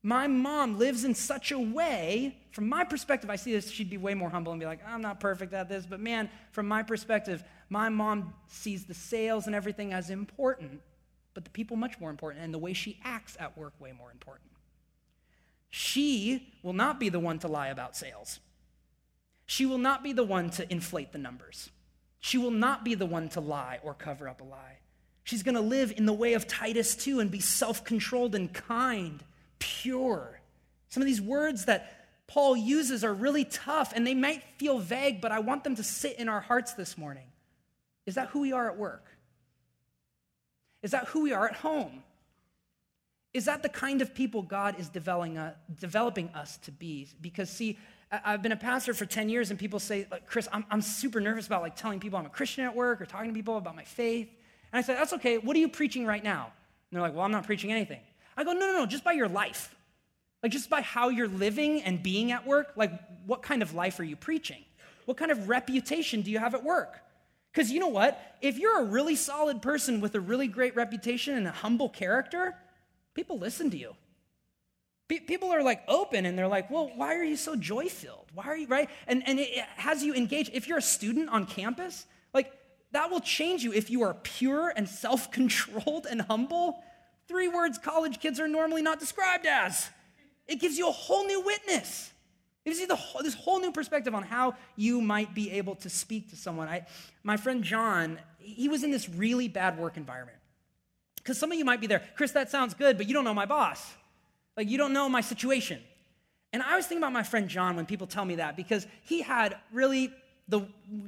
My 0.04 0.28
mom 0.28 0.78
lives 0.78 1.04
in 1.04 1.16
such 1.16 1.50
a 1.50 1.58
way, 1.58 2.36
from 2.52 2.68
my 2.68 2.84
perspective, 2.84 3.28
I 3.30 3.36
see 3.36 3.52
this, 3.52 3.70
she'd 3.70 3.90
be 3.90 3.98
way 3.98 4.14
more 4.14 4.30
humble 4.30 4.52
and 4.52 4.60
be 4.60 4.66
like, 4.66 4.80
I'm 4.86 5.02
not 5.02 5.20
perfect 5.20 5.52
at 5.52 5.68
this, 5.68 5.84
but 5.86 6.00
man, 6.00 6.30
from 6.52 6.68
my 6.68 6.82
perspective, 6.82 7.42
my 7.68 7.88
mom 7.88 8.34
sees 8.48 8.84
the 8.84 8.94
sales 8.94 9.46
and 9.46 9.54
everything 9.54 9.92
as 9.92 10.10
important 10.10 10.80
but 11.34 11.44
the 11.44 11.50
people 11.50 11.76
much 11.76 11.98
more 11.98 12.10
important, 12.10 12.44
and 12.44 12.52
the 12.52 12.58
way 12.58 12.72
she 12.72 12.98
acts 13.04 13.36
at 13.40 13.56
work 13.56 13.72
way 13.80 13.92
more 13.92 14.10
important. 14.10 14.50
She 15.70 16.52
will 16.62 16.74
not 16.74 17.00
be 17.00 17.08
the 17.08 17.20
one 17.20 17.38
to 17.40 17.48
lie 17.48 17.68
about 17.68 17.96
sales. 17.96 18.40
She 19.46 19.64
will 19.64 19.78
not 19.78 20.02
be 20.02 20.12
the 20.12 20.24
one 20.24 20.50
to 20.50 20.70
inflate 20.70 21.12
the 21.12 21.18
numbers. 21.18 21.70
She 22.20 22.38
will 22.38 22.50
not 22.50 22.84
be 22.84 22.94
the 22.94 23.06
one 23.06 23.28
to 23.30 23.40
lie 23.40 23.80
or 23.82 23.94
cover 23.94 24.28
up 24.28 24.40
a 24.40 24.44
lie. 24.44 24.78
She's 25.24 25.42
going 25.42 25.54
to 25.54 25.60
live 25.60 25.92
in 25.96 26.04
the 26.04 26.12
way 26.12 26.34
of 26.34 26.46
Titus 26.46 26.94
2 26.96 27.20
and 27.20 27.30
be 27.30 27.40
self 27.40 27.84
controlled 27.84 28.34
and 28.34 28.52
kind, 28.52 29.22
pure. 29.58 30.40
Some 30.88 31.02
of 31.02 31.06
these 31.06 31.20
words 31.20 31.64
that 31.64 32.01
Paul 32.32 32.56
uses 32.56 33.04
are 33.04 33.12
really 33.12 33.44
tough 33.44 33.92
and 33.94 34.06
they 34.06 34.14
might 34.14 34.42
feel 34.56 34.78
vague, 34.78 35.20
but 35.20 35.32
I 35.32 35.40
want 35.40 35.64
them 35.64 35.76
to 35.76 35.82
sit 35.82 36.18
in 36.18 36.30
our 36.30 36.40
hearts 36.40 36.72
this 36.72 36.96
morning. 36.96 37.26
Is 38.06 38.14
that 38.14 38.28
who 38.28 38.40
we 38.40 38.52
are 38.52 38.70
at 38.70 38.78
work? 38.78 39.04
Is 40.82 40.92
that 40.92 41.08
who 41.08 41.20
we 41.20 41.34
are 41.34 41.46
at 41.46 41.56
home? 41.56 42.02
Is 43.34 43.44
that 43.44 43.62
the 43.62 43.68
kind 43.68 44.00
of 44.00 44.14
people 44.14 44.40
God 44.40 44.80
is 44.80 44.88
developing, 44.88 45.36
uh, 45.36 45.54
us 46.34 46.56
to 46.62 46.72
be? 46.72 47.06
Because, 47.20 47.50
see, 47.50 47.78
I've 48.10 48.40
been 48.40 48.52
a 48.52 48.56
pastor 48.56 48.94
for 48.94 49.04
10 49.04 49.28
years, 49.28 49.50
and 49.50 49.58
people 49.58 49.78
say, 49.78 50.06
like, 50.10 50.26
Chris, 50.26 50.48
I'm, 50.54 50.64
I'm 50.70 50.80
super 50.80 51.20
nervous 51.20 51.46
about 51.46 51.60
like 51.60 51.76
telling 51.76 52.00
people 52.00 52.18
I'm 52.18 52.24
a 52.24 52.30
Christian 52.30 52.64
at 52.64 52.74
work 52.74 53.02
or 53.02 53.04
talking 53.04 53.28
to 53.28 53.34
people 53.34 53.58
about 53.58 53.76
my 53.76 53.84
faith. 53.84 54.28
And 54.72 54.78
I 54.78 54.80
said, 54.80 54.96
that's 54.96 55.12
okay. 55.12 55.36
What 55.36 55.54
are 55.54 55.60
you 55.60 55.68
preaching 55.68 56.06
right 56.06 56.24
now? 56.24 56.44
And 56.44 56.96
they're 56.96 57.02
like, 57.02 57.14
well, 57.14 57.26
I'm 57.26 57.30
not 57.30 57.44
preaching 57.44 57.70
anything. 57.70 58.00
I 58.38 58.44
go, 58.44 58.54
no, 58.54 58.60
no, 58.60 58.78
no, 58.78 58.86
just 58.86 59.04
by 59.04 59.12
your 59.12 59.28
life. 59.28 59.74
Like, 60.42 60.52
just 60.52 60.68
by 60.68 60.80
how 60.80 61.08
you're 61.08 61.28
living 61.28 61.82
and 61.82 62.02
being 62.02 62.32
at 62.32 62.46
work, 62.46 62.72
like, 62.76 62.92
what 63.26 63.42
kind 63.42 63.62
of 63.62 63.74
life 63.74 64.00
are 64.00 64.04
you 64.04 64.16
preaching? 64.16 64.64
What 65.04 65.16
kind 65.16 65.30
of 65.30 65.48
reputation 65.48 66.22
do 66.22 66.30
you 66.30 66.38
have 66.38 66.54
at 66.54 66.64
work? 66.64 67.00
Because 67.52 67.70
you 67.70 67.80
know 67.80 67.88
what? 67.88 68.20
If 68.40 68.58
you're 68.58 68.80
a 68.80 68.84
really 68.84 69.14
solid 69.14 69.62
person 69.62 70.00
with 70.00 70.14
a 70.14 70.20
really 70.20 70.48
great 70.48 70.74
reputation 70.74 71.36
and 71.36 71.46
a 71.46 71.52
humble 71.52 71.88
character, 71.88 72.56
people 73.14 73.38
listen 73.38 73.70
to 73.70 73.76
you. 73.76 73.94
people 75.08 75.50
are 75.50 75.62
like 75.62 75.82
open 75.88 76.24
and 76.24 76.38
they're 76.38 76.48
like, 76.48 76.70
well, 76.70 76.90
why 76.96 77.14
are 77.14 77.22
you 77.22 77.36
so 77.36 77.54
joy 77.54 77.88
filled? 77.88 78.26
Why 78.32 78.44
are 78.46 78.56
you, 78.56 78.66
right? 78.66 78.88
And, 79.06 79.22
and 79.26 79.38
it 79.38 79.50
has 79.76 80.02
you 80.02 80.14
engage. 80.14 80.50
If 80.54 80.66
you're 80.66 80.78
a 80.78 80.82
student 80.82 81.28
on 81.28 81.44
campus, 81.44 82.06
like, 82.32 82.50
that 82.92 83.10
will 83.10 83.20
change 83.20 83.62
you 83.62 83.72
if 83.72 83.90
you 83.90 84.02
are 84.02 84.14
pure 84.14 84.72
and 84.74 84.88
self 84.88 85.30
controlled 85.30 86.06
and 86.10 86.22
humble. 86.22 86.82
Three 87.28 87.48
words 87.48 87.78
college 87.78 88.18
kids 88.20 88.40
are 88.40 88.48
normally 88.48 88.82
not 88.82 88.98
described 88.98 89.46
as. 89.46 89.90
It 90.52 90.60
gives 90.60 90.76
you 90.76 90.86
a 90.86 90.92
whole 90.92 91.26
new 91.26 91.40
witness. 91.40 92.10
It 92.64 92.68
gives 92.68 92.80
you 92.80 92.86
the 92.86 92.94
whole, 92.94 93.22
this 93.22 93.32
whole 93.32 93.58
new 93.58 93.72
perspective 93.72 94.14
on 94.14 94.22
how 94.22 94.54
you 94.76 95.00
might 95.00 95.34
be 95.34 95.50
able 95.52 95.76
to 95.76 95.88
speak 95.88 96.28
to 96.30 96.36
someone. 96.36 96.68
I, 96.68 96.86
my 97.22 97.38
friend 97.38 97.64
John, 97.64 98.18
he 98.38 98.68
was 98.68 98.84
in 98.84 98.90
this 98.90 99.08
really 99.08 99.48
bad 99.48 99.78
work 99.78 99.96
environment. 99.96 100.36
Because 101.16 101.38
some 101.38 101.50
of 101.50 101.56
you 101.56 101.64
might 101.64 101.80
be 101.80 101.86
there, 101.86 102.02
Chris, 102.16 102.32
that 102.32 102.50
sounds 102.50 102.74
good, 102.74 102.98
but 102.98 103.08
you 103.08 103.14
don't 103.14 103.24
know 103.24 103.32
my 103.32 103.46
boss. 103.46 103.94
Like, 104.56 104.68
you 104.68 104.76
don't 104.76 104.92
know 104.92 105.08
my 105.08 105.22
situation. 105.22 105.80
And 106.52 106.62
I 106.62 106.76
was 106.76 106.86
thinking 106.86 107.02
about 107.02 107.14
my 107.14 107.22
friend 107.22 107.48
John 107.48 107.74
when 107.74 107.86
people 107.86 108.06
tell 108.06 108.26
me 108.26 108.34
that 108.34 108.54
because 108.54 108.86
he 109.04 109.22
had 109.22 109.56
really 109.72 110.12
the, 110.48 110.66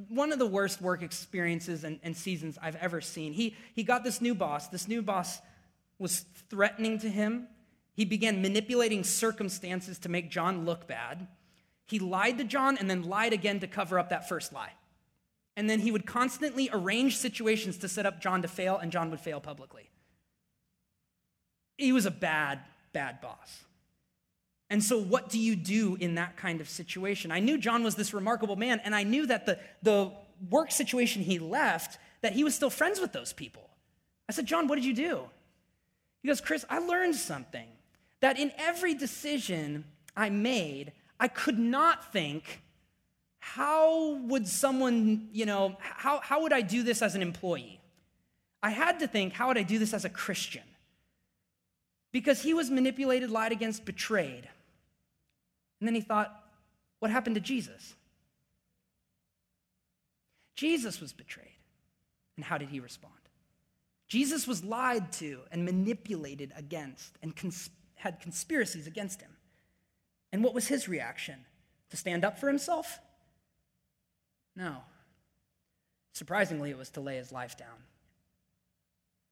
one 0.09 0.33
of 0.33 0.39
the 0.39 0.47
worst 0.47 0.81
work 0.81 1.03
experiences 1.03 1.85
and, 1.85 2.01
and 2.03 2.17
seasons 2.17 2.57
I've 2.63 2.77
ever 2.77 3.03
seen. 3.03 3.35
He, 3.35 3.55
he 3.75 3.83
got 3.83 4.05
this 4.05 4.23
new 4.23 4.35
boss. 4.35 4.69
This 4.69 4.89
new 4.89 5.03
boss 5.03 5.39
was 5.99 6.25
threatening 6.49 6.99
to 7.01 7.11
him. 7.11 7.49
He 7.95 8.05
began 8.05 8.43
manipulating 8.43 9.05
circumstances 9.05 9.99
to 10.01 10.09
make 10.09 10.31
John 10.31 10.65
look 10.65 10.87
bad. 10.87 11.29
He 11.87 11.99
lied 11.99 12.39
to 12.39 12.45
John 12.45 12.77
and 12.77 12.91
then 12.91 13.05
lied 13.05 13.33
again 13.33 13.61
to 13.61 13.67
cover 13.67 13.99
up 13.99 14.11
that 14.11 14.29
first 14.29 14.53
lie. 14.53 14.73
And 15.57 15.71
then 15.71 15.79
he 15.79 15.93
would 15.93 16.05
constantly 16.05 16.69
arrange 16.73 17.17
situations 17.17 17.79
to 17.79 17.89
set 17.89 18.07
up 18.07 18.21
John 18.21 18.43
to 18.43 18.49
fail, 18.49 18.77
and 18.77 18.91
John 18.91 19.11
would 19.11 19.21
fail 19.21 19.41
publicly. 19.41 19.89
He 21.79 21.93
was 21.93 22.07
a 22.07 22.11
bad, 22.11 22.61
bad 22.93 23.21
boss. 23.21 23.65
And 24.71 24.83
so, 24.83 24.99
what 24.99 25.29
do 25.29 25.39
you 25.39 25.55
do 25.55 25.97
in 26.01 26.17
that 26.17 26.37
kind 26.37 26.61
of 26.61 26.69
situation? 26.69 27.31
I 27.31 27.39
knew 27.39 27.59
John 27.59 27.85
was 27.85 27.95
this 27.95 28.13
remarkable 28.13 28.57
man, 28.57 28.81
and 28.83 28.95
I 28.95 29.05
knew 29.05 29.27
that 29.27 29.47
the, 29.47 29.61
the 29.83 30.11
work 30.51 30.73
situation 30.73 31.23
he 31.23 31.39
left, 31.39 31.99
that 32.23 32.33
he 32.33 32.43
was 32.43 32.57
still 32.57 32.71
friends 32.71 32.99
with 32.99 33.13
those 33.13 33.33
people. 33.33 33.71
I 34.29 34.33
said, 34.33 34.47
John, 34.47 34.67
what 34.67 34.77
did 34.77 34.85
you 34.85 34.95
do? 34.95 35.21
He 36.23 36.29
goes, 36.29 36.41
Chris, 36.41 36.65
I 36.69 36.79
learned 36.79 37.15
something 37.15 37.69
that 38.25 38.39
in 38.39 38.51
every 38.57 38.95
decision 38.95 39.85
I 40.17 40.31
made, 40.31 40.93
I 41.21 41.29
could 41.29 41.59
not 41.59 42.11
think, 42.11 42.63
how 43.39 44.15
would 44.15 44.49
someone, 44.49 45.29
you 45.31 45.45
know, 45.45 45.77
how, 45.79 46.21
how 46.21 46.41
would 46.41 46.55
I 46.55 46.63
do 46.63 46.83
this 46.83 47.03
as 47.03 47.15
an 47.15 47.21
employee? 47.21 47.83
I 48.63 48.71
had 48.71 49.01
to 49.01 49.07
think, 49.07 49.35
how 49.35 49.49
would 49.49 49.59
I 49.59 49.63
do 49.63 49.79
this 49.79 49.93
as 49.93 50.07
a 50.07 50.09
Christian? 50.09 50.63
Because 52.13 52.41
he 52.41 52.55
was 52.55 52.71
manipulated, 52.71 53.31
lied 53.31 53.53
against, 53.53 53.85
betrayed. 53.85 54.49
And 55.79 55.87
then 55.87 55.95
he 55.95 56.01
thought, 56.01 56.35
what 57.01 57.11
happened 57.11 57.35
to 57.35 57.43
Jesus? 57.43 57.93
Jesus 60.57 60.99
was 60.99 61.13
betrayed. 61.13 61.59
And 62.37 62.45
how 62.47 62.57
did 62.57 62.71
he 62.71 62.81
respond? 62.81 63.13
Jesus 64.09 64.49
was 64.49 64.65
lied 64.65 65.13
to 65.13 65.41
and 65.53 65.67
manipulated 65.67 66.55
against 66.57 67.19
and 67.23 67.37
cons- 67.37 67.69
had 68.05 68.21
conspiracies 68.21 68.87
against 68.87 69.23
him. 69.23 69.31
And 70.31 70.45
what 70.45 70.53
was 70.53 70.69
his 70.69 70.89
reaction? 70.89 71.37
To 71.89 71.97
stand 71.97 72.23
up 72.23 72.39
for 72.39 72.49
himself? 72.49 72.99
No. 74.55 74.77
Surprisingly, 76.13 76.71
it 76.71 76.77
was 76.77 76.91
to 76.91 77.01
lay 77.01 77.17
his 77.17 77.33
life 77.33 77.57
down, 77.57 77.83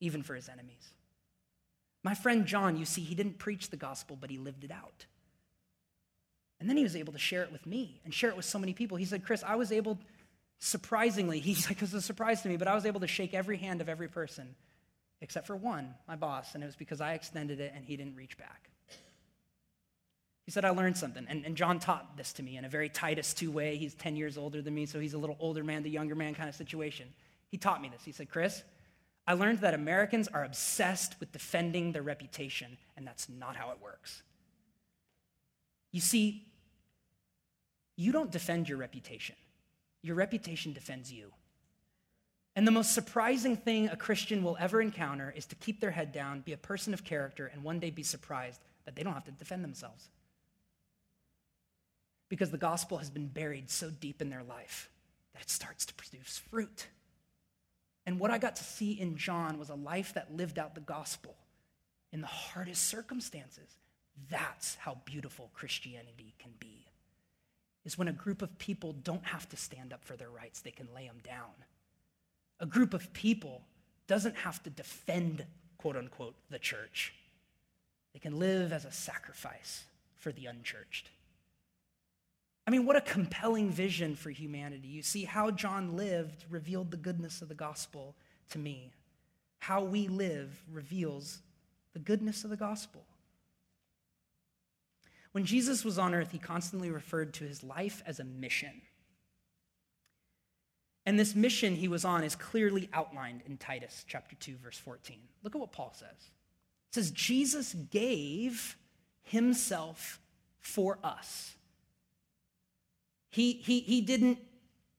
even 0.01 0.23
for 0.23 0.35
his 0.35 0.49
enemies. 0.49 0.95
My 2.03 2.15
friend 2.15 2.47
John, 2.47 2.79
you 2.79 2.87
see, 2.87 3.03
he 3.03 3.15
didn't 3.15 3.39
preach 3.39 3.69
the 3.69 3.77
gospel, 3.77 4.17
but 4.19 4.31
he 4.31 4.39
lived 4.39 4.65
it 4.65 4.71
out. 4.71 5.05
And 6.59 6.69
then 6.69 6.79
he 6.79 6.83
was 6.83 6.97
able 6.97 7.13
to 7.13 7.19
share 7.19 7.43
it 7.43 7.53
with 7.53 7.67
me 7.67 8.01
and 8.05 8.15
share 8.15 8.31
it 8.31 8.37
with 8.37 8.47
so 8.47 8.59
many 8.59 8.73
people. 8.73 8.97
He 8.97 9.05
said, 9.05 9.23
Chris, 9.23 9.45
I 9.47 9.57
was 9.57 9.71
able, 9.71 9.99
surprisingly, 10.61 11.41
he's 11.49 11.69
like, 11.69 11.77
it 11.77 11.83
was 11.83 11.95
a 11.95 12.01
surprise 12.01 12.41
to 12.43 12.49
me, 12.49 12.57
but 12.57 12.69
I 12.69 12.75
was 12.75 12.87
able 12.87 13.01
to 13.01 13.07
shake 13.07 13.35
every 13.35 13.59
hand 13.59 13.83
of 13.83 13.91
every 13.91 14.09
person 14.09 14.55
except 15.23 15.47
for 15.47 15.57
one, 15.57 15.95
my 16.07 16.17
boss, 16.17 16.55
and 16.55 16.63
it 16.63 16.67
was 16.67 16.77
because 16.77 17.01
I 17.01 17.15
extended 17.15 17.61
it 17.61 17.73
and 17.75 17.85
he 17.85 17.97
didn't 17.97 18.17
reach 18.17 18.37
back. 18.37 18.69
He 20.45 20.51
said, 20.51 20.65
I 20.65 20.71
learned 20.71 20.97
something. 20.97 21.25
And, 21.29 21.47
and 21.47 21.57
John 21.57 21.79
taught 21.79 22.17
this 22.17 22.33
to 22.35 22.43
me 22.43 22.57
in 22.57 22.65
a 22.65 22.69
very 22.69 22.89
Titus 22.89 23.33
2 23.33 23.51
way. 23.51 23.77
He's 23.77 23.95
10 23.95 24.17
years 24.17 24.37
older 24.37 24.61
than 24.61 24.75
me, 24.75 24.85
so 24.85 24.99
he's 24.99 25.15
a 25.15 25.19
little 25.19 25.37
older 25.39 25.63
man, 25.63 25.85
the 25.85 25.91
younger 25.91 26.17
man 26.17 26.35
kind 26.35 26.49
of 26.49 26.57
situation. 26.57 27.07
He 27.49 27.57
taught 27.57 27.81
me 27.81 27.89
this. 27.89 28.05
He 28.05 28.11
said, 28.11 28.29
Chris, 28.29 28.65
I 29.27 29.35
learned 29.35 29.61
that 29.61 29.75
Americans 29.75 30.27
are 30.27 30.43
obsessed 30.43 31.15
with 31.21 31.31
defending 31.31 31.93
their 31.93 32.03
reputation, 32.03 32.77
and 32.97 33.07
that's 33.07 33.29
not 33.29 33.55
how 33.55 33.71
it 33.71 33.79
works. 33.81 34.23
You 35.93 36.01
see, 36.01 36.49
you 37.97 38.11
don't 38.11 38.33
defend 38.33 38.69
your 38.69 38.79
reputation, 38.79 39.37
your 40.03 40.17
reputation 40.17 40.73
defends 40.73 41.13
you. 41.13 41.31
And 42.55 42.67
the 42.67 42.73
most 42.73 42.95
surprising 42.95 43.57
thing 43.57 43.89
a 43.89 43.97
Christian 43.97 44.43
will 44.43 44.57
ever 44.61 44.81
encounter 44.81 45.33
is 45.35 45.47
to 45.47 45.55
keep 45.55 45.81
their 45.81 45.91
head 45.91 46.13
down, 46.13 46.41
be 46.41 46.53
a 46.53 46.59
person 46.59 46.93
of 46.93 47.05
character, 47.05 47.47
and 47.47 47.63
one 47.63 47.81
day 47.81 47.91
be 47.91 48.03
surprised 48.03 48.61
that 48.85 48.95
they 48.95 49.03
don't 49.03 49.15
have 49.15 49.25
to 49.25 49.31
defend 49.31 49.65
themselves 49.65 50.09
because 52.33 52.51
the 52.51 52.57
gospel 52.57 52.97
has 52.97 53.11
been 53.11 53.27
buried 53.27 53.69
so 53.69 53.91
deep 53.91 54.23
in 54.23 54.31
their 54.31 54.43
life 54.43 54.89
that 55.35 55.43
it 55.43 55.51
starts 55.51 55.85
to 55.85 55.93
produce 55.93 56.41
fruit. 56.51 56.87
And 58.07 58.19
what 58.19 58.31
I 58.31 58.39
got 58.39 58.57
to 58.57 58.65
see 58.65 58.93
in 58.93 59.19
John 59.19 59.59
was 59.59 59.69
a 59.69 59.75
life 59.75 60.15
that 60.15 60.35
lived 60.35 60.59
out 60.59 60.75
the 60.75 60.81
gospel 60.81 61.37
in 62.11 62.23
the 62.23 62.27
hardest 62.27 62.85
circumstances. 62.87 63.77
That's 64.31 64.77
how 64.77 64.97
beautiful 65.05 65.51
Christianity 65.53 66.33
can 66.39 66.53
be. 66.59 66.87
Is 67.85 67.99
when 67.99 68.09
a 68.09 68.13
group 68.15 68.41
of 68.41 68.57
people 68.57 68.95
don't 68.95 69.27
have 69.27 69.47
to 69.51 69.59
stand 69.59 69.93
up 69.93 70.03
for 70.03 70.17
their 70.17 70.31
rights, 70.31 70.61
they 70.61 70.71
can 70.71 70.89
lay 70.95 71.07
them 71.07 71.21
down. 71.23 71.53
A 72.63 72.67
group 72.67 72.95
of 72.95 73.13
people 73.13 73.61
doesn't 74.07 74.37
have 74.37 74.63
to 74.63 74.71
defend, 74.71 75.45
quote 75.79 75.97
unquote, 75.97 76.37
the 76.49 76.61
church. 76.61 77.13
They 78.15 78.21
can 78.21 78.39
live 78.39 78.73
as 78.73 78.85
a 78.85 78.93
sacrifice 78.93 79.85
for 80.17 80.33
the 80.33 80.47
unchurched. 80.47 81.11
I 82.67 82.71
mean, 82.71 82.87
what 82.87 82.95
a 82.95 83.01
compelling 83.01 83.71
vision 83.71 84.15
for 84.15 84.31
humanity. 84.31 84.87
You 84.87 85.03
see, 85.03 85.25
how 85.25 85.51
John 85.51 85.97
lived 85.97 86.45
revealed 86.49 86.93
the 86.93 86.97
goodness 86.97 87.43
of 87.43 87.49
the 87.49 87.55
gospel 87.55 88.15
to 88.51 88.59
me. 88.59 88.93
How 89.59 89.83
we 89.83 90.07
live 90.07 90.63
reveals 90.71 91.41
the 91.93 91.99
goodness 91.99 92.45
of 92.45 92.51
the 92.51 92.57
gospel. 92.57 93.03
When 95.33 95.45
Jesus 95.45 95.85
was 95.85 95.99
on 95.99 96.15
earth, 96.15 96.31
he 96.31 96.39
constantly 96.39 96.91
referred 96.91 97.35
to 97.35 97.45
his 97.45 97.65
life 97.65 98.03
as 98.07 98.21
a 98.21 98.25
mission. 98.25 98.83
And 101.05 101.19
this 101.19 101.35
mission 101.35 101.77
he 101.77 101.89
was 101.89 102.05
on 102.05 102.23
is 102.23 102.37
clearly 102.37 102.89
outlined 102.93 103.43
in 103.47 103.57
Titus 103.57 104.05
chapter 104.07 104.37
2 104.37 104.57
verse 104.63 104.79
14. 104.79 105.17
Look 105.43 105.55
at 105.55 105.61
what 105.61 105.73
Paul 105.73 105.93
says. 105.95 106.09
It 106.91 106.95
says 106.95 107.11
Jesus 107.11 107.75
gave 107.75 108.77
himself 109.23 110.21
for 110.61 110.99
us 111.03 111.57
he, 113.33 113.55
he, 113.55 113.81
he 113.81 114.03
didn't 114.03 114.39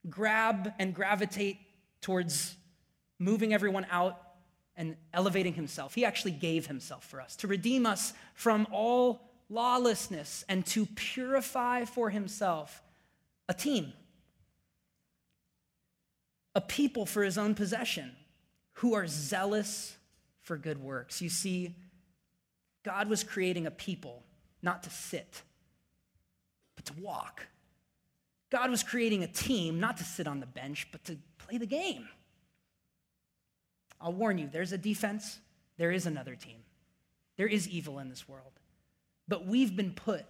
grab 0.09 0.73
and 0.79 0.93
gravitate 0.93 1.59
towards 2.01 2.55
moving 3.19 3.53
everyone 3.53 3.85
out 3.91 4.19
and 4.75 4.97
elevating 5.13 5.53
himself. 5.53 5.93
He 5.93 6.03
actually 6.03 6.31
gave 6.31 6.65
himself 6.65 7.05
for 7.05 7.21
us 7.21 7.35
to 7.37 7.47
redeem 7.47 7.85
us 7.85 8.11
from 8.33 8.67
all 8.71 9.29
lawlessness 9.49 10.43
and 10.49 10.65
to 10.65 10.87
purify 10.87 11.85
for 11.85 12.09
himself 12.09 12.81
a 13.47 13.53
team, 13.53 13.93
a 16.55 16.61
people 16.61 17.05
for 17.05 17.23
his 17.23 17.37
own 17.37 17.55
possession 17.55 18.11
who 18.73 18.93
are 18.93 19.07
zealous 19.07 19.97
for 20.41 20.57
good 20.57 20.81
works. 20.81 21.21
You 21.21 21.29
see, 21.29 21.75
God 22.83 23.09
was 23.09 23.23
creating 23.23 23.65
a 23.65 23.71
people 23.71 24.23
not 24.61 24.83
to 24.83 24.89
sit, 24.89 25.41
but 26.75 26.85
to 26.85 26.93
walk. 27.01 27.47
God 28.49 28.69
was 28.69 28.83
creating 28.83 29.23
a 29.23 29.27
team 29.27 29.79
not 29.79 29.97
to 29.97 30.03
sit 30.03 30.27
on 30.27 30.39
the 30.39 30.45
bench, 30.45 30.87
but 30.91 31.03
to 31.05 31.17
play 31.39 31.57
the 31.57 31.65
game. 31.65 32.07
I'll 33.99 34.13
warn 34.13 34.37
you 34.37 34.49
there's 34.51 34.73
a 34.73 34.77
defense, 34.77 35.39
there 35.77 35.91
is 35.91 36.05
another 36.05 36.35
team. 36.35 36.57
There 37.37 37.47
is 37.47 37.67
evil 37.67 37.99
in 37.99 38.09
this 38.09 38.27
world. 38.29 38.51
But 39.27 39.47
we've 39.47 39.75
been 39.75 39.93
put 39.93 40.25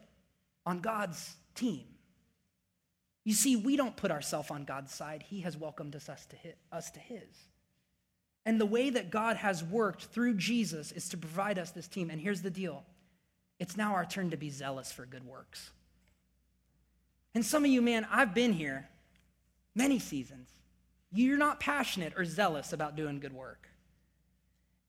on 0.66 0.80
God's 0.80 1.36
team. 1.56 1.84
You 3.24 3.34
see, 3.34 3.56
we 3.56 3.78
don't 3.78 3.96
put 3.96 4.12
ourselves 4.12 4.52
on 4.52 4.66
God's 4.66 4.94
side. 4.94 5.24
He 5.24 5.42
has 5.42 5.58
welcomed 5.58 5.96
us, 5.96 6.10
us, 6.10 6.26
to 6.28 6.36
his, 6.36 6.54
us 6.72 6.92
to 6.92 7.00
His. 7.00 7.48
And 8.46 8.60
the 8.60 8.66
way 8.66 8.90
that 8.90 9.10
God 9.10 9.38
has 9.38 9.64
worked 9.64 10.06
through 10.06 10.36
Jesus 10.36 10.92
is 10.92 11.08
to 11.10 11.18
provide 11.18 11.58
us 11.58 11.72
this 11.72 11.88
team. 11.88 12.10
And 12.10 12.20
here's 12.20 12.42
the 12.42 12.50
deal 12.50 12.84
It's 13.60 13.78
now 13.78 13.94
our 13.94 14.06
turn 14.06 14.32
to 14.32 14.38
be 14.38 14.50
zealous 14.50 14.92
for 14.92 15.06
good 15.06 15.26
works. 15.26 15.72
And 17.34 17.46
some 17.46 17.64
of 17.64 17.72
you, 17.72 17.82
man, 17.82 18.06
I've 18.12 18.34
been 18.34 18.54
here 18.54 18.90
many 19.74 20.00
seasons. 20.00 20.50
You're 21.12 21.38
not 21.38 21.60
passionate 21.60 22.14
or 22.18 22.26
zealous 22.26 22.74
about 22.74 22.96
doing 22.96 23.20
good 23.20 23.34
work. 23.34 23.70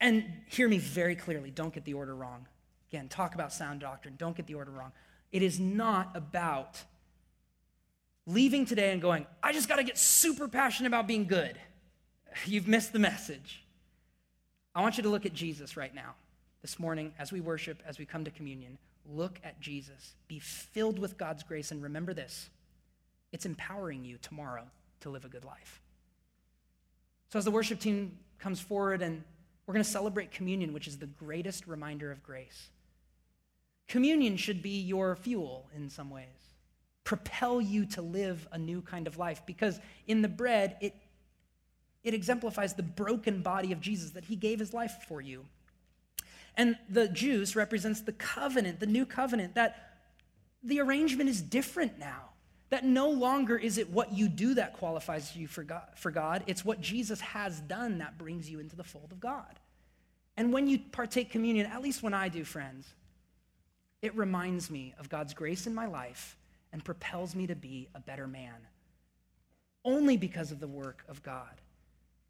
And 0.00 0.24
hear 0.48 0.68
me 0.68 0.78
very 0.78 1.14
clearly 1.14 1.50
don't 1.50 1.72
get 1.72 1.84
the 1.84 1.94
order 1.94 2.14
wrong. 2.14 2.46
Again, 2.90 3.08
talk 3.08 3.34
about 3.34 3.52
sound 3.52 3.80
doctrine. 3.80 4.14
Don't 4.18 4.36
get 4.36 4.46
the 4.46 4.54
order 4.54 4.70
wrong. 4.70 4.92
It 5.32 5.42
is 5.42 5.58
not 5.60 6.10
about 6.14 6.82
leaving 8.26 8.66
today 8.66 8.92
and 8.92 9.00
going, 9.00 9.26
I 9.42 9.52
just 9.52 9.68
got 9.68 9.76
to 9.76 9.84
get 9.84 9.98
super 9.98 10.48
passionate 10.48 10.88
about 10.88 11.06
being 11.06 11.26
good. 11.26 11.58
You've 12.46 12.68
missed 12.68 12.92
the 12.92 12.98
message. 12.98 13.64
I 14.74 14.82
want 14.82 14.96
you 14.96 15.02
to 15.04 15.08
look 15.08 15.26
at 15.26 15.34
Jesus 15.34 15.76
right 15.76 15.94
now, 15.94 16.14
this 16.62 16.78
morning, 16.78 17.12
as 17.18 17.30
we 17.30 17.40
worship, 17.40 17.82
as 17.86 17.98
we 17.98 18.06
come 18.06 18.24
to 18.24 18.30
communion. 18.30 18.78
Look 19.06 19.38
at 19.44 19.60
Jesus. 19.60 20.14
Be 20.26 20.38
filled 20.38 20.98
with 20.98 21.16
God's 21.16 21.42
grace, 21.42 21.70
and 21.70 21.82
remember 21.82 22.14
this 22.14 22.50
it's 23.32 23.46
empowering 23.46 24.04
you 24.04 24.16
tomorrow 24.18 24.64
to 25.00 25.10
live 25.10 25.24
a 25.24 25.28
good 25.28 25.44
life. 25.44 25.80
So, 27.30 27.38
as 27.38 27.44
the 27.44 27.50
worship 27.50 27.80
team 27.80 28.18
comes 28.38 28.60
forward, 28.60 29.02
and 29.02 29.22
we're 29.66 29.74
going 29.74 29.84
to 29.84 29.90
celebrate 29.90 30.30
communion, 30.30 30.72
which 30.72 30.86
is 30.86 30.98
the 30.98 31.06
greatest 31.06 31.66
reminder 31.66 32.10
of 32.10 32.22
grace. 32.22 32.68
Communion 33.88 34.36
should 34.36 34.62
be 34.62 34.80
your 34.80 35.14
fuel 35.16 35.68
in 35.74 35.90
some 35.90 36.10
ways, 36.10 36.53
propel 37.04 37.60
you 37.60 37.86
to 37.86 38.02
live 38.02 38.48
a 38.50 38.58
new 38.58 38.80
kind 38.80 39.06
of 39.06 39.18
life, 39.18 39.42
because 39.46 39.78
in 40.06 40.22
the 40.22 40.28
bread, 40.28 40.76
it, 40.80 40.94
it 42.02 42.14
exemplifies 42.14 42.74
the 42.74 42.82
broken 42.82 43.42
body 43.42 43.72
of 43.72 43.80
Jesus 43.80 44.10
that 44.12 44.24
he 44.24 44.36
gave 44.36 44.58
his 44.58 44.72
life 44.72 45.04
for 45.06 45.20
you. 45.20 45.44
And 46.56 46.78
the 46.88 47.08
juice 47.08 47.54
represents 47.56 48.00
the 48.00 48.12
covenant, 48.12 48.80
the 48.80 48.86
new 48.86 49.04
covenant, 49.04 49.54
that 49.54 49.98
the 50.62 50.80
arrangement 50.80 51.28
is 51.28 51.42
different 51.42 51.98
now. 51.98 52.30
That 52.70 52.84
no 52.84 53.10
longer 53.10 53.56
is 53.56 53.76
it 53.76 53.90
what 53.90 54.12
you 54.12 54.28
do 54.28 54.54
that 54.54 54.72
qualifies 54.72 55.36
you 55.36 55.46
for 55.46 55.62
God, 55.62 55.82
for 55.96 56.10
God, 56.10 56.42
it's 56.46 56.64
what 56.64 56.80
Jesus 56.80 57.20
has 57.20 57.60
done 57.60 57.98
that 57.98 58.18
brings 58.18 58.50
you 58.50 58.58
into 58.58 58.74
the 58.74 58.82
fold 58.82 59.12
of 59.12 59.20
God. 59.20 59.60
And 60.36 60.52
when 60.52 60.66
you 60.66 60.78
partake 60.90 61.30
communion, 61.30 61.66
at 61.66 61.82
least 61.82 62.02
when 62.02 62.14
I 62.14 62.28
do, 62.28 62.42
friends, 62.44 62.88
it 64.02 64.16
reminds 64.16 64.70
me 64.70 64.94
of 64.98 65.08
God's 65.08 65.34
grace 65.34 65.66
in 65.66 65.74
my 65.74 65.86
life 65.86 66.36
and 66.74 66.84
propels 66.84 67.36
me 67.36 67.46
to 67.46 67.54
be 67.54 67.88
a 67.94 68.00
better 68.00 68.26
man. 68.26 68.66
Only 69.84 70.16
because 70.16 70.50
of 70.50 70.58
the 70.58 70.66
work 70.66 71.04
of 71.08 71.22
God. 71.22 71.60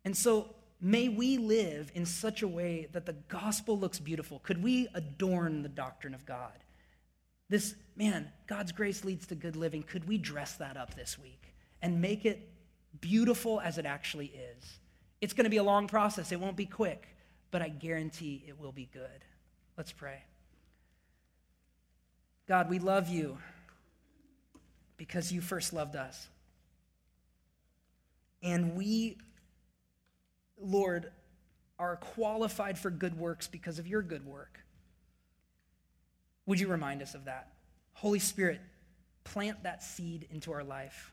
And 0.04 0.14
so 0.14 0.54
may 0.82 1.08
we 1.08 1.38
live 1.38 1.90
in 1.94 2.04
such 2.04 2.42
a 2.42 2.48
way 2.48 2.88
that 2.92 3.06
the 3.06 3.14
gospel 3.28 3.78
looks 3.78 3.98
beautiful. 3.98 4.40
Could 4.40 4.62
we 4.62 4.86
adorn 4.92 5.62
the 5.62 5.70
doctrine 5.70 6.12
of 6.12 6.26
God? 6.26 6.52
This, 7.48 7.74
man, 7.96 8.30
God's 8.46 8.70
grace 8.70 9.02
leads 9.02 9.26
to 9.28 9.34
good 9.34 9.56
living. 9.56 9.82
Could 9.82 10.06
we 10.06 10.18
dress 10.18 10.56
that 10.56 10.76
up 10.76 10.94
this 10.94 11.18
week 11.18 11.54
and 11.80 12.02
make 12.02 12.26
it 12.26 12.46
beautiful 13.00 13.62
as 13.62 13.78
it 13.78 13.86
actually 13.86 14.26
is? 14.26 14.78
It's 15.22 15.32
going 15.32 15.44
to 15.44 15.50
be 15.50 15.56
a 15.56 15.64
long 15.64 15.88
process, 15.88 16.32
it 16.32 16.40
won't 16.40 16.56
be 16.56 16.66
quick, 16.66 17.08
but 17.50 17.62
I 17.62 17.70
guarantee 17.70 18.44
it 18.46 18.60
will 18.60 18.72
be 18.72 18.90
good. 18.92 19.24
Let's 19.78 19.92
pray. 19.92 20.22
God, 22.46 22.68
we 22.68 22.78
love 22.78 23.08
you 23.08 23.38
because 24.96 25.32
you 25.32 25.40
first 25.40 25.72
loved 25.72 25.96
us. 25.96 26.28
And 28.42 28.76
we, 28.76 29.16
Lord, 30.60 31.10
are 31.78 31.96
qualified 31.96 32.78
for 32.78 32.90
good 32.90 33.18
works 33.18 33.46
because 33.46 33.78
of 33.78 33.86
your 33.86 34.02
good 34.02 34.26
work. 34.26 34.60
Would 36.46 36.60
you 36.60 36.68
remind 36.68 37.02
us 37.02 37.14
of 37.14 37.24
that? 37.24 37.48
Holy 37.94 38.18
Spirit, 38.18 38.60
plant 39.24 39.62
that 39.62 39.82
seed 39.82 40.28
into 40.30 40.52
our 40.52 40.62
life. 40.62 41.12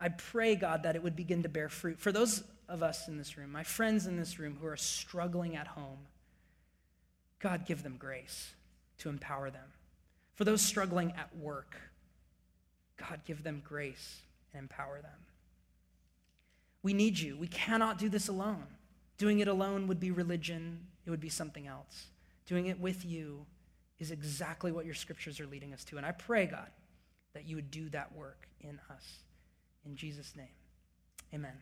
I 0.00 0.08
pray, 0.08 0.56
God, 0.56 0.82
that 0.82 0.96
it 0.96 1.02
would 1.02 1.16
begin 1.16 1.44
to 1.44 1.48
bear 1.48 1.68
fruit. 1.68 2.00
For 2.00 2.12
those 2.12 2.42
of 2.68 2.82
us 2.82 3.08
in 3.08 3.16
this 3.16 3.38
room, 3.38 3.52
my 3.52 3.62
friends 3.62 4.06
in 4.06 4.16
this 4.16 4.38
room 4.38 4.58
who 4.60 4.66
are 4.66 4.76
struggling 4.76 5.56
at 5.56 5.68
home, 5.68 5.98
God, 7.38 7.64
give 7.64 7.82
them 7.82 7.96
grace 7.96 8.54
to 8.98 9.08
empower 9.08 9.50
them. 9.50 9.68
For 10.34 10.44
those 10.44 10.60
struggling 10.60 11.12
at 11.12 11.34
work, 11.36 11.76
God, 12.96 13.20
give 13.26 13.42
them 13.42 13.62
grace 13.66 14.20
and 14.52 14.62
empower 14.62 15.00
them. 15.00 15.10
We 16.82 16.94
need 16.94 17.18
you. 17.18 17.36
We 17.36 17.48
cannot 17.48 17.98
do 17.98 18.08
this 18.08 18.28
alone. 18.28 18.66
Doing 19.18 19.40
it 19.40 19.48
alone 19.48 19.86
would 19.86 20.00
be 20.00 20.10
religion, 20.10 20.86
it 21.04 21.10
would 21.10 21.20
be 21.20 21.28
something 21.28 21.66
else. 21.66 22.06
Doing 22.46 22.66
it 22.66 22.78
with 22.78 23.04
you 23.04 23.46
is 23.98 24.10
exactly 24.10 24.72
what 24.72 24.84
your 24.84 24.94
scriptures 24.94 25.40
are 25.40 25.46
leading 25.46 25.72
us 25.72 25.84
to. 25.84 25.96
And 25.96 26.06
I 26.06 26.12
pray, 26.12 26.46
God, 26.46 26.68
that 27.34 27.46
you 27.46 27.56
would 27.56 27.70
do 27.70 27.88
that 27.90 28.14
work 28.14 28.48
in 28.60 28.78
us. 28.90 29.04
In 29.84 29.96
Jesus' 29.96 30.34
name, 30.36 30.46
amen. 31.34 31.52